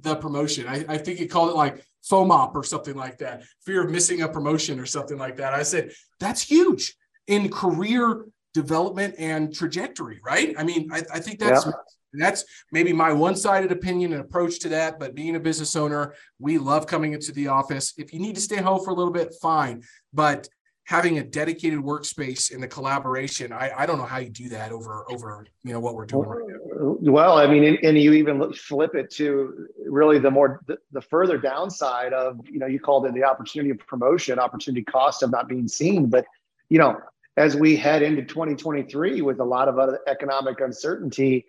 the 0.00 0.16
promotion. 0.16 0.66
I, 0.66 0.84
I 0.88 0.98
think 0.98 1.18
he 1.18 1.26
called 1.26 1.50
it 1.50 1.56
like 1.56 1.84
FOMOP 2.10 2.54
or 2.54 2.64
something 2.64 2.94
like 2.94 3.18
that, 3.18 3.44
fear 3.64 3.84
of 3.84 3.90
missing 3.90 4.22
a 4.22 4.28
promotion 4.28 4.78
or 4.78 4.86
something 4.86 5.18
like 5.18 5.36
that. 5.36 5.52
I 5.52 5.62
said, 5.62 5.92
that's 6.20 6.42
huge 6.42 6.94
in 7.26 7.50
career 7.50 8.26
development 8.54 9.14
and 9.18 9.54
trajectory, 9.54 10.20
right? 10.24 10.54
I 10.58 10.64
mean, 10.64 10.90
I, 10.92 11.02
I 11.12 11.20
think 11.20 11.38
that's 11.38 11.66
yeah. 11.66 11.72
That's 12.20 12.44
maybe 12.72 12.92
my 12.92 13.12
one-sided 13.12 13.72
opinion 13.72 14.12
and 14.12 14.20
approach 14.20 14.58
to 14.60 14.68
that. 14.70 14.98
But 14.98 15.14
being 15.14 15.36
a 15.36 15.40
business 15.40 15.76
owner, 15.76 16.14
we 16.38 16.58
love 16.58 16.86
coming 16.86 17.12
into 17.12 17.32
the 17.32 17.48
office. 17.48 17.94
If 17.96 18.12
you 18.12 18.20
need 18.20 18.34
to 18.34 18.40
stay 18.40 18.56
home 18.56 18.84
for 18.84 18.90
a 18.90 18.94
little 18.94 19.12
bit, 19.12 19.34
fine. 19.40 19.82
But 20.12 20.48
having 20.86 21.18
a 21.18 21.22
dedicated 21.22 21.80
workspace 21.80 22.52
in 22.52 22.60
the 22.60 22.68
collaboration 22.68 23.52
I, 23.52 23.72
I 23.76 23.86
don't 23.86 23.98
know 23.98 24.04
how 24.04 24.18
you 24.18 24.30
do 24.30 24.48
that 24.50 24.72
over 24.72 25.04
over 25.10 25.44
you 25.62 25.72
know 25.72 25.80
what 25.80 25.94
we're 25.94 26.06
doing 26.06 26.28
right 26.28 27.00
well 27.00 27.36
i 27.36 27.46
mean 27.46 27.64
and, 27.64 27.78
and 27.82 27.98
you 27.98 28.12
even 28.14 28.52
flip 28.52 28.94
it 28.94 29.10
to 29.12 29.66
really 29.84 30.18
the 30.18 30.30
more 30.30 30.60
the, 30.66 30.78
the, 30.92 31.00
further 31.00 31.38
downside 31.38 32.12
of 32.12 32.38
you 32.48 32.58
know 32.58 32.66
you 32.66 32.80
called 32.80 33.04
it 33.06 33.14
the 33.14 33.24
opportunity 33.24 33.70
of 33.70 33.78
promotion 33.78 34.38
opportunity 34.38 34.84
cost 34.84 35.22
of 35.22 35.30
not 35.30 35.48
being 35.48 35.68
seen 35.68 36.06
but 36.06 36.24
you 36.68 36.78
know 36.78 36.96
as 37.36 37.54
we 37.54 37.76
head 37.76 38.02
into 38.02 38.22
2023 38.22 39.20
with 39.20 39.40
a 39.40 39.44
lot 39.44 39.68
of 39.68 39.78
other 39.78 40.00
economic 40.06 40.60
uncertainty 40.60 41.44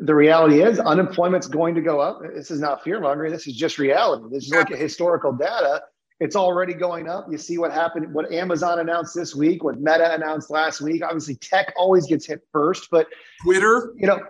the 0.00 0.14
reality 0.14 0.62
is 0.62 0.78
unemployment's 0.78 1.46
going 1.46 1.74
to 1.74 1.80
go 1.80 2.00
up 2.00 2.20
this 2.34 2.50
is 2.50 2.60
not 2.60 2.82
fear 2.82 3.00
mongering 3.00 3.32
this 3.32 3.46
is 3.46 3.54
just 3.54 3.78
reality 3.78 4.24
this 4.30 4.44
is 4.44 4.50
like 4.50 4.70
a 4.70 4.76
historical 4.76 5.32
data 5.32 5.82
it's 6.20 6.34
already 6.34 6.74
going 6.74 7.08
up. 7.08 7.26
You 7.30 7.38
see 7.38 7.58
what 7.58 7.72
happened, 7.72 8.12
what 8.12 8.32
Amazon 8.32 8.80
announced 8.80 9.14
this 9.14 9.34
week, 9.36 9.62
what 9.62 9.78
Meta 9.78 10.14
announced 10.14 10.50
last 10.50 10.80
week. 10.80 11.02
Obviously, 11.04 11.36
tech 11.36 11.72
always 11.76 12.06
gets 12.06 12.26
hit 12.26 12.40
first, 12.52 12.88
but 12.90 13.06
Twitter, 13.42 13.92
you 13.96 14.06
know, 14.08 14.20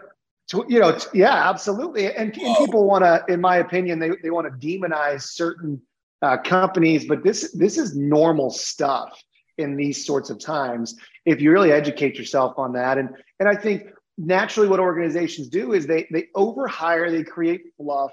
you 0.68 0.80
know, 0.80 0.98
yeah, 1.14 1.48
absolutely. 1.48 2.12
And, 2.12 2.36
and 2.38 2.56
people 2.58 2.86
want 2.86 3.04
to, 3.04 3.24
in 3.32 3.40
my 3.40 3.56
opinion, 3.56 3.98
they, 3.98 4.10
they 4.22 4.30
want 4.30 4.46
to 4.46 4.66
demonize 4.66 5.22
certain 5.22 5.80
uh, 6.20 6.36
companies, 6.38 7.06
but 7.06 7.22
this 7.22 7.52
this 7.52 7.78
is 7.78 7.96
normal 7.96 8.50
stuff 8.50 9.22
in 9.56 9.76
these 9.76 10.04
sorts 10.04 10.30
of 10.30 10.38
times 10.38 10.96
if 11.26 11.40
you 11.40 11.50
really 11.52 11.72
educate 11.72 12.18
yourself 12.18 12.58
on 12.58 12.72
that. 12.72 12.98
And 12.98 13.10
and 13.40 13.48
I 13.48 13.54
think 13.54 13.88
naturally, 14.18 14.68
what 14.68 14.80
organizations 14.80 15.48
do 15.48 15.72
is 15.72 15.86
they 15.86 16.06
they 16.10 16.26
overhire, 16.36 17.10
they 17.10 17.24
create 17.24 17.62
fluff 17.76 18.10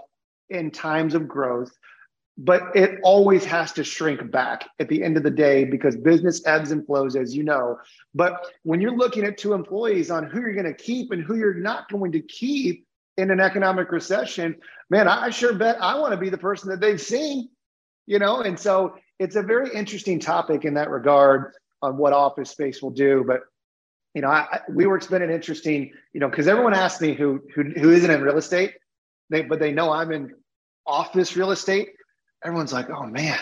in 0.49 0.71
times 0.71 1.15
of 1.15 1.27
growth 1.27 1.71
but 2.37 2.75
it 2.75 2.99
always 3.03 3.45
has 3.45 3.71
to 3.71 3.83
shrink 3.83 4.29
back 4.29 4.69
at 4.79 4.89
the 4.89 5.01
end 5.01 5.15
of 5.15 5.23
the 5.23 5.31
day 5.31 5.63
because 5.63 5.95
business 5.95 6.45
ebbs 6.45 6.71
and 6.71 6.85
flows 6.85 7.15
as 7.15 7.35
you 7.35 7.43
know. 7.43 7.77
But 8.13 8.45
when 8.63 8.81
you're 8.81 8.95
looking 8.95 9.23
at 9.23 9.37
two 9.37 9.53
employees 9.53 10.11
on 10.11 10.25
who 10.25 10.41
you're 10.41 10.53
going 10.53 10.65
to 10.65 10.73
keep 10.73 11.11
and 11.11 11.23
who 11.23 11.35
you're 11.37 11.53
not 11.53 11.89
going 11.89 12.11
to 12.11 12.19
keep 12.19 12.85
in 13.17 13.31
an 13.31 13.39
economic 13.39 13.93
recession 13.93 14.53
man 14.89 15.07
i 15.07 15.29
sure 15.29 15.53
bet 15.53 15.81
i 15.81 15.97
want 15.97 16.11
to 16.11 16.17
be 16.17 16.29
the 16.29 16.37
person 16.37 16.69
that 16.69 16.81
they've 16.81 16.99
seen 16.99 17.47
you 18.07 18.19
know? 18.19 18.41
And 18.41 18.59
so 18.59 18.97
it's 19.17 19.35
a 19.35 19.41
very 19.41 19.73
interesting 19.73 20.19
topic 20.19 20.63
in 20.63 20.75
that 20.75 20.91
regard 20.91 21.53
on 21.81 21.97
what 21.97 22.13
office 22.13 22.49
space 22.49 22.81
will 22.81 22.91
do 22.91 23.23
but 23.25 23.41
you 24.15 24.21
know 24.21 24.29
I, 24.29 24.61
WeWork's 24.71 25.07
been 25.07 25.21
an 25.21 25.29
interesting 25.29 25.91
you 26.13 26.19
know 26.19 26.29
because 26.29 26.47
everyone 26.47 26.73
asks 26.73 27.01
me 27.01 27.13
who, 27.13 27.43
who 27.53 27.63
who 27.63 27.91
isn't 27.91 28.09
in 28.09 28.21
real 28.21 28.37
estate 28.37 28.73
they 29.29 29.43
but 29.43 29.59
they 29.59 29.71
know 29.71 29.91
i'm 29.91 30.11
in 30.11 30.33
office 30.87 31.35
real 31.35 31.51
estate 31.51 31.89
everyone's 32.45 32.71
like, 32.71 32.89
oh 32.89 33.05
man, 33.07 33.39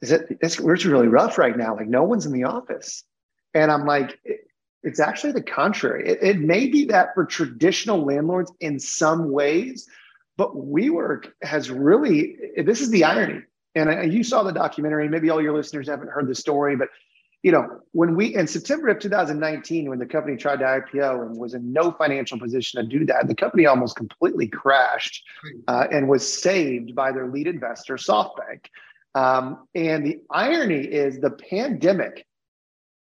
is 0.00 0.12
it, 0.12 0.38
it's, 0.40 0.58
it's 0.58 0.84
really 0.84 1.08
rough 1.08 1.36
right 1.36 1.56
now. 1.56 1.76
Like 1.76 1.88
no 1.88 2.04
one's 2.04 2.24
in 2.24 2.32
the 2.32 2.44
office. 2.44 3.02
And 3.52 3.70
I'm 3.70 3.84
like, 3.84 4.18
it, 4.24 4.40
it's 4.82 5.00
actually 5.00 5.32
the 5.32 5.42
contrary. 5.42 6.08
It, 6.08 6.18
it 6.22 6.38
may 6.38 6.68
be 6.68 6.86
that 6.86 7.14
for 7.14 7.26
traditional 7.26 8.04
landlords 8.04 8.52
in 8.60 8.78
some 8.78 9.30
ways, 9.30 9.88
but 10.36 10.54
WeWork 10.54 11.32
has 11.42 11.70
really, 11.70 12.36
this 12.64 12.80
is 12.80 12.90
the 12.90 13.04
irony. 13.04 13.42
And 13.74 14.12
you 14.12 14.24
saw 14.24 14.42
the 14.42 14.52
documentary, 14.52 15.08
maybe 15.08 15.30
all 15.30 15.42
your 15.42 15.54
listeners 15.54 15.88
haven't 15.88 16.10
heard 16.10 16.26
the 16.26 16.34
story, 16.34 16.74
but 16.76 16.88
you 17.42 17.52
know, 17.52 17.80
when 17.92 18.16
we 18.16 18.34
in 18.34 18.46
September 18.46 18.88
of 18.88 18.98
2019, 18.98 19.88
when 19.88 19.98
the 19.98 20.06
company 20.06 20.36
tried 20.36 20.58
to 20.58 20.64
IPO 20.64 21.26
and 21.26 21.36
was 21.36 21.54
in 21.54 21.72
no 21.72 21.90
financial 21.92 22.38
position 22.38 22.82
to 22.82 22.98
do 22.98 23.06
that, 23.06 23.28
the 23.28 23.34
company 23.34 23.66
almost 23.66 23.96
completely 23.96 24.46
crashed 24.46 25.24
uh, 25.66 25.86
and 25.90 26.08
was 26.08 26.26
saved 26.40 26.94
by 26.94 27.12
their 27.12 27.28
lead 27.28 27.46
investor, 27.46 27.96
SoftBank. 27.96 28.66
Um, 29.14 29.66
and 29.74 30.06
the 30.06 30.20
irony 30.30 30.84
is 30.84 31.18
the 31.18 31.30
pandemic 31.30 32.26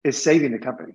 is 0.04 0.22
saving 0.22 0.52
the 0.52 0.60
company 0.60 0.94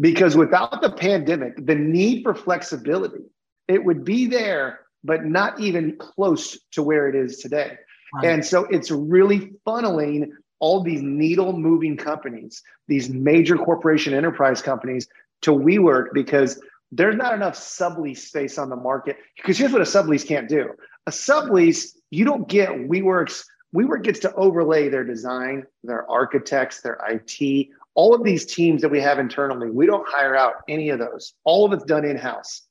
because 0.00 0.34
without 0.34 0.80
the 0.80 0.90
pandemic, 0.90 1.64
the 1.64 1.74
need 1.74 2.22
for 2.22 2.34
flexibility, 2.34 3.24
it 3.68 3.84
would 3.84 4.04
be 4.04 4.26
there, 4.26 4.80
but 5.04 5.24
not 5.24 5.60
even 5.60 5.96
close 5.98 6.58
to 6.72 6.82
where 6.82 7.08
it 7.08 7.14
is 7.14 7.38
today. 7.38 7.76
Right. 8.14 8.26
And 8.26 8.44
so 8.44 8.64
it's 8.64 8.90
really 8.90 9.52
funneling 9.66 10.30
all 10.60 10.82
these 10.82 11.02
needle 11.02 11.52
moving 11.52 11.96
companies, 11.96 12.62
these 12.86 13.08
major 13.10 13.56
corporation 13.56 14.14
enterprise 14.14 14.62
companies 14.62 15.08
to 15.42 15.52
WeWork 15.52 16.08
because 16.12 16.60
there's 16.92 17.16
not 17.16 17.34
enough 17.34 17.54
sublease 17.54 18.18
space 18.18 18.58
on 18.58 18.68
the 18.68 18.76
market. 18.76 19.16
Because 19.36 19.58
here's 19.58 19.72
what 19.72 19.80
a 19.80 19.84
sublease 19.84 20.26
can't 20.26 20.48
do 20.48 20.70
a 21.06 21.10
sublease, 21.10 21.96
you 22.10 22.24
don't 22.24 22.46
get 22.48 22.68
WeWork's, 22.70 23.44
WeWork 23.74 24.02
gets 24.02 24.20
to 24.20 24.34
overlay 24.34 24.88
their 24.88 25.04
design, 25.04 25.64
their 25.82 26.08
architects, 26.10 26.82
their 26.82 26.98
IT, 27.08 27.68
all 27.94 28.14
of 28.14 28.22
these 28.22 28.44
teams 28.44 28.82
that 28.82 28.90
we 28.90 29.00
have 29.00 29.18
internally. 29.18 29.70
We 29.70 29.86
don't 29.86 30.06
hire 30.06 30.36
out 30.36 30.54
any 30.68 30.90
of 30.90 30.98
those. 30.98 31.32
All 31.44 31.64
of 31.64 31.72
it's 31.72 31.84
done 31.84 32.04
in 32.04 32.16
house. 32.16 32.62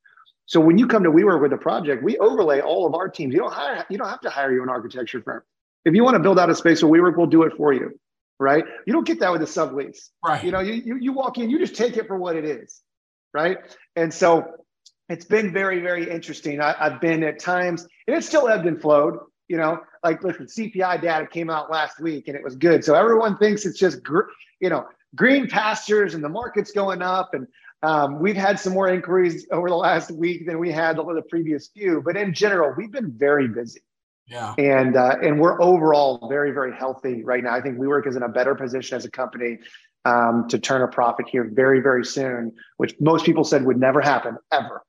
So 0.46 0.60
when 0.60 0.78
you 0.78 0.88
come 0.88 1.04
to 1.04 1.12
WeWork 1.12 1.42
with 1.42 1.54
a 1.54 1.58
project, 1.58 2.04
we 2.04 2.18
overlay 2.18 2.62
all 2.62 2.86
of 2.86 2.94
our 2.96 3.10
teams. 3.10 3.34
You 3.34 3.42
don't 3.42 3.54
hire, 3.54 3.86
you 3.90 3.98
don't 3.98 4.10
have 4.10 4.22
to 4.22 4.30
hire 4.30 4.52
you 4.54 4.64
an 4.64 4.70
architecture 4.70 5.22
firm. 5.22 5.44
If 5.90 5.96
you 5.96 6.04
want 6.04 6.16
to 6.16 6.20
build 6.20 6.38
out 6.38 6.52
a 6.52 6.56
space 6.56 6.84
with 6.84 6.92
WeWork, 6.92 7.18
we'll 7.18 7.26
do 7.26 7.44
it 7.44 7.54
for 7.58 7.74
you. 7.74 8.00
Right? 8.40 8.64
You 8.86 8.94
don't 8.94 9.06
get 9.06 9.20
that 9.20 9.32
with 9.32 9.42
a 9.42 9.46
sublease. 9.46 10.10
Right. 10.24 10.44
You 10.44 10.52
know, 10.52 10.60
you, 10.60 10.74
you 10.74 10.96
you 10.98 11.12
walk 11.12 11.40
in, 11.40 11.50
you 11.50 11.60
just 11.60 11.76
take 11.76 11.98
it 11.98 12.08
for 12.08 12.18
what 12.18 12.36
it 12.36 12.46
is. 12.46 12.82
Right. 13.34 13.58
And 13.96 14.14
so 14.14 14.54
it's 15.10 15.26
been 15.26 15.52
very, 15.52 15.80
very 15.82 16.10
interesting. 16.10 16.62
I, 16.62 16.74
have 16.78 17.02
been 17.02 17.24
at 17.24 17.40
times, 17.40 17.88
and 18.08 18.16
it's 18.16 18.28
still 18.28 18.48
ebbed 18.48 18.68
and 18.68 18.80
flowed. 18.80 19.18
You 19.48 19.58
know, 19.58 19.80
like 20.04 20.24
listen, 20.24 20.46
CPI 20.46 21.02
data 21.02 21.26
came 21.26 21.50
out 21.50 21.72
last 21.72 22.00
week 22.00 22.28
and 22.28 22.38
it 22.38 22.44
was 22.44 22.56
good. 22.56 22.86
So 22.86 22.94
everyone 22.94 23.38
thinks 23.38 23.66
it's 23.66 23.80
just, 23.80 24.04
gr- 24.04 24.30
you 24.60 24.70
know, 24.70 24.86
green 25.16 25.50
pastures 25.50 26.14
and 26.14 26.24
the 26.24 26.30
market's 26.30 26.72
going 26.72 27.02
up. 27.02 27.34
And 27.34 27.48
um, 27.82 28.20
we've 28.20 28.36
had 28.36 28.60
some 28.60 28.74
more 28.74 28.90
inquiries 28.90 29.48
over 29.52 29.68
the 29.68 29.76
last 29.76 30.12
week 30.12 30.46
than 30.46 30.60
we 30.60 30.72
had 30.72 31.00
over 31.00 31.16
the 31.16 31.24
previous 31.24 31.70
few. 31.70 32.04
But 32.06 32.16
in 32.16 32.32
general, 32.32 32.76
we've 32.78 32.92
been 32.92 33.12
very 33.12 33.48
busy. 33.48 33.82
Yeah. 34.30 34.54
And 34.58 34.96
uh, 34.96 35.18
and 35.24 35.40
we're 35.40 35.62
overall 35.62 36.28
very 36.30 36.52
very 36.52 36.76
healthy 36.76 37.24
right 37.24 37.44
now. 37.44 37.56
I 37.56 37.62
think 37.62 37.78
WeWork 37.78 38.08
is 38.08 38.16
in 38.16 38.24
a 38.24 38.30
better 38.30 38.56
position 38.56 38.96
as 38.96 39.06
a 39.06 39.12
company 39.12 39.58
um, 40.06 40.48
to 40.50 40.60
turn 40.60 40.82
a 40.82 40.88
profit 40.88 41.28
here 41.28 41.50
very 41.52 41.82
very 41.82 42.06
soon, 42.06 42.54
which 42.78 42.94
most 43.00 43.26
people 43.26 43.44
said 43.44 43.66
would 43.66 43.80
never 43.80 44.02
happen 44.02 44.38
ever. 44.52 44.84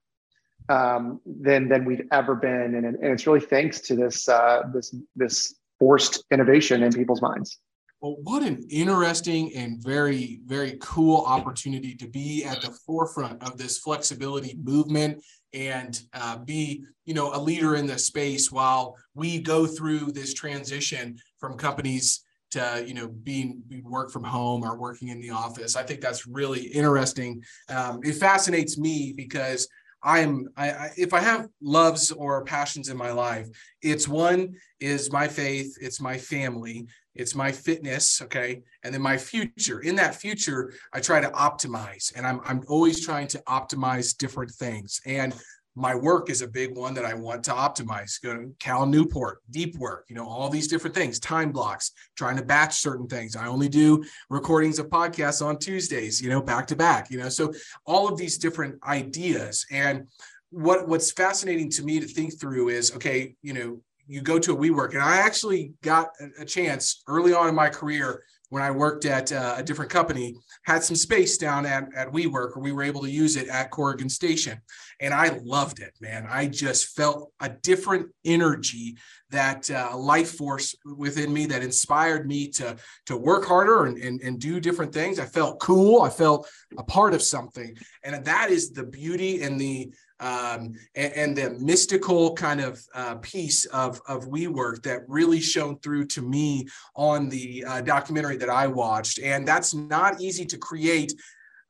Um, 0.69 1.21
than 1.27 1.69
than 1.69 1.85
we've 1.85 2.07
ever 2.13 2.37
been, 2.37 2.77
and, 2.77 2.85
and 2.87 3.05
it's 3.05 3.27
really 3.27 3.41
thanks 3.41 3.81
to 3.81 3.97
this 3.97 4.29
uh, 4.29 4.63
this 4.73 4.95
this 5.17 5.57
forced 5.81 6.23
innovation 6.31 6.85
in 6.85 6.93
people's 6.93 7.21
minds. 7.21 7.59
Well, 8.01 8.17
what 8.23 8.43
an 8.43 8.65
interesting 8.71 9.55
and 9.55 9.83
very, 9.83 10.41
very 10.47 10.79
cool 10.81 11.25
opportunity 11.27 11.95
to 11.97 12.09
be 12.09 12.45
at 12.45 12.63
the 12.63 12.71
forefront 12.71 13.43
of 13.43 13.59
this 13.59 13.79
flexibility 13.79 14.57
movement 14.63 15.23
and 15.53 16.01
uh, 16.13 16.37
be, 16.39 16.85
you 17.05 17.15
know, 17.15 17.35
a 17.35 17.41
leader 17.41 17.75
in 17.77 17.87
the 17.87 17.99
space 17.99 18.51
while 18.53 18.97
we 19.15 19.41
go 19.41 19.67
through 19.67 20.13
this 20.13 20.35
transition 20.35 21.17
from 21.39 21.57
companies 21.57 22.25
to, 22.53 22.85
you 22.87 22.95
know, 22.95 23.09
being 23.09 23.63
work 23.85 24.11
from 24.11 24.25
home 24.25 24.65
or 24.65 24.77
working 24.77 25.09
in 25.09 25.21
the 25.21 25.31
office. 25.31 25.77
I 25.77 25.83
think 25.83 26.01
that's 26.01 26.27
really 26.27 26.63
interesting. 26.63 27.43
Um, 27.69 28.01
it 28.03 28.15
fascinates 28.15 28.79
me 28.79 29.13
because 29.17 29.69
I 30.03 30.21
am 30.21 30.49
I, 30.57 30.71
I, 30.71 30.91
if 30.97 31.13
I 31.13 31.21
have 31.21 31.49
loves 31.61 32.11
or 32.11 32.45
passions 32.45 32.89
in 32.89 32.97
my 32.97 33.13
life, 33.13 33.49
it's 33.83 34.09
one 34.09 34.55
is 34.81 35.13
my 35.13 35.29
faith, 35.29 35.77
it's 35.81 36.01
my 36.01 36.17
family, 36.17 36.87
it's 37.15 37.35
my 37.35 37.51
fitness, 37.51 38.23
okay, 38.23 38.63
and 38.85 38.95
then 38.95 39.03
my 39.03 39.17
future. 39.17 39.81
In 39.81 39.97
that 39.97 40.15
future, 40.15 40.73
I 40.93 41.01
try 41.01 41.21
to 41.21 41.29
optimize, 41.31 42.15
and 42.15 42.27
I'm 42.27 42.41
I'm 42.45 42.63
always 42.69 43.05
trying 43.05 43.27
to 43.29 43.39
optimize 43.49 44.17
different 44.17 44.53
things. 44.53 45.01
And 45.07 45.35
my 45.77 45.95
work 45.95 46.31
is 46.31 46.43
a 46.43 46.49
big 46.49 46.77
one 46.77 46.95
that 46.95 47.05
I 47.05 47.15
want 47.15 47.45
to 47.45 47.53
optimize. 47.53 48.21
Go 48.23 48.35
to 48.35 48.55
Cal 48.59 48.87
Newport, 48.87 49.39
deep 49.51 49.77
work, 49.77 50.05
you 50.09 50.17
know, 50.17 50.29
all 50.29 50.49
these 50.49 50.69
different 50.69 50.95
things, 50.95 51.21
time 51.21 51.53
blocks, 51.53 51.93
trying 52.17 52.37
to 52.37 52.45
batch 52.45 52.75
certain 52.75 53.07
things. 53.07 53.37
I 53.37 53.47
only 53.47 53.69
do 53.69 54.05
recordings 54.29 54.79
of 54.79 54.89
podcasts 54.89 55.45
on 55.45 55.59
Tuesdays, 55.59 56.21
you 56.21 56.29
know, 56.29 56.43
back 56.43 56.67
to 56.69 56.77
back, 56.77 57.11
you 57.11 57.19
know. 57.19 57.29
So 57.29 57.53
all 57.87 58.09
of 58.09 58.19
these 58.19 58.37
different 58.37 58.83
ideas. 58.85 59.65
And 59.71 60.09
what 60.51 60.89
what's 60.89 61.13
fascinating 61.13 61.71
to 61.71 61.85
me 61.85 62.01
to 62.01 62.07
think 62.07 62.39
through 62.41 62.69
is 62.71 62.95
okay, 62.97 63.37
you 63.43 63.53
know, 63.53 63.81
you 64.11 64.21
go 64.21 64.39
to 64.39 64.53
a 64.53 64.57
WeWork, 64.57 64.93
and 64.93 65.03
I 65.03 65.19
actually 65.19 65.75
got 65.83 66.11
a 66.39 66.45
chance 66.45 67.03
early 67.07 67.33
on 67.33 67.49
in 67.49 67.55
my 67.55 67.69
career 67.69 68.25
when 68.49 68.63
I 68.63 68.73
worked 68.73 69.05
at 69.05 69.31
uh, 69.31 69.55
a 69.57 69.63
different 69.63 69.93
company, 69.93 70.35
had 70.65 70.83
some 70.83 70.97
space 70.97 71.39
down 71.39 71.65
at, 71.65 71.89
at 71.95 72.11
WeWork, 72.11 72.57
or 72.57 72.61
we 72.61 72.73
were 72.73 72.83
able 72.83 73.03
to 73.03 73.11
use 73.11 73.37
it 73.37 73.47
at 73.47 73.71
Corrigan 73.71 74.09
Station. 74.09 74.61
And 74.99 75.15
I 75.15 75.39
loved 75.45 75.79
it, 75.79 75.95
man. 76.01 76.27
I 76.29 76.47
just 76.47 76.97
felt 76.97 77.31
a 77.39 77.49
different 77.49 78.09
energy, 78.25 78.97
that 79.31 79.71
uh, 79.71 79.97
life 79.97 80.33
force 80.33 80.75
within 80.97 81.33
me 81.33 81.47
that 81.47 81.63
inspired 81.63 82.27
me 82.27 82.49
to, 82.49 82.77
to 83.07 83.17
work 83.17 83.45
harder 83.45 83.87
and, 83.87 83.97
and, 83.99 84.21
and 84.21 84.41
do 84.41 84.61
different 84.61 84.93
things. 84.93 85.19
I 85.19 85.27
felt 85.27 85.61
cool. 85.61 86.03
I 86.03 86.11
felt 86.11 86.49
a 86.77 86.83
part 86.83 87.15
of 87.15 87.23
something. 87.23 87.77
And 88.03 88.25
that 88.25 88.51
is 88.51 88.73
the 88.73 88.85
beauty 88.85 89.43
and 89.43 89.61
the 89.61 89.93
um, 90.21 90.75
and, 90.95 91.13
and, 91.15 91.37
the 91.37 91.51
mystical 91.61 92.35
kind 92.35 92.61
of 92.61 92.81
uh, 92.95 93.17
piece 93.17 93.65
of 93.67 94.01
of 94.07 94.27
WeWork 94.27 94.83
that 94.83 95.09
really 95.09 95.41
shone 95.41 95.79
through 95.79 96.07
to 96.09 96.23
me 96.23 96.69
on 96.95 97.29
the 97.29 97.65
uh, 97.67 97.81
documentary 97.81 98.37
that 98.37 98.51
I 98.51 98.67
watched, 98.67 99.19
and 99.19 99.49
that's 99.49 99.75
not 99.75 100.21
easy 100.21 100.45
to 100.47 100.59
create. 100.59 101.15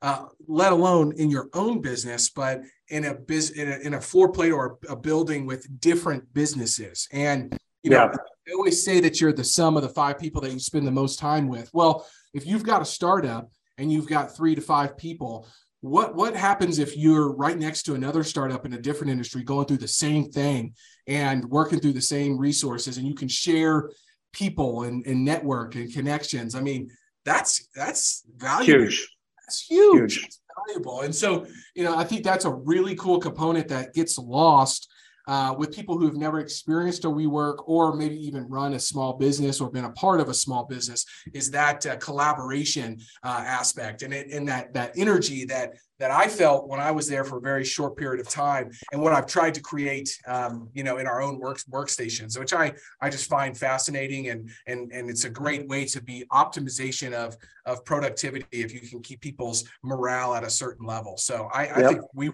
Uh, 0.02 0.24
let 0.48 0.72
alone 0.72 1.12
in 1.18 1.30
your 1.30 1.50
own 1.52 1.82
business, 1.82 2.30
but 2.30 2.62
in 2.88 3.04
a 3.04 3.14
biz 3.14 3.50
in 3.50 3.70
a, 3.70 3.76
in 3.80 3.94
a 3.94 4.00
floor 4.00 4.32
plate 4.32 4.50
or 4.50 4.78
a 4.88 4.96
building 4.96 5.46
with 5.46 5.80
different 5.80 6.32
businesses. 6.32 7.06
And 7.12 7.56
you 7.82 7.90
know, 7.90 8.10
I 8.50 8.52
always 8.52 8.84
say 8.84 9.00
that 9.00 9.20
you're 9.20 9.32
the 9.32 9.44
sum 9.44 9.76
of 9.76 9.82
the 9.82 9.88
five 9.88 10.18
people 10.18 10.40
that 10.42 10.52
you 10.52 10.58
spend 10.58 10.86
the 10.86 10.90
most 10.90 11.18
time 11.18 11.48
with. 11.48 11.70
Well, 11.72 12.06
if 12.34 12.46
you've 12.46 12.64
got 12.64 12.82
a 12.82 12.86
startup 12.86 13.50
and 13.78 13.92
you've 13.92 14.08
got 14.08 14.36
three 14.36 14.54
to 14.54 14.60
five 14.60 14.96
people, 14.96 15.46
what 15.80 16.14
what 16.14 16.36
happens 16.36 16.78
if 16.78 16.96
you're 16.96 17.32
right 17.34 17.58
next 17.58 17.84
to 17.84 17.94
another 17.94 18.22
startup 18.22 18.66
in 18.66 18.74
a 18.74 18.80
different 18.80 19.10
industry 19.10 19.42
going 19.42 19.66
through 19.66 19.78
the 19.78 19.88
same 19.88 20.30
thing 20.30 20.74
and 21.06 21.44
working 21.46 21.80
through 21.80 21.94
the 21.94 22.00
same 22.00 22.36
resources 22.36 22.98
and 22.98 23.06
you 23.06 23.14
can 23.14 23.28
share 23.28 23.90
people 24.32 24.82
and, 24.82 25.06
and 25.06 25.24
network 25.24 25.74
and 25.74 25.92
connections? 25.92 26.54
I 26.54 26.60
mean 26.60 26.90
that's 27.24 27.68
that's 27.74 28.24
valuable. 28.36 28.82
Huge. 28.82 29.16
That's 29.46 29.66
huge, 29.66 30.14
huge. 30.14 30.22
That's 30.22 30.40
valuable. 30.66 31.00
And 31.00 31.14
so 31.14 31.46
you 31.74 31.84
know 31.84 31.96
i 31.96 32.04
think 32.04 32.24
that's 32.24 32.44
a 32.44 32.52
really 32.52 32.94
cool 32.96 33.18
component 33.18 33.68
that 33.68 33.94
gets 33.94 34.18
lost 34.18 34.90
uh, 35.30 35.54
with 35.56 35.72
people 35.72 35.96
who 35.96 36.06
have 36.06 36.16
never 36.16 36.40
experienced 36.40 37.04
a 37.04 37.08
WeWork 37.08 37.62
or 37.66 37.94
maybe 37.94 38.16
even 38.16 38.48
run 38.48 38.74
a 38.74 38.80
small 38.80 39.12
business 39.12 39.60
or 39.60 39.70
been 39.70 39.84
a 39.84 39.92
part 39.92 40.18
of 40.18 40.28
a 40.28 40.34
small 40.34 40.64
business 40.64 41.06
is 41.32 41.52
that 41.52 41.86
uh, 41.86 41.94
collaboration 41.98 42.98
uh, 43.22 43.44
aspect 43.46 44.02
and, 44.02 44.12
it, 44.12 44.28
and 44.32 44.48
that 44.48 44.74
that 44.74 44.90
energy 44.96 45.44
that 45.44 45.74
that 46.00 46.10
I 46.10 46.26
felt 46.26 46.66
when 46.66 46.80
I 46.80 46.90
was 46.90 47.06
there 47.06 47.22
for 47.22 47.38
a 47.38 47.40
very 47.40 47.62
short 47.62 47.96
period 47.96 48.20
of 48.20 48.28
time 48.28 48.72
and 48.90 49.00
what 49.00 49.12
I've 49.12 49.26
tried 49.26 49.54
to 49.54 49.60
create 49.60 50.10
um, 50.26 50.68
you 50.74 50.82
know 50.82 50.98
in 50.98 51.06
our 51.06 51.22
own 51.22 51.38
work 51.38 51.60
workstations 51.70 52.36
which 52.36 52.52
I 52.52 52.74
I 53.00 53.08
just 53.08 53.30
find 53.30 53.56
fascinating 53.56 54.30
and 54.30 54.50
and 54.66 54.90
and 54.90 55.08
it's 55.08 55.26
a 55.26 55.30
great 55.30 55.68
way 55.68 55.84
to 55.84 56.02
be 56.02 56.24
optimization 56.32 57.12
of 57.12 57.36
of 57.66 57.84
productivity 57.84 58.46
if 58.50 58.74
you 58.74 58.80
can 58.80 59.00
keep 59.00 59.20
people's 59.20 59.62
morale 59.84 60.34
at 60.34 60.42
a 60.42 60.50
certain 60.50 60.86
level 60.86 61.16
so 61.16 61.48
I, 61.52 61.68
I 61.68 61.86
think 61.86 62.00
we 62.14 62.32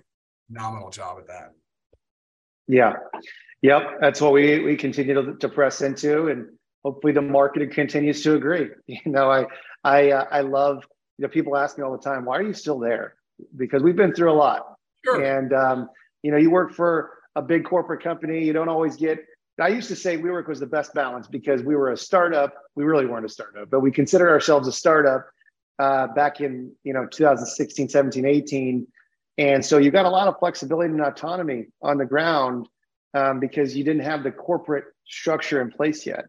phenomenal 0.49 0.90
job 0.90 1.18
at 1.18 1.26
that. 1.26 1.53
Yeah. 2.68 2.94
Yep. 3.62 3.82
That's 4.00 4.20
what 4.20 4.32
we 4.32 4.60
we 4.60 4.76
continue 4.76 5.14
to, 5.14 5.34
to 5.36 5.48
press 5.48 5.82
into, 5.82 6.28
and 6.28 6.48
hopefully 6.84 7.12
the 7.12 7.22
market 7.22 7.70
continues 7.72 8.22
to 8.22 8.34
agree. 8.34 8.70
You 8.86 9.00
know, 9.06 9.30
I 9.30 9.46
I 9.82 10.10
uh, 10.10 10.24
I 10.30 10.40
love 10.40 10.84
you 11.18 11.22
know 11.22 11.28
people 11.28 11.56
ask 11.56 11.78
me 11.78 11.84
all 11.84 11.92
the 11.92 12.02
time, 12.02 12.24
why 12.24 12.38
are 12.38 12.42
you 12.42 12.52
still 12.52 12.78
there? 12.78 13.14
Because 13.56 13.82
we've 13.82 13.96
been 13.96 14.14
through 14.14 14.32
a 14.32 14.34
lot, 14.34 14.76
sure. 15.04 15.22
and 15.22 15.52
um, 15.52 15.88
you 16.22 16.30
know, 16.30 16.36
you 16.36 16.50
work 16.50 16.72
for 16.74 17.12
a 17.34 17.42
big 17.42 17.64
corporate 17.64 18.02
company, 18.02 18.44
you 18.44 18.52
don't 18.52 18.68
always 18.68 18.96
get. 18.96 19.24
I 19.58 19.68
used 19.68 19.88
to 19.88 19.96
say 19.96 20.18
WeWork 20.18 20.48
was 20.48 20.60
the 20.60 20.66
best 20.66 20.92
balance 20.92 21.28
because 21.28 21.62
we 21.62 21.76
were 21.76 21.92
a 21.92 21.96
startup. 21.96 22.52
We 22.74 22.84
really 22.84 23.06
weren't 23.06 23.24
a 23.24 23.28
startup, 23.28 23.70
but 23.70 23.80
we 23.80 23.90
considered 23.90 24.28
ourselves 24.28 24.68
a 24.68 24.72
startup 24.72 25.26
uh, 25.78 26.08
back 26.08 26.40
in 26.40 26.72
you 26.84 26.92
know 26.92 27.06
2016, 27.06 27.88
17, 27.88 28.26
18 28.26 28.86
and 29.39 29.64
so 29.64 29.78
you 29.78 29.91
got 29.91 30.07
a 30.07 30.11
lot 30.11 30.28
of 30.28 30.39
flexibility 30.39 30.93
and 30.93 31.01
autonomy 31.01 31.66
on 31.82 31.99
the 31.99 32.07
ground 32.07 32.68
um, 33.14 33.41
because 33.41 33.76
you 33.76 33.84
didn't 33.84 34.03
have 34.03 34.22
the 34.22 34.30
corporate 34.30 34.84
structure 35.07 35.61
in 35.61 35.70
place 35.70 36.07
yet. 36.07 36.26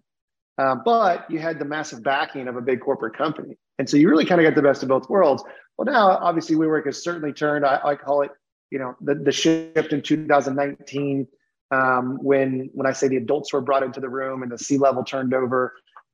Uh, 0.58 0.76
but 0.76 1.30
you 1.30 1.40
had 1.40 1.60
the 1.60 1.66
massive 1.66 2.04
backing 2.04 2.48
of 2.48 2.56
a 2.56 2.62
big 2.62 2.82
corporate 2.82 3.16
company. 3.16 3.58
And 3.78 3.88
so 3.88 3.96
you 3.96 4.10
really 4.10 4.26
kind 4.26 4.42
of 4.42 4.46
got 4.46 4.56
the 4.56 4.68
best 4.68 4.82
of 4.82 4.90
both 4.90 5.08
worlds. 5.10 5.44
Well, 5.78 5.86
now 5.86 6.18
obviously 6.18 6.56
WeWork 6.56 6.86
has 6.86 7.04
certainly 7.04 7.32
turned, 7.32 7.66
I, 7.66 7.80
I 7.84 7.96
call 7.96 8.24
it, 8.24 8.32
you 8.72 8.80
know, 8.80 8.96
the, 9.02 9.16
the 9.16 9.32
shift 9.32 9.94
in 9.94 10.02
2019 10.02 11.28
um, 11.70 12.18
when 12.22 12.70
when 12.74 12.88
I 12.88 12.94
say 12.94 13.08
the 13.08 13.18
adults 13.18 13.52
were 13.52 13.62
brought 13.62 13.84
into 13.84 14.00
the 14.00 14.10
room 14.10 14.42
and 14.42 14.52
the 14.52 14.58
C 14.58 14.78
level 14.78 15.04
turned 15.04 15.34
over. 15.34 15.74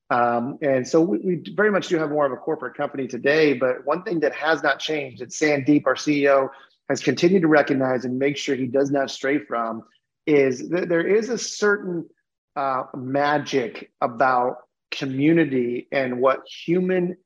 Um, 0.09 0.57
and 0.61 0.87
so 0.87 1.01
we, 1.01 1.17
we, 1.19 1.43
very 1.55 1.71
much 1.71 1.87
do 1.87 1.97
have 1.97 2.09
more 2.09 2.25
of 2.25 2.31
a 2.31 2.37
corporate 2.37 2.75
company 2.75 3.07
today. 3.07 3.53
But 3.53 3.85
one 3.85 4.03
thing 4.03 4.19
that 4.21 4.33
has 4.33 4.61
not 4.61 4.79
changed, 4.79 5.21
it's 5.21 5.39
Sandeep, 5.39 5.83
our 5.85 5.95
CEO, 5.95 6.49
has 6.93 7.01
continued 7.01 7.41
to 7.41 7.47
recognize 7.47 8.05
and 8.05 8.19
make 8.19 8.37
sure 8.37 8.55
he 8.55 8.67
does 8.67 8.91
not 8.91 9.09
stray 9.09 9.39
from 9.39 9.81
is 10.27 10.69
that 10.69 10.89
there 10.89 11.07
is 11.07 11.27
a 11.29 11.39
certain 11.39 12.07
uh, 12.55 12.83
magic 12.95 13.91
about 13.99 14.57
community 14.91 15.87
and 15.91 16.21
what 16.21 16.41
human 16.47 17.17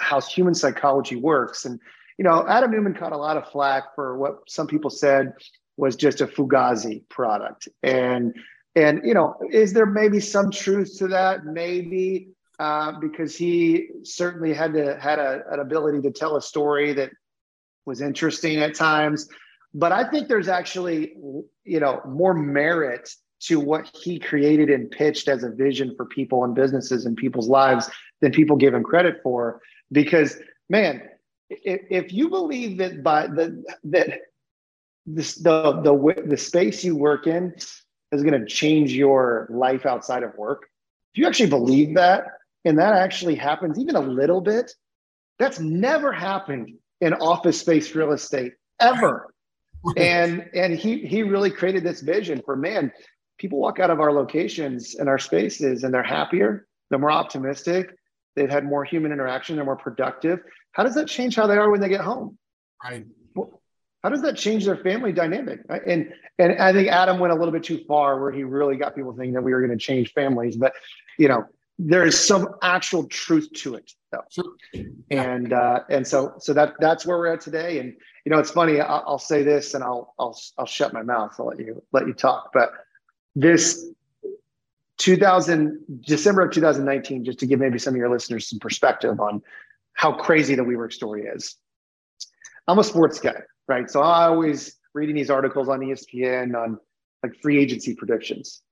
how 0.00 0.22
human 0.22 0.54
psychology 0.54 1.16
works. 1.16 1.66
And 1.66 1.78
you 2.16 2.24
know 2.24 2.46
adam 2.48 2.70
neumann 2.70 2.94
caught 2.94 3.12
a 3.12 3.16
lot 3.18 3.36
of 3.36 3.46
flack 3.50 3.94
for 3.94 4.16
what 4.16 4.38
some 4.48 4.66
people 4.66 4.88
said 4.88 5.34
was 5.76 5.96
just 5.96 6.22
a 6.22 6.26
fugazi 6.26 7.06
product. 7.10 7.68
And 7.82 8.34
and 8.74 9.02
you 9.04 9.12
know 9.12 9.36
is 9.52 9.74
there 9.74 9.84
maybe 9.84 10.18
some 10.18 10.50
truth 10.50 10.96
to 10.96 11.08
that? 11.08 11.44
Maybe 11.44 12.30
uh, 12.58 12.92
because 13.00 13.36
he 13.36 13.88
certainly 14.02 14.54
had 14.54 14.72
to 14.72 14.98
had 14.98 15.18
a, 15.18 15.42
an 15.50 15.60
ability 15.60 16.00
to 16.00 16.10
tell 16.10 16.36
a 16.36 16.42
story 16.42 16.94
that 16.94 17.10
was 17.90 18.00
interesting 18.00 18.60
at 18.60 18.74
times. 18.74 19.28
But 19.74 19.92
I 19.92 20.08
think 20.08 20.28
there's 20.28 20.48
actually, 20.48 21.12
you 21.64 21.80
know, 21.80 22.00
more 22.06 22.32
merit 22.32 23.10
to 23.40 23.58
what 23.58 23.90
he 23.94 24.18
created 24.18 24.70
and 24.70 24.90
pitched 24.90 25.28
as 25.28 25.42
a 25.42 25.50
vision 25.50 25.94
for 25.96 26.06
people 26.06 26.44
and 26.44 26.54
businesses 26.54 27.04
and 27.04 27.16
people's 27.16 27.48
lives 27.48 27.90
than 28.20 28.32
people 28.32 28.56
give 28.56 28.74
him 28.74 28.82
credit 28.82 29.20
for. 29.22 29.60
Because 29.90 30.38
man, 30.68 31.02
if, 31.50 31.80
if 31.90 32.12
you 32.12 32.28
believe 32.28 32.78
that 32.78 33.02
by 33.02 33.26
the 33.26 33.62
that 33.84 34.20
this 35.06 35.34
the 35.36 35.80
the 35.82 36.24
the 36.26 36.36
space 36.36 36.84
you 36.84 36.96
work 36.96 37.26
in 37.26 37.54
is 38.12 38.22
going 38.22 38.38
to 38.38 38.46
change 38.46 38.92
your 38.92 39.48
life 39.50 39.84
outside 39.84 40.22
of 40.22 40.36
work, 40.36 40.68
if 41.12 41.18
you 41.18 41.26
actually 41.26 41.50
believe 41.50 41.94
that, 41.96 42.24
and 42.64 42.78
that 42.78 42.94
actually 42.94 43.34
happens 43.34 43.78
even 43.78 43.96
a 43.96 44.00
little 44.00 44.40
bit, 44.40 44.70
that's 45.38 45.58
never 45.58 46.12
happened 46.12 46.74
in 47.00 47.14
office 47.14 47.60
space 47.60 47.94
real 47.94 48.12
estate 48.12 48.52
ever. 48.80 49.32
and 49.96 50.46
and 50.54 50.74
he 50.74 51.06
he 51.06 51.22
really 51.22 51.50
created 51.50 51.82
this 51.82 52.02
vision 52.02 52.42
for 52.44 52.54
man, 52.54 52.92
people 53.38 53.58
walk 53.58 53.78
out 53.78 53.90
of 53.90 54.00
our 54.00 54.12
locations 54.12 54.96
and 54.96 55.08
our 55.08 55.18
spaces 55.18 55.84
and 55.84 55.94
they're 55.94 56.02
happier, 56.02 56.66
they're 56.90 56.98
more 56.98 57.10
optimistic, 57.10 57.96
they've 58.36 58.50
had 58.50 58.64
more 58.64 58.84
human 58.84 59.10
interaction, 59.10 59.56
they're 59.56 59.64
more 59.64 59.76
productive. 59.76 60.40
How 60.72 60.84
does 60.84 60.94
that 60.96 61.08
change 61.08 61.34
how 61.34 61.46
they 61.46 61.56
are 61.56 61.70
when 61.70 61.80
they 61.80 61.88
get 61.88 62.02
home? 62.02 62.36
Right. 62.84 63.06
How 64.02 64.08
does 64.08 64.22
that 64.22 64.36
change 64.36 64.64
their 64.64 64.76
family 64.76 65.12
dynamic? 65.12 65.60
And 65.86 66.12
and 66.38 66.58
I 66.60 66.72
think 66.72 66.88
Adam 66.88 67.18
went 67.18 67.32
a 67.32 67.36
little 67.36 67.52
bit 67.52 67.64
too 67.64 67.82
far 67.86 68.20
where 68.20 68.32
he 68.32 68.44
really 68.44 68.76
got 68.76 68.94
people 68.94 69.12
thinking 69.12 69.34
that 69.34 69.42
we 69.42 69.52
were 69.52 69.66
going 69.66 69.78
to 69.78 69.82
change 69.82 70.12
families. 70.12 70.56
But 70.56 70.74
you 71.18 71.28
know, 71.28 71.44
there 71.78 72.04
is 72.04 72.18
some 72.18 72.48
actual 72.62 73.04
truth 73.04 73.50
to 73.56 73.76
it 73.76 73.90
though 74.10 74.24
sure. 74.30 74.84
and 75.10 75.52
uh, 75.52 75.80
and 75.88 76.06
so 76.06 76.34
so 76.38 76.52
that 76.52 76.74
that's 76.80 77.06
where 77.06 77.18
we're 77.18 77.32
at 77.32 77.40
today. 77.40 77.78
And 77.78 77.94
you 78.24 78.30
know 78.30 78.38
it's 78.38 78.50
funny 78.50 78.80
I'll, 78.80 79.04
I'll, 79.06 79.18
say 79.18 79.42
this 79.42 79.74
and 79.74 79.82
I'll 79.84 80.14
I'll 80.18 80.38
I'll 80.58 80.66
shut 80.66 80.92
my 80.92 81.02
mouth 81.02 81.34
I'll 81.38 81.46
let 81.46 81.58
you 81.58 81.82
let 81.92 82.06
you 82.06 82.14
talk. 82.14 82.50
But 82.52 82.72
this 83.34 83.86
2000 84.98 86.02
December 86.02 86.42
of 86.42 86.52
2019 86.52 87.24
just 87.24 87.38
to 87.38 87.46
give 87.46 87.58
maybe 87.58 87.78
some 87.78 87.94
of 87.94 87.98
your 87.98 88.10
listeners 88.10 88.48
some 88.48 88.58
perspective 88.58 89.18
on 89.20 89.42
how 89.94 90.12
crazy 90.12 90.54
the 90.54 90.62
WeWork 90.62 90.92
story 90.92 91.24
is. 91.24 91.56
I'm 92.68 92.78
a 92.78 92.84
sports 92.84 93.18
guy 93.18 93.42
right? 93.68 93.88
So 93.88 94.02
I 94.02 94.24
always 94.24 94.76
reading 94.94 95.14
these 95.14 95.30
articles 95.30 95.68
on 95.68 95.80
ESPN 95.80 96.56
on 96.56 96.78
like 97.22 97.40
free 97.40 97.58
agency 97.58 97.94
predictions 97.94 98.62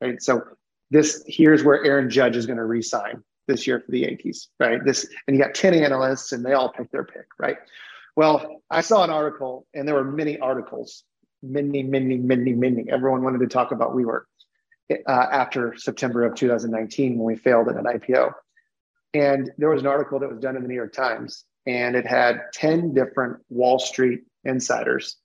right? 0.00 0.20
So 0.22 0.42
this 0.90 1.22
here's 1.26 1.64
where 1.64 1.84
Aaron 1.84 2.10
Judge 2.10 2.36
is 2.36 2.46
going 2.46 2.56
to 2.56 2.64
resign 2.64 3.22
this 3.48 3.66
year 3.66 3.80
for 3.80 3.90
the 3.90 4.00
Yankees, 4.00 4.48
right? 4.60 4.84
This 4.84 5.08
and 5.26 5.36
you 5.36 5.42
got 5.42 5.54
10 5.54 5.74
analysts 5.74 6.30
and 6.30 6.44
they 6.44 6.52
all 6.52 6.68
pick 6.70 6.90
their 6.92 7.04
pick, 7.04 7.26
right? 7.38 7.56
Well, 8.14 8.62
I 8.70 8.80
saw 8.80 9.02
an 9.02 9.10
article 9.10 9.66
and 9.74 9.88
there 9.88 9.94
were 9.94 10.04
many 10.04 10.38
articles, 10.38 11.02
many, 11.42 11.82
many, 11.82 12.16
many, 12.16 12.52
many. 12.52 12.88
Everyone 12.88 13.22
wanted 13.22 13.40
to 13.40 13.48
talk 13.48 13.72
about 13.72 13.96
WeWork 13.96 14.22
uh, 14.90 15.10
after 15.10 15.76
September 15.76 16.24
of 16.24 16.34
2019 16.36 17.18
when 17.18 17.24
we 17.24 17.36
failed 17.36 17.68
at 17.68 17.76
an 17.76 17.84
IPO. 17.84 18.32
And 19.14 19.50
there 19.58 19.70
was 19.70 19.80
an 19.80 19.88
article 19.88 20.20
that 20.20 20.30
was 20.30 20.38
done 20.38 20.56
in 20.56 20.62
the 20.62 20.68
New 20.68 20.74
York 20.74 20.92
Times 20.92 21.44
and 21.66 21.96
it 21.96 22.06
had 22.06 22.40
10 22.54 22.94
different 22.94 23.38
Wall 23.48 23.78
Street 23.78 24.22
insiders 24.44 25.16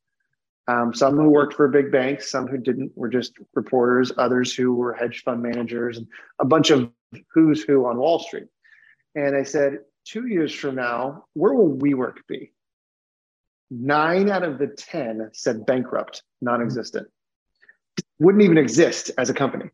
um, 0.68 0.94
some 0.94 1.16
who 1.16 1.30
worked 1.30 1.56
for 1.56 1.68
big 1.68 1.92
banks, 1.92 2.32
some 2.32 2.48
who 2.48 2.58
didn't 2.58 2.92
were 2.96 3.10
just 3.10 3.34
reporters, 3.54 4.12
others 4.18 4.56
who 4.56 4.74
were 4.74 4.94
hedge 4.94 5.24
fund 5.24 5.42
managers, 5.42 5.98
and 5.98 6.08
a 6.40 6.46
bunch 6.46 6.70
of 6.70 6.90
who's 7.34 7.64
who 7.64 7.86
on 7.86 7.98
Wall 7.98 8.20
Street. 8.20 8.48
and 9.16 9.36
they 9.36 9.44
said, 9.44 9.80
two 10.06 10.28
years 10.28 10.54
from 10.54 10.76
now, 10.76 11.26
where 11.34 11.54
will 11.54 11.76
WeWork 11.78 12.18
be? 12.28 12.52
Nine 13.70 14.30
out 14.30 14.44
of 14.44 14.60
the 14.60 14.68
10 14.68 15.30
said 15.34 15.66
bankrupt, 15.66 16.24
non 16.42 16.62
existent. 16.62 17.08
Wouldn't 18.20 18.44
even 18.44 18.58
exist 18.58 19.12
as 19.18 19.30
a 19.30 19.34
company. 19.34 19.70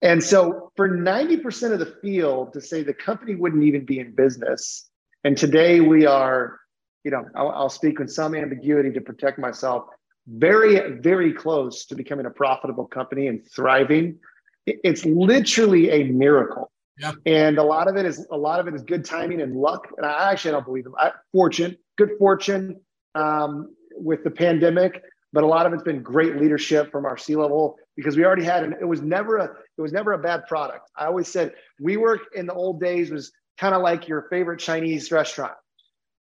And 0.00 0.22
so, 0.22 0.72
for 0.74 0.88
90% 0.88 1.72
of 1.72 1.78
the 1.78 1.94
field 2.02 2.54
to 2.54 2.60
say 2.60 2.82
the 2.82 2.94
company 2.94 3.36
wouldn't 3.36 3.62
even 3.62 3.84
be 3.84 4.00
in 4.00 4.14
business, 4.14 4.90
and 5.22 5.36
today 5.36 5.80
we 5.80 6.06
are, 6.06 6.58
you 7.04 7.10
know, 7.10 7.24
I'll, 7.34 7.50
I'll 7.50 7.70
speak 7.70 7.98
with 7.98 8.10
some 8.10 8.34
ambiguity 8.34 8.90
to 8.92 9.00
protect 9.00 9.38
myself, 9.38 9.84
very, 10.26 10.98
very 11.00 11.32
close 11.32 11.84
to 11.86 11.94
becoming 11.94 12.26
a 12.26 12.30
profitable 12.30 12.86
company 12.86 13.28
and 13.28 13.44
thriving. 13.50 14.18
It's 14.66 15.04
literally 15.04 15.90
a 15.90 16.04
miracle 16.04 16.72
yeah. 16.98 17.12
And 17.26 17.58
a 17.58 17.62
lot 17.62 17.88
of 17.88 17.96
it 17.96 18.06
is 18.06 18.26
a 18.30 18.36
lot 18.36 18.60
of 18.60 18.68
it 18.68 18.74
is 18.74 18.82
good 18.82 19.04
timing 19.04 19.40
and 19.40 19.56
luck. 19.56 19.88
And 19.96 20.06
I 20.06 20.30
actually 20.30 20.52
don't 20.52 20.64
believe 20.64 20.84
them. 20.84 20.94
I, 20.98 21.12
fortune, 21.32 21.76
good 21.96 22.10
fortune 22.18 22.80
um, 23.14 23.74
with 23.96 24.24
the 24.24 24.30
pandemic, 24.30 25.02
but 25.32 25.42
a 25.42 25.46
lot 25.46 25.66
of 25.66 25.72
it's 25.72 25.82
been 25.82 26.02
great 26.02 26.36
leadership 26.36 26.92
from 26.92 27.06
our 27.06 27.16
C 27.16 27.34
level 27.34 27.76
because 27.96 28.16
we 28.16 28.24
already 28.24 28.44
had 28.44 28.62
an. 28.62 28.74
It 28.80 28.84
was 28.84 29.00
never 29.00 29.38
a. 29.38 29.44
It 29.44 29.80
was 29.80 29.92
never 29.92 30.12
a 30.12 30.18
bad 30.18 30.46
product. 30.46 30.90
I 30.96 31.06
always 31.06 31.28
said 31.28 31.52
WeWork 31.80 32.20
in 32.34 32.46
the 32.46 32.54
old 32.54 32.80
days 32.80 33.10
was 33.10 33.32
kind 33.58 33.74
of 33.74 33.82
like 33.82 34.06
your 34.06 34.26
favorite 34.30 34.60
Chinese 34.60 35.10
restaurant. 35.10 35.54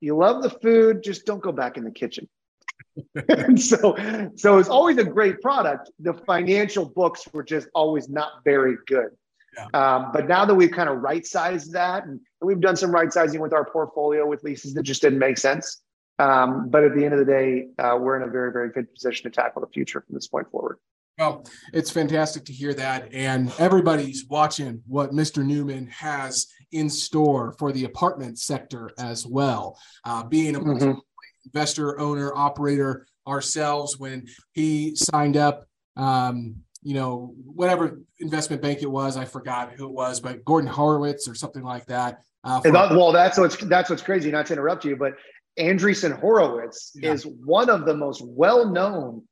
You 0.01 0.17
love 0.17 0.43
the 0.43 0.51
food, 0.51 1.03
just 1.03 1.27
don't 1.27 1.43
go 1.43 1.53
back 1.53 1.77
in 1.77 1.85
the 1.85 1.91
kitchen. 1.91 2.29
and 3.29 3.61
so, 3.71 3.97
so 4.35 4.59
it's 4.59 4.69
always 4.69 4.97
a 4.99 5.05
great 5.05 5.41
product. 5.41 5.91
The 6.01 6.15
financial 6.15 6.87
books 6.87 7.29
were 7.33 7.43
just 7.43 7.69
always 7.75 8.09
not 8.09 8.45
very 8.45 8.77
good. 8.87 9.11
Yeah. 9.57 9.67
Um, 9.75 10.11
but 10.13 10.29
now 10.29 10.45
that 10.45 10.55
we've 10.55 10.71
kind 10.71 10.89
of 10.89 10.99
right 10.99 11.27
sized 11.27 11.73
that, 11.73 12.05
and 12.07 12.21
we've 12.41 12.61
done 12.61 12.77
some 12.77 12.93
right 12.93 13.13
sizing 13.13 13.41
with 13.41 13.53
our 13.53 13.65
portfolio 13.65 14.27
with 14.27 14.43
leases 14.43 14.75
that 14.75 14.85
just 14.85 15.03
didn't 15.03 15.19
make 15.19 15.39
sense. 15.39 15.83
Um, 16.19 16.69
but 16.69 16.85
at 16.85 16.95
the 16.95 17.05
end 17.05 17.15
of 17.15 17.21
the 17.21 17.25
day, 17.25 17.69
uh, 17.79 17.97
we're 17.99 18.17
in 18.17 18.29
a 18.29 18.31
very, 18.31 18.53
very 18.53 18.71
good 18.71 18.93
position 18.95 19.25
to 19.25 19.31
tackle 19.31 19.63
the 19.63 19.69
future 19.69 20.03
from 20.07 20.15
this 20.15 20.29
point 20.29 20.51
forward. 20.51 20.79
Well, 21.19 21.45
it's 21.73 21.91
fantastic 21.91 22.45
to 22.47 22.53
hear 22.53 22.73
that. 22.75 23.13
And 23.13 23.53
everybody's 23.59 24.27
watching 24.29 24.83
what 24.87 25.13
Mr. 25.13 25.45
Neumann 25.45 25.89
has 25.89 26.47
in 26.73 26.89
store 26.89 27.55
for 27.59 27.73
the 27.73 27.85
apartment 27.85 28.39
sector 28.39 28.91
as 28.99 29.27
well. 29.27 29.79
Uh, 30.05 30.23
being 30.25 30.57
a 30.57 30.61
mm-hmm. 30.61 30.99
investor, 31.45 31.99
owner, 31.99 32.35
operator 32.35 33.07
ourselves, 33.27 33.99
when 33.99 34.27
he 34.53 34.95
signed 34.97 35.37
up 35.37 35.67
um, 35.97 36.57
you 36.83 36.95
know, 36.95 37.35
whatever 37.45 38.01
investment 38.21 38.63
bank 38.63 38.83
it 38.83 38.91
was, 38.91 39.17
I 39.17 39.25
forgot 39.25 39.73
who 39.73 39.87
it 39.87 39.93
was, 39.93 40.21
but 40.21 40.45
Gordon 40.45 40.71
Horowitz 40.71 41.29
or 41.29 41.35
something 41.35 41.63
like 41.63 41.87
that. 41.87 42.23
Uh, 42.43 42.61
for- 42.61 42.73
well, 42.73 43.13
that's 43.13 43.37
what's 43.37 43.57
that's 43.57 43.91
what's 43.91 44.03
crazy. 44.03 44.31
Not 44.31 44.47
to 44.47 44.55
interrupt 44.55 44.85
you, 44.85 44.97
but 44.97 45.15
Andreessen 45.59 46.19
Horowitz 46.19 46.93
yeah. 46.95 47.13
is 47.13 47.27
one 47.27 47.69
of 47.69 47.85
the 47.85 47.95
most 47.95 48.23
well-known 48.25 49.25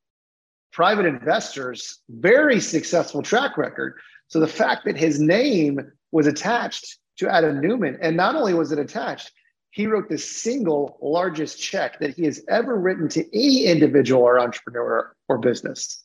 private 0.73 1.07
investors, 1.07 2.01
very 2.11 2.61
successful 2.61 3.23
track 3.23 3.57
record. 3.57 3.99
So 4.27 4.41
the 4.41 4.47
fact 4.47 4.85
that 4.85 4.99
his 4.99 5.19
name 5.19 5.81
was 6.13 6.27
attached 6.27 6.99
to 7.19 7.33
Adam 7.33 7.61
Neumann. 7.61 7.99
and 8.01 8.17
not 8.17 8.35
only 8.35 8.55
was 8.55 8.73
it 8.73 8.79
attached, 8.79 9.33
he 9.71 9.87
wrote 9.87 10.09
the 10.09 10.19
single 10.19 10.99
largest 11.03 11.61
check 11.61 12.01
that 12.01 12.15
he 12.15 12.25
has 12.25 12.45
ever 12.49 12.79
written 12.79 13.09
to 13.09 13.21
any 13.35 13.67
individual 13.67 14.23
or 14.23 14.41
entrepreneur 14.41 15.15
or 15.29 15.39
business 15.39 16.05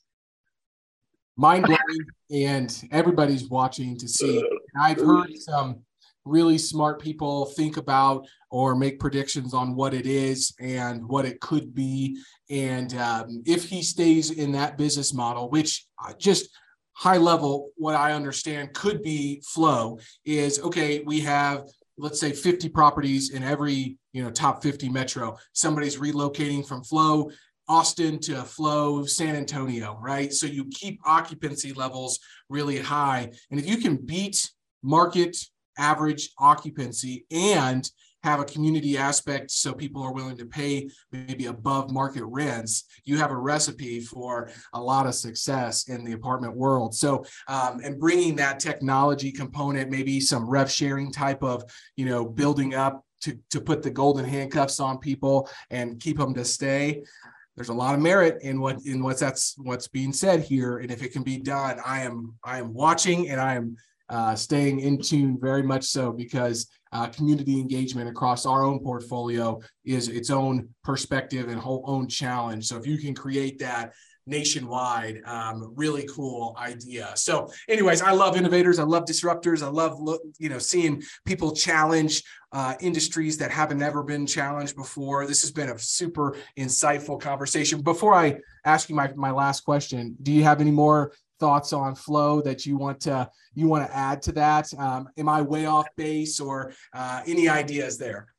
mind 1.38 1.66
blowing, 1.66 2.44
and 2.48 2.84
everybody's 2.92 3.50
watching 3.50 3.98
to 3.98 4.08
see. 4.08 4.38
And 4.40 4.84
I've 4.84 5.00
heard 5.00 5.36
some 5.38 5.82
really 6.26 6.58
smart 6.58 7.02
people 7.02 7.46
think 7.46 7.78
about 7.78 8.28
or 8.50 8.76
make 8.76 9.00
predictions 9.00 9.54
on 9.54 9.76
what 9.76 9.94
it 9.94 10.06
is 10.06 10.54
and 10.60 11.08
what 11.08 11.26
it 11.26 11.42
could 11.42 11.74
be. 11.76 12.18
And 12.50 12.94
um, 12.96 13.44
if 13.46 13.66
he 13.66 13.82
stays 13.82 14.32
in 14.32 14.52
that 14.54 14.78
business 14.78 15.14
model, 15.14 15.50
which 15.50 15.86
just 16.18 16.50
high 16.94 17.18
level, 17.18 17.72
what 17.76 17.96
I 17.96 18.14
understand 18.14 18.74
could 18.74 19.02
be 19.02 19.42
flow 19.46 20.00
is 20.26 20.60
okay, 20.62 21.02
we 21.06 21.22
have 21.22 21.68
let's 21.98 22.20
say 22.20 22.32
50 22.32 22.70
properties 22.70 23.32
in 23.32 23.44
every 23.44 23.98
you 24.14 24.24
know 24.24 24.32
top 24.32 24.64
50 24.64 24.90
metro 24.90 25.38
somebody's 25.52 25.98
relocating 25.98 26.68
from 26.68 26.84
flow 26.84 27.30
Austin 27.68 28.20
to 28.20 28.44
Flow, 28.44 29.06
San 29.06 29.36
Antonio, 29.36 29.98
right? 30.02 30.34
So 30.34 30.46
you 30.46 30.66
keep 30.66 31.00
occupancy 31.06 31.74
levels 31.74 32.20
really 32.50 32.78
high. 32.80 33.32
And 33.52 33.60
if 33.60 33.66
you 33.68 33.78
can 33.78 33.96
beat 33.96 34.52
market 34.82 35.38
average 35.78 36.32
occupancy 36.38 37.26
and 37.32 37.90
have 38.24 38.40
a 38.40 38.46
community 38.46 38.98
aspect 38.98 39.52
so 39.52 39.74
people 39.74 40.02
are 40.02 40.14
willing 40.14 40.38
to 40.38 40.46
pay 40.46 40.90
maybe 41.12 41.48
above 41.48 41.92
market 41.92 42.24
rents, 42.26 42.86
you 43.04 43.18
have 43.18 43.32
a 43.32 43.38
recipe 43.38 44.00
for 44.00 44.50
a 44.74 44.82
lot 44.82 45.06
of 45.06 45.16
success 45.16 45.90
in 45.90 46.04
the 46.04 46.14
apartment 46.14 46.56
world. 46.56 46.96
So, 46.96 47.26
um, 47.48 47.82
and 47.84 48.00
bringing 48.00 48.36
that 48.38 48.60
technology 48.60 49.32
component, 49.32 49.92
maybe 49.92 50.20
some 50.20 50.50
rev 50.50 50.72
sharing 50.72 51.12
type 51.12 51.44
of, 51.44 51.64
you 51.98 52.06
know, 52.06 52.26
building 52.26 52.74
up 52.76 53.04
to, 53.22 53.38
to 53.52 53.62
put 53.62 53.84
the 53.84 53.92
golden 53.92 54.26
handcuffs 54.26 54.80
on 54.80 54.98
people 54.98 55.50
and 55.70 56.00
keep 56.00 56.18
them 56.18 56.34
to 56.34 56.46
stay 56.46 57.04
there's 57.56 57.70
a 57.70 57.74
lot 57.74 57.94
of 57.94 58.02
merit 58.02 58.42
in 58.42 58.60
what 58.60 58.84
in 58.86 59.04
what's 59.04 59.20
that's 59.20 59.56
what's 59.58 59.88
being 59.88 60.12
said 60.12 60.42
here 60.42 60.80
and 60.80 60.92
if 60.92 61.04
it 61.04 61.14
can 61.14 61.24
be 61.24 61.38
done 61.38 61.80
i 61.86 62.02
am 62.02 62.34
i 62.44 62.58
am 62.58 62.74
watching 62.74 63.30
and 63.30 63.40
i 63.40 63.54
am 63.54 63.78
uh, 64.10 64.36
staying 64.36 64.80
in 64.80 65.02
tune 65.02 65.38
very 65.40 65.64
much 65.64 65.86
so 65.86 66.12
because 66.12 66.70
uh, 66.92 67.08
community 67.08 67.60
engagement 67.60 68.10
across 68.10 68.46
our 68.46 68.64
own 68.64 68.80
portfolio 68.80 69.60
is 69.86 70.08
its 70.08 70.30
own 70.30 70.68
perspective 70.84 71.50
and 71.50 71.60
whole 71.60 71.84
own 71.88 72.08
challenge 72.08 72.66
so 72.66 72.78
if 72.78 72.86
you 72.86 72.98
can 72.98 73.16
create 73.16 73.60
that 73.60 73.94
nationwide. 74.26 75.22
Um, 75.26 75.74
really 75.76 76.08
cool 76.08 76.56
idea. 76.60 77.12
So, 77.16 77.52
anyways, 77.68 78.02
I 78.02 78.12
love 78.12 78.38
innovators. 78.38 78.80
I 78.80 78.84
love 78.84 79.06
disruptors. 79.06 79.64
I 79.64 79.68
love 79.68 80.00
you 80.38 80.50
know 80.50 80.60
seeing 80.60 81.02
people 81.26 81.54
challenge 81.54 82.24
uh, 82.52 82.76
industries 82.80 83.38
that 83.38 83.52
haven't 83.52 83.82
ever 83.82 84.04
been 84.04 84.26
challenged 84.26 84.76
before. 84.76 85.26
This 85.26 85.42
has 85.42 85.52
been 85.52 85.70
a 85.70 85.80
super 85.80 86.36
insightful 86.58 87.20
conversation. 87.20 87.82
Before 87.82 88.14
I 88.14 88.38
ask 88.66 88.90
you 88.90 88.96
my 88.96 89.12
my 89.16 89.32
last 89.32 89.62
question, 89.62 90.16
do 90.22 90.32
you 90.32 90.44
have 90.44 90.62
any 90.62 90.72
more? 90.72 91.14
Thoughts 91.40 91.74
on 91.74 91.96
flow 91.96 92.42
that 92.42 92.66
you 92.66 92.78
want 92.78 93.02
to 93.02 93.30
you 93.54 93.68
want 93.68 93.86
to 93.88 93.96
add 93.96 94.22
to 94.22 94.32
that 94.32 94.74
um, 94.78 95.10
am 95.18 95.28
i 95.28 95.42
way 95.42 95.66
off 95.66 95.88
base 95.98 96.40
or 96.40 96.74
uh, 96.94 97.22
any 97.28 97.50
ideas 97.50 97.98
there 97.98 98.34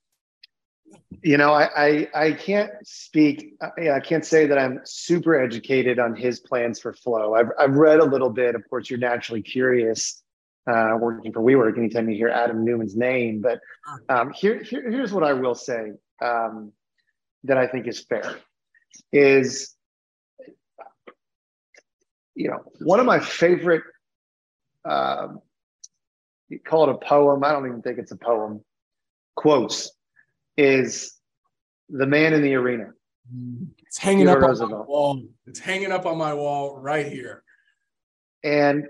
you 1.23 1.37
know, 1.39 1.53
I, 1.53 1.69
I, 1.77 2.09
I 2.15 2.33
can't 2.33 2.71
speak. 2.85 3.55
I 3.61 4.01
can't 4.01 4.25
say 4.25 4.47
that 4.47 4.59
I'm 4.59 4.81
super 4.85 5.41
educated 5.41 5.99
on 5.99 6.15
his 6.15 6.41
plans 6.41 6.81
for 6.81 6.93
flow. 6.93 7.35
I've 7.35 7.51
I've 7.59 7.75
read 7.75 8.01
a 8.01 8.05
little 8.05 8.31
bit. 8.31 8.55
Of 8.55 8.69
course, 8.69 8.91
you're 8.91 8.99
naturally 8.99 9.43
curious 9.43 10.23
uh, 10.71 10.97
working 11.01 11.33
for 11.33 11.41
WeWork 11.41 11.79
anytime 11.79 12.09
you 12.09 12.17
hear 12.17 12.29
Adam 12.29 12.65
Neumann's 12.65 12.97
name. 12.97 13.41
But 13.41 13.61
um, 14.09 14.33
here, 14.33 14.63
here 14.63 14.91
here's 14.91 15.13
what 15.13 15.25
I 15.25 15.33
will 15.33 15.55
say 15.55 15.93
um, 16.23 16.73
that 17.45 17.57
I 17.57 17.67
think 17.67 17.87
is 17.87 18.01
fair 18.01 18.37
is 19.13 19.75
you 22.35 22.49
know 22.49 22.65
one 22.81 23.01
of 23.01 23.07
my 23.07 23.19
favorite 23.19 23.83
um, 24.85 25.41
you 26.49 26.59
call 26.61 26.89
it 26.89 26.91
a 26.91 26.99
poem. 26.99 27.43
I 27.43 27.53
don't 27.53 27.67
even 27.67 27.83
think 27.83 27.99
it's 27.99 28.13
a 28.13 28.17
poem. 28.17 28.63
Quotes 29.37 29.91
is 30.57 31.19
the 31.89 32.07
man 32.07 32.33
in 32.33 32.43
the 32.43 32.55
arena. 32.55 32.91
It's 33.87 33.99
hanging 33.99 34.27
Theodore 34.27 34.37
up 34.37 34.43
on 34.45 34.49
Roosevelt. 34.51 34.81
my 34.81 34.87
wall. 34.87 35.23
It's 35.47 35.59
hanging 35.59 35.91
up 35.91 36.07
on 36.07 36.19
my 36.19 36.35
wall 36.35 36.79
right 36.79 37.07
here. 37.07 37.43
And 38.43 38.87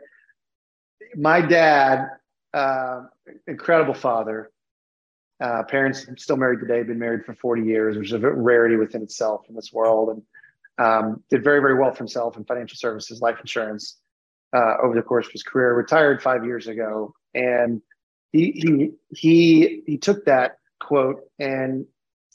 my 1.17 1.41
dad, 1.41 2.09
uh, 2.53 3.03
incredible 3.47 3.95
father, 3.95 4.51
uh, 5.41 5.63
parents 5.65 6.07
still 6.17 6.37
married 6.37 6.61
today, 6.61 6.83
been 6.83 6.99
married 6.99 7.25
for 7.25 7.35
40 7.35 7.63
years, 7.63 7.97
which 7.97 8.09
is 8.09 8.13
a 8.13 8.19
rarity 8.19 8.77
within 8.77 9.03
itself 9.03 9.43
in 9.49 9.55
this 9.55 9.73
world, 9.73 10.11
and 10.11 10.23
um, 10.79 11.23
did 11.31 11.45
very, 11.45 11.61
very 11.61 11.75
well 11.75 11.93
for 11.93 11.99
himself 11.99 12.37
in 12.37 12.45
financial 12.45 12.77
services, 12.77 13.21
life 13.21 13.39
insurance 13.41 13.99
uh, 14.55 14.75
over 14.83 14.95
the 14.95 15.03
course 15.03 15.27
of 15.27 15.33
his 15.33 15.43
career. 15.43 15.75
Retired 15.75 16.23
five 16.23 16.45
years 16.45 16.67
ago, 16.67 17.15
and 17.35 17.81
he 18.33 18.51
he 18.53 18.91
he 19.11 19.83
he 19.87 19.99
took 19.99 20.25
that 20.25 20.59
quote. 20.81 21.21
And 21.39 21.87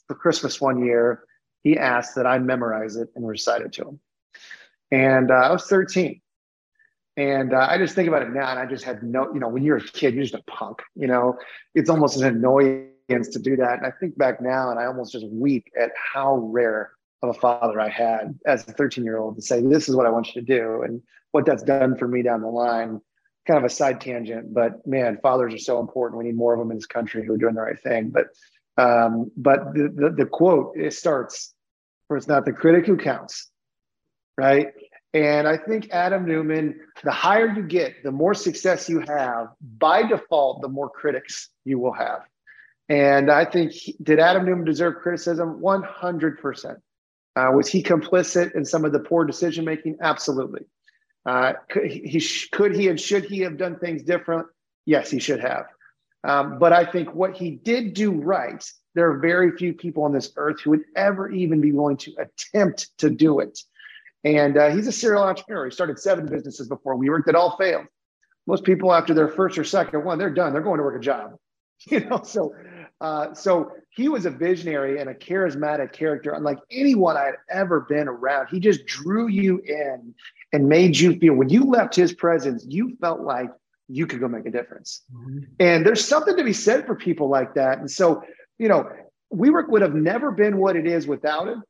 for 0.08 0.16
Christmas 0.16 0.62
one 0.62 0.86
year, 0.86 1.24
he 1.64 1.78
asked 1.78 2.16
that 2.16 2.26
I 2.26 2.40
memorize 2.40 2.96
it 2.96 3.10
and 3.16 3.28
recite 3.28 3.62
it 3.62 3.74
to 3.74 3.90
him. 3.90 4.00
And 4.92 5.32
uh, 5.32 5.36
I 5.36 5.52
was 5.52 5.66
13. 5.66 6.22
And 7.18 7.54
uh, 7.54 7.68
I 7.70 7.78
just 7.78 7.96
think 7.96 8.08
about 8.08 8.22
it 8.22 8.32
now, 8.32 8.50
and 8.50 8.58
I 8.58 8.66
just 8.66 8.86
had 8.86 9.04
no, 9.04 9.30
you 9.34 9.42
know, 9.42 9.50
when 9.50 9.62
you're 9.62 9.78
a 9.78 9.84
kid, 9.84 10.14
you're 10.14 10.24
just 10.24 10.36
a 10.36 10.44
punk, 10.44 10.80
you 10.96 11.06
know, 11.06 11.38
it's 11.76 11.90
almost 11.90 12.18
an 12.18 12.26
annoyance 12.26 13.28
to 13.34 13.40
do 13.40 13.58
that. 13.58 13.80
And 13.80 13.86
I 13.86 13.92
think 14.00 14.18
back 14.18 14.42
now, 14.42 14.72
and 14.72 14.80
I 14.80 14.86
almost 14.86 15.12
just 15.12 15.28
weep 15.28 15.66
at 15.78 15.92
how 15.98 16.38
rare 16.38 16.92
of 17.22 17.30
a 17.30 17.34
father 17.40 17.80
I 17.80 17.90
had 17.90 18.40
as 18.46 18.68
a 18.68 18.72
13 18.72 19.04
year 19.04 19.18
old 19.18 19.36
to 19.36 19.42
say, 19.42 19.62
This 19.62 19.90
is 19.90 19.96
what 19.96 20.06
I 20.06 20.10
want 20.10 20.34
you 20.34 20.42
to 20.42 20.46
do. 20.46 20.82
And 20.84 21.02
what 21.32 21.46
that's 21.46 21.64
done 21.64 21.96
for 21.96 22.08
me 22.08 22.24
down 22.24 22.42
the 22.42 22.48
line 22.48 23.02
kind 23.50 23.58
of 23.58 23.64
a 23.64 23.74
side 23.74 24.00
tangent, 24.00 24.54
but 24.54 24.86
man, 24.86 25.18
fathers 25.24 25.54
are 25.56 25.58
so 25.58 25.80
important. 25.80 26.20
We 26.20 26.26
need 26.26 26.36
more 26.36 26.54
of 26.54 26.60
them 26.60 26.70
in 26.70 26.78
this 26.78 26.86
country 26.86 27.26
who 27.26 27.34
are 27.34 27.38
doing 27.38 27.56
the 27.56 27.62
right 27.62 27.80
thing. 27.80 28.12
But 28.12 28.28
um, 28.78 29.32
but 29.36 29.74
the, 29.74 29.92
the, 29.94 30.10
the 30.12 30.26
quote 30.26 30.74
it 30.78 30.94
starts 30.94 31.54
where 32.08 32.18
it's 32.18 32.28
not 32.28 32.46
the 32.46 32.54
critic 32.54 32.86
who 32.86 32.96
counts, 32.96 33.50
right? 34.38 34.68
And 35.14 35.48
I 35.48 35.58
think 35.58 35.90
Adam 35.90 36.26
Neumann, 36.26 36.80
the 37.04 37.12
higher 37.12 37.52
you 37.52 37.64
get, 37.64 38.04
the 38.04 38.12
more 38.12 38.36
success 38.36 38.88
you 38.88 39.04
have. 39.08 39.48
By 39.80 40.04
default, 40.04 40.62
the 40.62 40.70
more 40.70 40.90
critics 40.90 41.50
you 41.66 41.80
will 41.80 41.94
have. 41.94 42.22
And 42.88 43.32
I 43.32 43.46
think 43.46 43.72
he, 43.72 43.96
did 44.02 44.20
Adam 44.20 44.46
Neumann 44.46 44.66
deserve 44.66 44.98
criticism? 45.02 45.60
One 45.60 45.82
hundred 45.82 46.40
percent. 46.40 46.78
Uh, 47.40 47.52
was 47.52 47.70
he 47.70 47.82
complicit 47.82 48.54
in 48.56 48.66
some 48.66 48.84
of 48.84 48.92
the 48.92 49.00
poor 49.00 49.24
decision 49.24 49.64
making? 49.64 49.98
Absolutely. 50.02 50.62
Uh, 51.26 51.54
could 51.70 51.90
he 51.90 52.22
could 52.52 52.76
he 52.76 52.88
and 52.90 53.00
should 53.00 53.24
he 53.24 53.40
have 53.40 53.58
done 53.58 53.78
things 53.80 54.04
different? 54.04 54.48
Yes, 54.86 55.10
he 55.10 55.20
should 55.20 55.40
have. 55.40 55.66
Um, 56.26 56.60
but 56.60 56.74
I 56.74 56.86
think 56.86 57.14
what 57.14 57.38
he 57.38 57.52
did 57.52 57.94
do 57.94 58.12
right, 58.12 58.64
there 58.94 59.10
are 59.10 59.20
very 59.20 59.56
few 59.56 59.74
people 59.74 60.04
on 60.04 60.12
this 60.12 60.34
earth 60.36 60.60
who 60.62 60.72
would 60.72 60.84
ever 60.98 61.30
even 61.32 61.62
be 61.62 61.72
willing 61.72 61.98
to 61.98 62.14
attempt 62.20 62.90
to 62.98 63.10
do 63.10 63.40
it. 63.40 63.58
And 64.26 64.58
uh, 64.58 64.70
he's 64.72 64.88
a 64.88 64.92
serial 64.92 65.24
entrepreneur. 65.24 65.66
He 65.66 65.72
started 65.72 65.98
seven 65.98 66.26
businesses 66.26 66.68
before 66.68 66.98
WeWork 66.98 67.24
that 67.26 67.36
all 67.36 67.56
failed. 67.56 67.86
Most 68.48 68.66
people, 68.66 68.94
after 68.94 69.14
their 69.14 69.30
first 69.30 69.58
or 69.58 69.64
second 69.64 70.04
one, 70.04 70.18
they're 70.18 70.34
done. 70.34 70.52
They're 70.52 70.62
going 70.62 70.80
to 70.80 70.84
work 70.84 71.00
a 71.00 71.04
job. 71.04 71.36
You 71.90 72.02
know, 72.02 72.22
so 72.26 72.54
uh, 73.02 73.34
so 73.34 73.72
he 73.90 74.10
was 74.10 74.26
a 74.26 74.30
visionary 74.30 75.00
and 75.00 75.10
a 75.10 75.14
charismatic 75.14 75.94
character, 75.94 76.32
unlike 76.32 76.60
anyone 76.70 77.16
I 77.16 77.26
had 77.26 77.36
ever 77.50 77.82
been 77.82 78.08
around. 78.08 78.48
He 78.48 78.60
just 78.60 78.86
drew 78.86 79.28
you 79.28 79.62
in 79.66 80.14
and 80.52 80.68
made 80.68 80.98
you 80.98 81.18
feel 81.18 81.34
when 81.34 81.50
you 81.50 81.64
left 81.64 81.96
his 81.96 82.14
presence, 82.14 82.66
you 82.68 82.98
felt 83.00 83.22
like 83.22 83.50
you 83.88 84.06
could 84.06 84.20
go 84.20 84.28
make 84.28 84.46
a 84.46 84.52
difference. 84.52 85.04
Mm-hmm. 85.14 85.40
And 85.60 85.86
there's 85.86 86.06
something 86.06 86.36
to 86.36 86.44
be 86.44 86.54
said 86.54 86.86
for 86.86 86.96
people 86.96 87.30
like 87.30 87.54
that. 87.56 87.80
And 87.80 87.90
so, 87.90 88.24
you 88.58 88.68
know, 88.68 88.90
WeWork 89.34 89.70
would 89.70 89.82
have 89.82 89.96
never 89.96 90.32
been 90.32 90.58
what 90.58 90.76
it 90.76 90.86
is 90.86 91.08
without 91.08 91.48
him. 91.48 91.64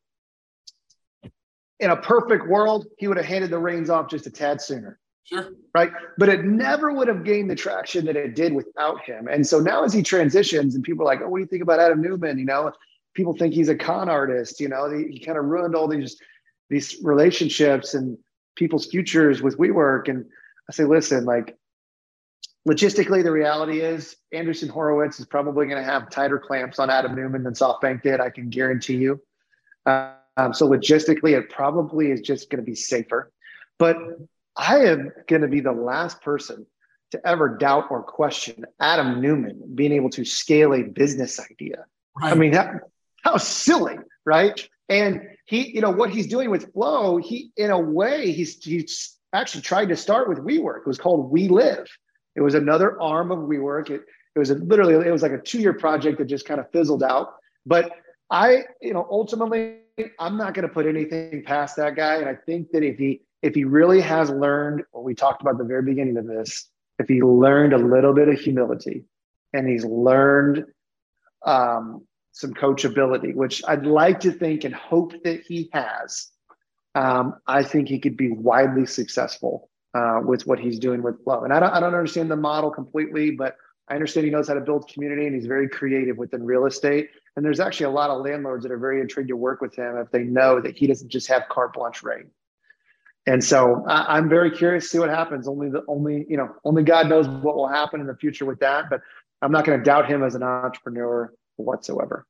In 1.79 1.91
a 1.91 1.95
perfect 1.95 2.47
world, 2.47 2.87
he 2.97 3.07
would 3.07 3.17
have 3.17 3.25
handed 3.25 3.51
the 3.51 3.59
reins 3.59 3.89
off 3.89 4.09
just 4.09 4.27
a 4.27 4.31
tad 4.31 4.61
sooner. 4.61 4.99
Sure. 5.29 5.53
Right. 5.75 5.91
But 6.17 6.29
it 6.29 6.43
never 6.43 6.91
would 6.91 7.07
have 7.07 7.23
gained 7.23 7.51
the 7.51 7.55
traction 7.55 8.05
that 8.05 8.15
it 8.15 8.35
did 8.35 8.51
without 8.51 9.03
him. 9.03 9.27
And 9.27 9.45
so 9.45 9.59
now 9.59 9.83
as 9.83 9.93
he 9.93 10.01
transitions 10.01 10.73
and 10.73 10.83
people 10.83 11.03
are 11.03 11.05
like, 11.05 11.21
oh, 11.21 11.29
what 11.29 11.37
do 11.37 11.41
you 11.41 11.47
think 11.47 11.61
about 11.61 11.79
Adam 11.79 12.01
Neumann? 12.01 12.39
You 12.39 12.45
know, 12.45 12.71
people 13.13 13.35
think 13.35 13.53
he's 13.53 13.69
a 13.69 13.75
con 13.75 14.09
artist, 14.09 14.59
you 14.59 14.69
know, 14.69 14.89
he, 14.89 15.11
he 15.11 15.19
kind 15.19 15.37
of 15.37 15.45
ruined 15.45 15.75
all 15.75 15.87
these 15.87 16.19
these 16.69 16.97
relationships 17.03 17.93
and 17.93 18.17
people's 18.55 18.85
futures 18.87 19.41
with 19.41 19.57
WeWork. 19.57 20.07
And 20.07 20.25
I 20.69 20.73
say, 20.73 20.83
listen, 20.83 21.25
like 21.25 21.57
logistically, 22.67 23.23
the 23.23 23.31
reality 23.31 23.81
is 23.81 24.15
Andreessen 24.33 24.69
Horowitz 24.69 25.19
is 25.19 25.25
probably 25.25 25.65
going 25.67 25.83
to 25.83 25.91
have 25.91 26.09
tighter 26.09 26.39
clamps 26.39 26.79
on 26.79 26.89
Adam 26.89 27.15
Neumann 27.15 27.43
than 27.43 27.53
SoftBank 27.53 28.03
did. 28.03 28.19
I 28.19 28.29
can 28.29 28.49
guarantee 28.49 28.97
you. 28.97 29.21
Um, 29.85 30.53
so 30.53 30.67
logistically, 30.67 31.37
it 31.37 31.49
probably 31.49 32.11
is 32.11 32.21
just 32.21 32.49
going 32.49 32.63
to 32.63 32.65
be 32.65 32.75
safer. 32.75 33.31
But 33.79 33.97
I 34.59 34.79
am 34.87 35.11
going 35.27 35.41
to 35.41 35.47
be 35.47 35.61
the 35.61 35.71
last 35.71 36.21
person 36.21 36.65
to 37.11 37.25
ever 37.25 37.57
doubt 37.57 37.85
or 37.89 38.03
question 38.03 38.65
Adam 38.79 39.21
Neumann 39.21 39.73
being 39.73 39.93
able 39.93 40.09
to 40.11 40.25
scale 40.25 40.73
a 40.73 40.83
business 40.83 41.39
idea. 41.39 41.85
Right. 42.19 42.33
I 42.33 42.35
mean, 42.35 42.51
how, 42.53 42.71
how 43.23 43.37
silly, 43.37 43.97
right? 44.25 44.67
And 44.89 45.21
he, 45.45 45.73
you 45.73 45.79
know, 45.79 45.91
what 45.91 46.09
he's 46.09 46.27
doing 46.27 46.51
with 46.51 46.73
Flow, 46.73 47.17
he, 47.17 47.51
in 47.55 47.71
a 47.71 47.79
way, 47.79 48.33
he's 48.33 48.61
he's 48.61 49.17
actually 49.31 49.61
tried 49.61 49.89
to 49.89 49.95
start 49.95 50.27
with 50.27 50.39
WeWork. 50.39 50.79
It 50.79 50.87
was 50.87 50.97
called 50.97 51.31
WeLive. 51.31 51.87
It 52.35 52.41
was 52.41 52.53
another 52.53 53.01
arm 53.01 53.31
of 53.31 53.39
WeWork. 53.39 53.89
It, 53.89 54.01
it 54.35 54.39
was 54.39 54.49
a, 54.49 54.55
literally, 54.55 54.95
it 55.07 55.11
was 55.11 55.21
like 55.21 55.31
a 55.31 55.41
two-year 55.41 55.73
project 55.73 56.17
that 56.17 56.25
just 56.25 56.45
kind 56.45 56.59
of 56.59 56.69
fizzled 56.71 57.03
out. 57.03 57.35
But 57.65 57.91
I, 58.29 58.65
you 58.81 58.93
know, 58.93 59.07
ultimately, 59.09 59.77
I'm 60.19 60.37
not 60.37 60.53
going 60.53 60.67
to 60.67 60.73
put 60.73 60.85
anything 60.85 61.43
past 61.45 61.77
that 61.77 61.95
guy. 61.95 62.15
And 62.17 62.27
I 62.27 62.35
think 62.35 62.71
that 62.71 62.83
if 62.83 62.97
he 62.97 63.21
if 63.41 63.55
he 63.55 63.63
really 63.63 64.01
has 64.01 64.29
learned 64.29 64.83
what 64.91 65.03
we 65.03 65.15
talked 65.15 65.41
about 65.41 65.57
the 65.57 65.63
very 65.63 65.83
beginning 65.83 66.17
of 66.17 66.27
this, 66.27 66.69
if 66.97 67.07
he 67.07 67.21
learned 67.21 67.73
a 67.73 67.77
little 67.77 68.13
bit 68.13 68.27
of 68.27 68.39
humility 68.39 69.05
and 69.53 69.67
he's 69.67 69.85
learned 69.85 70.65
um, 71.45 72.05
some 72.31 72.53
coachability, 72.53 73.33
which 73.33 73.61
I'd 73.67 73.85
like 73.85 74.19
to 74.21 74.31
think 74.31 74.65
and 74.65 74.75
hope 74.75 75.13
that 75.23 75.41
he 75.41 75.69
has, 75.73 76.29
um, 76.95 77.35
I 77.47 77.63
think 77.63 77.87
he 77.87 77.99
could 77.99 78.17
be 78.17 78.31
widely 78.31 78.85
successful 78.85 79.69
uh, 79.93 80.19
with 80.23 80.45
what 80.45 80.59
he's 80.59 80.79
doing 80.79 81.01
with 81.01 81.23
Flow. 81.23 81.43
And 81.43 81.53
I 81.53 81.59
don't, 81.59 81.71
I 81.71 81.79
don't 81.79 81.93
understand 81.93 82.29
the 82.29 82.35
model 82.35 82.71
completely, 82.71 83.31
but 83.31 83.55
I 83.87 83.95
understand 83.95 84.25
he 84.25 84.31
knows 84.31 84.47
how 84.47 84.53
to 84.53 84.61
build 84.61 84.87
community 84.87 85.25
and 85.25 85.33
he's 85.33 85.47
very 85.47 85.67
creative 85.67 86.17
within 86.17 86.45
real 86.45 86.65
estate. 86.65 87.09
And 87.35 87.45
there's 87.45 87.59
actually 87.59 87.85
a 87.85 87.91
lot 87.91 88.09
of 88.09 88.21
landlords 88.21 88.63
that 88.63 88.71
are 88.71 88.77
very 88.77 89.01
intrigued 89.01 89.29
to 89.29 89.37
work 89.37 89.61
with 89.61 89.75
him 89.75 89.97
if 89.97 90.11
they 90.11 90.23
know 90.23 90.59
that 90.59 90.77
he 90.77 90.87
doesn't 90.87 91.09
just 91.09 91.27
have 91.27 91.47
carte 91.49 91.73
blanche 91.73 92.03
reign. 92.03 92.29
And 93.29 93.43
so 93.43 93.85
I, 93.87 94.17
am 94.17 94.27
very 94.27 94.49
curious 94.49 94.85
to 94.85 94.89
see 94.89 94.99
what 94.99 95.09
happens. 95.09 95.47
Only 95.47 95.69
the 95.69 95.83
only 95.87 96.25
you 96.27 96.35
know 96.35 96.49
only 96.65 96.81
God 96.81 97.07
knows 97.07 97.27
what 97.27 97.55
will 97.55 97.67
happen 97.67 98.01
in 98.01 98.07
the 98.07 98.15
future 98.15 98.43
with 98.43 98.59
that. 98.61 98.89
But 98.89 99.01
I'm 99.43 99.51
not 99.51 99.65
going 99.65 99.77
to 99.77 99.85
doubt 99.85 100.09
him 100.09 100.23
as 100.23 100.33
an 100.33 100.41
entrepreneur 100.41 101.31
whatsoever. 101.57 102.25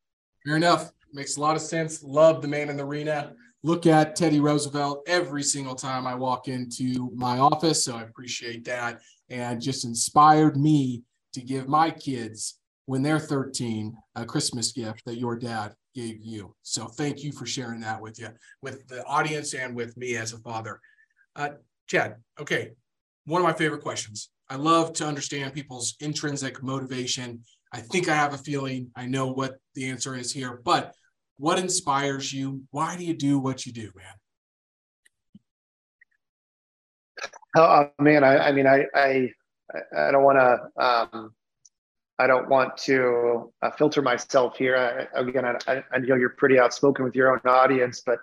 Fair 0.46 0.58
enough. 0.58 0.92
Makes 1.14 1.38
a 1.38 1.42
lot 1.42 1.56
of 1.56 1.62
sense. 1.62 2.04
Love 2.04 2.42
the 2.42 2.50
man 2.50 2.70
in 2.70 2.76
the 2.76 2.84
arena. 2.84 3.32
Look 3.64 3.86
at 3.86 4.18
Teddy 4.18 4.42
Roosevelt 4.42 5.04
every 5.08 5.42
single 5.42 5.74
time 5.74 6.06
I 6.06 6.16
walk 6.16 6.50
into 6.50 7.10
my 7.16 7.40
office. 7.40 7.86
So 7.86 7.96
I 7.96 8.04
appreciate 8.04 8.66
that. 8.66 9.02
And 9.30 9.62
just 9.62 9.86
inspired 9.86 10.58
me 10.58 11.04
to 11.34 11.42
give 11.42 11.70
my 11.70 11.92
kids, 11.92 12.60
when 12.88 13.04
they're 13.04 13.20
13, 13.20 13.96
a 14.16 14.26
Christmas 14.26 14.74
gift 14.74 15.06
that 15.06 15.18
your 15.18 15.38
dad 15.38 15.76
gave 16.00 16.22
you. 16.22 16.56
So 16.64 16.86
thank 16.86 17.24
you 17.24 17.32
for 17.32 17.46
sharing 17.46 17.82
that 17.82 18.02
with 18.02 18.20
you, 18.20 18.30
with 18.62 18.88
the 18.88 19.04
audience 19.06 19.54
and 19.54 19.76
with 19.76 19.96
me 19.98 20.16
as 20.16 20.34
a 20.34 20.40
father. 20.40 20.80
Uh, 21.36 21.50
Chad, 21.88 22.16
okay, 22.40 22.72
one 23.26 23.42
of 23.42 23.48
my 23.48 23.54
favorite 23.54 23.82
questions. 23.82 24.30
I 24.50 24.56
love 24.56 24.94
to 24.94 25.06
understand 25.06 25.54
people's 25.54 25.96
intrinsic 26.00 26.64
motivation. 26.64 27.44
I 27.74 27.82
think 27.82 28.08
I 28.08 28.16
have 28.16 28.34
a 28.34 28.38
feeling 28.38 28.92
I 28.96 29.06
know 29.06 29.28
what 29.28 29.58
the 29.76 29.90
answer 29.90 30.16
is 30.16 30.32
here, 30.32 30.62
but 30.64 30.94
what 31.38 31.60
inspires 31.60 32.34
you? 32.34 32.64
Why 32.72 32.98
do 32.98 33.06
you 33.06 33.14
do 33.14 33.40
what 33.40 33.66
you 33.66 33.74
do, 33.74 33.92
man? 33.96 34.16
Oh 37.56 37.90
man, 38.00 38.24
I, 38.24 38.38
I 38.48 38.52
mean, 38.52 38.68
I, 38.68 38.86
I, 38.94 39.30
I 39.96 40.12
don't 40.12 40.24
want 40.24 40.40
to 40.40 40.84
um, 40.84 41.34
I 42.20 42.28
don't 42.28 42.50
want 42.50 42.76
to 42.80 43.52
uh, 43.62 43.72
filter 43.72 44.02
myself 44.02 44.58
here. 44.58 44.76
I, 44.76 45.20
again, 45.20 45.46
I, 45.46 45.84
I, 45.92 45.98
know 46.00 46.16
you're 46.16 46.30
pretty 46.30 46.60
outspoken 46.60 47.06
with 47.06 47.16
your 47.16 47.32
own 47.32 47.40
audience, 47.46 48.02
but 48.06 48.20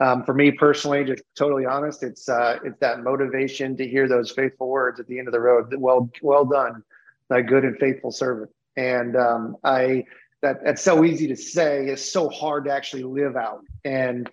um, 0.00 0.24
for 0.24 0.34
me 0.34 0.50
personally, 0.50 1.04
just 1.04 1.22
totally 1.36 1.64
honest, 1.64 2.02
it's 2.02 2.28
uh, 2.28 2.58
it's 2.64 2.78
that 2.80 3.04
motivation 3.04 3.76
to 3.76 3.88
hear 3.88 4.08
those 4.08 4.32
faithful 4.32 4.68
words 4.68 4.98
at 4.98 5.06
the 5.06 5.18
end 5.18 5.28
of 5.28 5.32
the 5.32 5.40
road. 5.40 5.72
Well, 5.76 6.10
well 6.20 6.44
done, 6.44 6.82
thy 7.30 7.42
good 7.42 7.64
and 7.64 7.78
faithful 7.78 8.10
servant. 8.10 8.50
And 8.76 9.16
um, 9.16 9.56
I 9.62 10.04
that 10.42 10.64
that's 10.64 10.82
so 10.82 11.04
easy 11.04 11.28
to 11.28 11.36
say. 11.36 11.86
It's 11.86 12.12
so 12.12 12.28
hard 12.28 12.64
to 12.64 12.72
actually 12.72 13.04
live 13.04 13.36
out. 13.36 13.60
And 13.84 14.28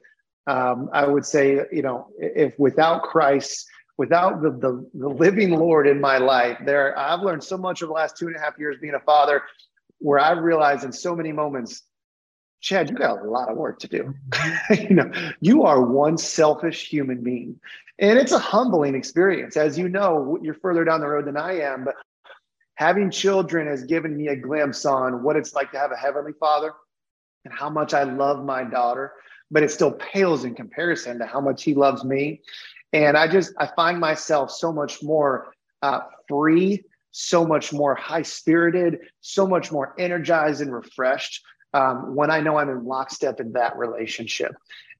um, 0.47 0.89
I 0.93 1.07
would 1.07 1.25
say, 1.25 1.61
you 1.71 1.81
know, 1.81 2.07
if 2.17 2.57
without 2.59 3.03
Christ, 3.03 3.67
without 3.97 4.41
the, 4.41 4.51
the, 4.51 4.89
the 4.93 5.07
living 5.07 5.51
Lord 5.51 5.87
in 5.87 6.01
my 6.01 6.17
life, 6.17 6.57
there 6.65 6.97
I've 6.97 7.21
learned 7.21 7.43
so 7.43 7.57
much 7.57 7.81
over 7.81 7.89
the 7.89 7.93
last 7.93 8.17
two 8.17 8.27
and 8.27 8.35
a 8.35 8.39
half 8.39 8.57
years 8.57 8.77
being 8.81 8.95
a 8.95 8.99
father, 8.99 9.41
where 9.99 10.19
I've 10.19 10.39
realized 10.39 10.83
in 10.83 10.91
so 10.91 11.15
many 11.15 11.31
moments, 11.31 11.83
Chad, 12.61 12.89
you 12.89 12.95
got 12.95 13.21
a 13.21 13.29
lot 13.29 13.49
of 13.49 13.57
work 13.57 13.79
to 13.79 13.87
do. 13.87 14.13
you 14.69 14.95
know, 14.95 15.11
you 15.39 15.63
are 15.63 15.81
one 15.81 16.17
selfish 16.17 16.89
human 16.89 17.21
being. 17.21 17.59
And 17.99 18.19
it's 18.19 18.33
a 18.33 18.39
humbling 18.39 18.95
experience. 18.95 19.55
As 19.55 19.77
you 19.77 19.87
know, 19.87 20.37
you're 20.41 20.55
further 20.55 20.83
down 20.83 20.99
the 20.99 21.07
road 21.07 21.25
than 21.25 21.37
I 21.37 21.59
am, 21.61 21.85
but 21.85 21.95
having 22.75 23.09
children 23.09 23.67
has 23.67 23.83
given 23.83 24.17
me 24.17 24.27
a 24.27 24.35
glimpse 24.35 24.85
on 24.85 25.23
what 25.23 25.37
it's 25.37 25.53
like 25.53 25.71
to 25.71 25.79
have 25.79 25.91
a 25.91 25.95
heavenly 25.95 26.33
father 26.39 26.73
and 27.45 27.53
how 27.53 27.69
much 27.69 27.93
I 27.93 28.03
love 28.03 28.43
my 28.43 28.63
daughter, 28.63 29.13
but 29.49 29.63
it 29.63 29.71
still 29.71 29.91
pales 29.91 30.43
in 30.43 30.55
comparison 30.55 31.19
to 31.19 31.25
how 31.25 31.39
much 31.39 31.63
he 31.63 31.73
loves 31.73 32.03
me. 32.03 32.41
And 32.93 33.17
I 33.17 33.27
just, 33.27 33.53
I 33.59 33.67
find 33.75 33.99
myself 33.99 34.51
so 34.51 34.71
much 34.71 35.03
more 35.03 35.53
uh, 35.81 36.01
free, 36.27 36.83
so 37.11 37.45
much 37.45 37.73
more 37.73 37.95
high 37.95 38.21
spirited, 38.21 38.99
so 39.21 39.47
much 39.47 39.71
more 39.71 39.95
energized 39.99 40.61
and 40.61 40.73
refreshed 40.73 41.43
um, 41.73 42.15
when 42.15 42.31
I 42.31 42.39
know 42.39 42.57
I'm 42.57 42.69
in 42.69 42.85
lockstep 42.85 43.39
in 43.39 43.51
that 43.53 43.77
relationship. 43.77 44.53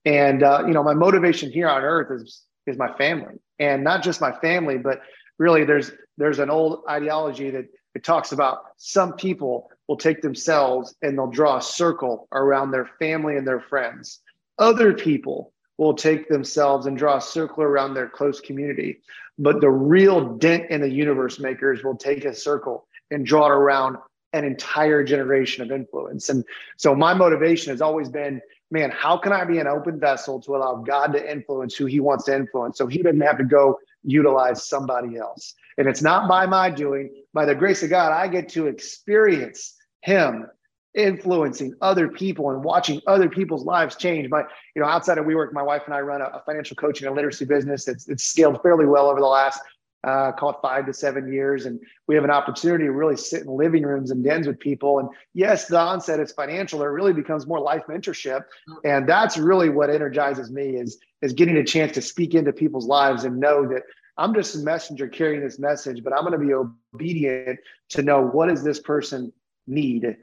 And, 0.03 0.43
uh, 0.43 0.63
you 0.67 0.73
know, 0.73 0.83
my 0.83 0.93
motivation 0.93 1.51
here 1.51 1.67
on 1.67 1.81
earth 1.81 2.11
is, 2.11 2.41
is 2.67 2.77
my 2.77 2.93
family 2.93 3.35
and 3.59 3.83
not 3.83 4.03
just 4.03 4.21
my 4.21 4.31
family, 4.39 4.77
but 4.77 5.01
really 5.39 5.63
there's, 5.63 5.91
there's 6.17 6.39
an 6.39 6.49
old 6.49 6.83
ideology 6.89 7.49
that 7.51 7.65
it 7.95 8.03
talks 8.03 8.33
about 8.33 8.59
some 8.77 9.13
people 9.13 9.71
will 9.87 9.97
take 9.97 10.21
themselves 10.21 10.95
and 11.01 11.17
they'll 11.17 11.27
draw 11.27 11.57
a 11.57 11.61
circle 11.61 12.27
around 12.33 12.71
their 12.71 12.89
family 12.99 13.37
and 13.37 13.47
their 13.47 13.61
friends. 13.61 14.19
Other 14.59 14.93
people 14.93 15.53
will 15.77 15.93
take 15.93 16.29
themselves 16.29 16.85
and 16.85 16.97
draw 16.97 17.17
a 17.17 17.21
circle 17.21 17.63
around 17.63 17.93
their 17.93 18.09
close 18.09 18.39
community. 18.39 19.01
But 19.37 19.61
the 19.61 19.69
real 19.69 20.35
dent 20.37 20.69
in 20.69 20.81
the 20.81 20.89
universe 20.89 21.39
makers 21.39 21.83
will 21.83 21.97
take 21.97 22.25
a 22.25 22.33
circle 22.33 22.87
and 23.11 23.25
draw 23.25 23.47
it 23.47 23.51
around 23.51 23.97
an 24.33 24.43
entire 24.43 25.03
generation 25.03 25.63
of 25.63 25.71
influence. 25.71 26.29
And 26.29 26.43
so 26.77 26.93
my 26.95 27.13
motivation 27.13 27.71
has 27.71 27.81
always 27.81 28.09
been, 28.09 28.41
man, 28.71 28.91
how 28.91 29.17
can 29.17 29.31
I 29.31 29.45
be 29.45 29.59
an 29.59 29.67
open 29.67 29.99
vessel 29.99 30.41
to 30.41 30.55
allow 30.55 30.75
God 30.75 31.13
to 31.13 31.31
influence 31.31 31.75
who 31.75 31.85
he 31.85 31.99
wants 31.99 32.25
to 32.25 32.35
influence 32.35 32.77
so 32.77 32.87
he 32.87 33.01
doesn't 33.01 33.21
have 33.21 33.37
to 33.37 33.45
go 33.45 33.79
utilize 34.03 34.67
somebody 34.67 35.17
else? 35.17 35.53
And 35.77 35.87
it's 35.87 36.01
not 36.01 36.27
by 36.29 36.45
my 36.45 36.69
doing, 36.69 37.23
by 37.33 37.45
the 37.45 37.55
grace 37.55 37.83
of 37.83 37.89
God, 37.89 38.11
I 38.11 38.27
get 38.27 38.49
to 38.49 38.67
experience 38.67 39.75
him 40.01 40.47
influencing 40.95 41.73
other 41.81 42.07
people 42.07 42.49
and 42.51 42.63
watching 42.63 43.01
other 43.05 43.29
people's 43.29 43.65
lives 43.65 43.95
change. 43.95 44.29
My, 44.29 44.43
you 44.75 44.81
know, 44.81 44.87
outside 44.87 45.17
of 45.17 45.25
WeWork, 45.25 45.53
my 45.53 45.63
wife 45.63 45.83
and 45.85 45.93
I 45.93 45.99
run 46.01 46.21
a, 46.21 46.25
a 46.25 46.43
financial 46.45 46.75
coaching 46.75 47.07
and 47.07 47.15
literacy 47.15 47.45
business. 47.45 47.87
It's, 47.87 48.07
it's 48.07 48.23
scaled 48.23 48.61
fairly 48.61 48.85
well 48.85 49.07
over 49.09 49.19
the 49.19 49.25
last, 49.25 49.61
uh, 50.05 50.31
call 50.31 50.51
it 50.51 50.57
five 50.61 50.85
to 50.85 50.93
seven 50.93 51.31
years. 51.31 51.65
And 51.65 51.79
we 52.07 52.15
have 52.15 52.23
an 52.23 52.29
opportunity 52.29 52.85
to 52.85 52.91
really 52.91 53.17
sit 53.17 53.41
in 53.41 53.47
living 53.47 53.83
rooms 53.83 54.11
and 54.11 54.23
dens 54.23 54.47
with 54.47 54.59
people. 54.59 54.99
And 54.99 55.09
yes, 55.33 55.67
the 55.67 55.79
onset 55.79 56.19
is 56.19 56.31
financial. 56.31 56.81
It 56.81 56.85
really 56.85 57.13
becomes 57.13 57.45
more 57.45 57.59
life 57.59 57.83
mentorship. 57.89 58.43
And 58.83 59.07
that's 59.07 59.37
really 59.37 59.69
what 59.69 59.89
energizes 59.89 60.49
me 60.49 60.77
is, 60.77 60.97
is 61.21 61.33
getting 61.33 61.57
a 61.57 61.63
chance 61.63 61.91
to 61.93 62.01
speak 62.01 62.35
into 62.35 62.53
people's 62.53 62.85
lives 62.85 63.25
and 63.25 63.39
know 63.39 63.67
that 63.67 63.83
I'm 64.17 64.33
just 64.33 64.55
a 64.55 64.59
messenger 64.59 65.09
carrying 65.09 65.41
this 65.41 65.59
message, 65.59 66.01
but 66.01 66.13
I'm 66.13 66.21
going 66.21 66.39
to 66.39 66.45
be 66.45 66.53
obedient 66.53 67.59
to 67.89 68.01
know 68.01 68.21
what 68.21 68.47
does 68.47 68.63
this 68.63 68.79
person 68.79 69.33
need 69.67 70.15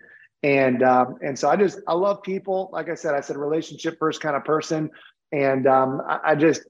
and 0.43 0.83
um, 0.83 1.17
and 1.23 1.39
so 1.39 1.49
I 1.49 1.57
just 1.57 1.81
I 1.87 1.95
love 1.95 2.23
people. 2.23 2.71
Like 2.73 2.89
I 2.89 2.95
said, 2.95 3.15
I 3.15 3.21
said 3.21 3.37
relationship 3.37 3.99
first 3.99 4.21
kind 4.21 4.37
of 4.37 4.45
person, 4.45 4.91
and 5.31 5.67
um, 5.67 6.03
I, 6.07 6.19
I, 6.25 6.35
just 6.35 6.63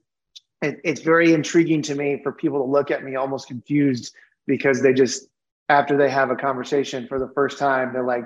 it, 0.61 0.79
it's 0.83 1.01
very 1.01 1.33
intriguing 1.33 1.81
to 1.83 1.95
me 1.95 2.19
for 2.21 2.31
people 2.31 2.59
to 2.59 2.71
look 2.71 2.91
at 2.91 3.03
me 3.03 3.15
almost 3.15 3.47
confused 3.47 4.13
because 4.45 4.81
they 4.81 4.93
just 4.93 5.27
after 5.69 5.97
they 5.97 6.09
have 6.09 6.29
a 6.29 6.35
conversation 6.35 7.07
for 7.07 7.19
the 7.19 7.31
first 7.33 7.57
time, 7.57 7.93
they're 7.93 8.03
like, 8.03 8.25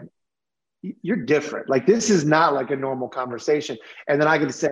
"You're 1.01 1.23
different. 1.23 1.69
Like 1.69 1.85
this 1.85 2.09
is 2.09 2.25
not 2.25 2.53
like 2.53 2.71
a 2.71 2.75
normal 2.75 3.07
conversation." 3.07 3.77
And 4.07 4.19
then 4.19 4.27
I 4.27 4.37
can 4.37 4.51
say, 4.51 4.69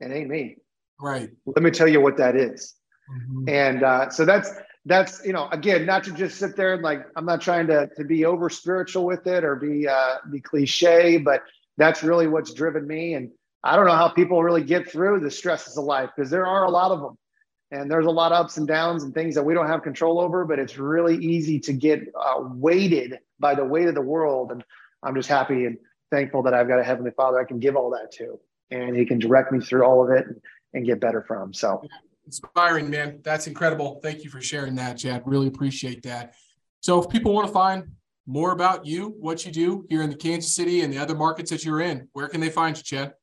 "It 0.00 0.10
ain't 0.10 0.28
me." 0.28 0.56
Right. 1.00 1.30
Let 1.46 1.62
me 1.62 1.70
tell 1.70 1.88
you 1.88 2.00
what 2.00 2.16
that 2.16 2.34
is. 2.34 2.74
Mm-hmm. 3.10 3.48
And 3.48 3.82
uh, 3.82 4.10
so 4.10 4.24
that's 4.24 4.50
that's 4.84 5.24
you 5.24 5.32
know 5.32 5.48
again 5.52 5.86
not 5.86 6.04
to 6.04 6.12
just 6.12 6.38
sit 6.38 6.56
there 6.56 6.74
and 6.74 6.82
like 6.82 7.06
i'm 7.14 7.24
not 7.24 7.40
trying 7.40 7.66
to 7.66 7.88
to 7.96 8.04
be 8.04 8.24
over 8.24 8.50
spiritual 8.50 9.04
with 9.04 9.26
it 9.26 9.44
or 9.44 9.54
be 9.54 9.86
uh 9.86 10.16
be 10.30 10.40
cliche 10.40 11.18
but 11.18 11.42
that's 11.78 12.02
really 12.02 12.26
what's 12.26 12.52
driven 12.52 12.86
me. 12.86 13.14
And 13.14 13.30
i 13.62 13.76
don't 13.76 13.86
know 13.86 13.96
how 13.96 14.08
people 14.08 14.42
really 14.42 14.64
get 14.64 14.90
through 14.90 15.20
the 15.20 15.30
stresses 15.30 15.76
of 15.78 15.84
life 15.84 16.10
because 16.14 16.30
there 16.30 16.46
are 16.46 16.64
a 16.64 16.70
lot 16.70 16.90
of 16.90 17.00
them. 17.00 17.18
And 17.70 17.90
there's 17.90 18.04
a 18.04 18.10
lot 18.10 18.32
of 18.32 18.44
ups 18.44 18.58
and 18.58 18.68
downs 18.68 19.02
and 19.02 19.14
things 19.14 19.34
that 19.34 19.44
we 19.44 19.54
don't 19.54 19.68
have 19.68 19.82
control 19.82 20.20
over 20.20 20.44
but 20.44 20.58
it's 20.58 20.78
really 20.78 21.16
easy 21.16 21.60
to 21.60 21.72
get 21.72 22.00
uh, 22.20 22.40
weighted 22.40 23.18
by 23.38 23.54
the 23.54 23.64
weight 23.64 23.88
of 23.88 23.94
the 23.94 24.02
world. 24.02 24.52
And 24.52 24.64
i'm 25.02 25.14
just 25.14 25.28
happy 25.28 25.64
and 25.64 25.78
thankful 26.10 26.42
that 26.42 26.54
i've 26.54 26.68
got 26.68 26.80
a 26.80 26.84
heavenly 26.84 27.12
father 27.12 27.40
i 27.40 27.44
can 27.44 27.58
give 27.58 27.76
all 27.76 27.90
that 27.90 28.12
to 28.12 28.38
and 28.72 28.96
he 28.96 29.04
can 29.04 29.18
direct 29.18 29.52
me 29.52 29.60
through 29.60 29.84
all 29.84 30.04
of 30.04 30.10
it 30.10 30.26
and, 30.26 30.40
and 30.74 30.86
get 30.86 31.00
better 31.00 31.22
from. 31.22 31.52
So 31.52 31.82
inspiring, 32.26 32.90
man. 32.90 33.20
That's 33.22 33.46
incredible. 33.46 34.00
Thank 34.02 34.24
you 34.24 34.30
for 34.30 34.40
sharing 34.40 34.74
that, 34.76 34.98
Chad. 34.98 35.22
Really 35.26 35.48
appreciate 35.48 36.02
that. 36.04 36.34
So, 36.80 37.00
if 37.02 37.08
people 37.08 37.32
want 37.32 37.46
to 37.46 37.52
find 37.52 37.84
more 38.26 38.52
about 38.52 38.86
you, 38.86 39.14
what 39.18 39.44
you 39.44 39.52
do 39.52 39.86
here 39.88 40.02
in 40.02 40.10
the 40.10 40.16
Kansas 40.16 40.54
City 40.54 40.82
and 40.82 40.92
the 40.92 40.98
other 40.98 41.14
markets 41.14 41.50
that 41.50 41.64
you're 41.64 41.80
in, 41.80 42.08
where 42.12 42.28
can 42.28 42.40
they 42.40 42.50
find 42.50 42.76
you, 42.76 42.82
Chad? 42.82 43.14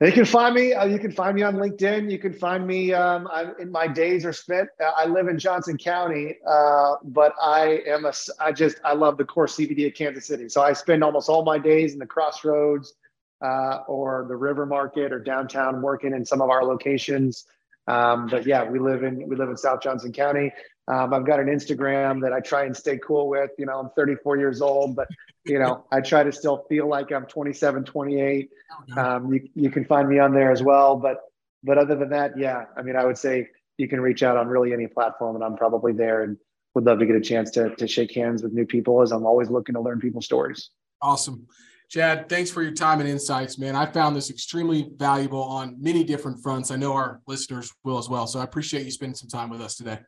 They 0.00 0.12
can 0.12 0.24
find 0.24 0.54
me. 0.54 0.74
Uh, 0.74 0.84
you 0.84 1.00
can 1.00 1.10
find 1.10 1.34
me 1.34 1.42
on 1.42 1.56
LinkedIn. 1.56 2.08
You 2.08 2.20
can 2.20 2.32
find 2.32 2.64
me. 2.64 2.92
Um, 2.92 3.26
I, 3.32 3.46
in 3.58 3.72
my 3.72 3.88
days 3.88 4.24
are 4.24 4.32
spent. 4.32 4.68
Uh, 4.80 4.92
I 4.96 5.06
live 5.06 5.26
in 5.26 5.40
Johnson 5.40 5.76
County, 5.76 6.36
uh, 6.46 6.94
but 7.02 7.34
I 7.42 7.80
am 7.84 8.04
a. 8.04 8.12
I 8.38 8.52
just 8.52 8.78
I 8.84 8.92
love 8.92 9.16
the 9.18 9.24
core 9.24 9.46
CBD 9.46 9.88
of 9.88 9.94
Kansas 9.94 10.26
City. 10.26 10.48
So 10.48 10.62
I 10.62 10.72
spend 10.72 11.02
almost 11.02 11.28
all 11.28 11.44
my 11.44 11.58
days 11.58 11.94
in 11.94 11.98
the 11.98 12.06
crossroads, 12.06 12.94
uh, 13.42 13.80
or 13.86 14.26
the 14.28 14.36
river 14.36 14.66
market 14.66 15.12
or 15.12 15.18
downtown 15.18 15.82
working 15.82 16.12
in 16.12 16.24
some 16.24 16.40
of 16.40 16.50
our 16.50 16.64
locations. 16.64 17.44
Um, 17.86 18.26
but 18.26 18.46
yeah, 18.46 18.68
we 18.68 18.78
live 18.78 19.02
in 19.02 19.26
we 19.28 19.36
live 19.36 19.48
in 19.48 19.56
South 19.56 19.80
Johnson 19.80 20.12
County. 20.12 20.52
Um, 20.88 21.12
I've 21.12 21.26
got 21.26 21.38
an 21.38 21.46
Instagram 21.46 22.22
that 22.22 22.32
I 22.32 22.40
try 22.40 22.64
and 22.64 22.76
stay 22.76 22.98
cool 22.98 23.28
with. 23.28 23.50
You 23.58 23.66
know, 23.66 23.78
I'm 23.78 23.90
34 23.96 24.38
years 24.38 24.62
old, 24.62 24.96
but 24.96 25.08
you 25.44 25.58
know, 25.58 25.84
I 25.92 26.00
try 26.00 26.22
to 26.22 26.32
still 26.32 26.64
feel 26.68 26.88
like 26.88 27.12
I'm 27.12 27.26
27, 27.26 27.84
28. 27.84 28.50
Um, 28.96 29.32
you 29.32 29.48
you 29.54 29.70
can 29.70 29.84
find 29.84 30.08
me 30.08 30.18
on 30.18 30.34
there 30.34 30.52
as 30.52 30.62
well. 30.62 30.96
But 30.96 31.20
but 31.62 31.78
other 31.78 31.96
than 31.96 32.10
that, 32.10 32.38
yeah, 32.38 32.64
I 32.76 32.82
mean, 32.82 32.96
I 32.96 33.04
would 33.04 33.18
say 33.18 33.48
you 33.78 33.88
can 33.88 34.00
reach 34.00 34.22
out 34.22 34.36
on 34.36 34.48
really 34.48 34.72
any 34.72 34.86
platform, 34.86 35.36
and 35.36 35.44
I'm 35.44 35.56
probably 35.56 35.92
there 35.92 36.22
and 36.22 36.36
would 36.74 36.84
love 36.84 36.98
to 36.98 37.06
get 37.06 37.16
a 37.16 37.20
chance 37.20 37.50
to 37.52 37.74
to 37.76 37.86
shake 37.86 38.14
hands 38.14 38.42
with 38.42 38.52
new 38.52 38.66
people 38.66 39.00
as 39.02 39.12
I'm 39.12 39.24
always 39.24 39.50
looking 39.50 39.74
to 39.74 39.80
learn 39.80 40.00
people's 40.00 40.26
stories. 40.26 40.70
Awesome. 41.00 41.46
Chad, 41.88 42.28
thanks 42.28 42.50
for 42.50 42.62
your 42.62 42.72
time 42.72 43.00
and 43.00 43.08
insights, 43.08 43.58
man. 43.58 43.74
I 43.74 43.86
found 43.86 44.14
this 44.14 44.28
extremely 44.28 44.90
valuable 44.96 45.42
on 45.42 45.74
many 45.80 46.04
different 46.04 46.42
fronts. 46.42 46.70
I 46.70 46.76
know 46.76 46.92
our 46.92 47.22
listeners 47.26 47.72
will 47.82 47.96
as 47.96 48.10
well. 48.10 48.26
So 48.26 48.40
I 48.40 48.44
appreciate 48.44 48.84
you 48.84 48.90
spending 48.90 49.14
some 49.14 49.30
time 49.30 49.48
with 49.48 49.62
us 49.62 49.74
today. 49.74 49.98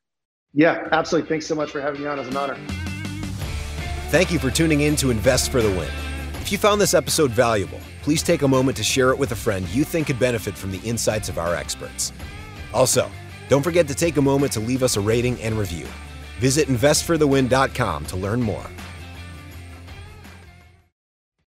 Yeah, 0.53 0.89
absolutely. 0.93 1.31
Thanks 1.31 1.47
so 1.47 1.55
much 1.55 1.71
for 1.71 1.81
having 1.81 2.03
me 2.03 2.07
on. 2.07 2.19
It's 2.19 2.29
an 2.29 2.37
honor. 2.37 2.59
Thank 4.11 4.31
you 4.31 4.39
for 4.39 4.51
tuning 4.51 4.83
in 4.83 4.95
to 4.97 5.11
Invest 5.11 5.51
for 5.51 5.63
the 5.63 5.71
Win. 5.71 5.89
If 6.43 6.53
you 6.53 6.59
found 6.59 6.81
this 6.81 6.93
episode 6.93 7.31
valuable, 7.31 7.81
please 8.03 8.23
take 8.23 8.43
a 8.43 8.49
moment 8.49 8.77
to 8.77 8.83
share 8.83 9.11
it 9.11 9.19
with 9.19 9.33
a 9.33 9.37
friend 9.37 9.67
you 9.71 9.85
think 9.85 10.09
could 10.09 10.19
benefit 10.19 10.57
from 10.57 10.73
the 10.73 10.81
insights 10.81 11.31
of 11.31 11.39
our 11.39 11.55
experts. 11.55 12.13
Also, 12.75 13.11
don't 13.49 13.63
forget 13.63 13.89
to 13.89 13.95
take 13.95 14.19
a 14.19 14.23
moment 14.23 14.53
to 14.53 14.61
leave 14.61 14.83
us 14.83 14.97
a 14.97 15.01
rating 15.01 15.41
and 15.41 15.59
review. 15.59 15.87
Visit 16.41 16.69
investforthewin.com 16.69 18.05
to 18.07 18.17
learn 18.17 18.43
more. 18.43 18.67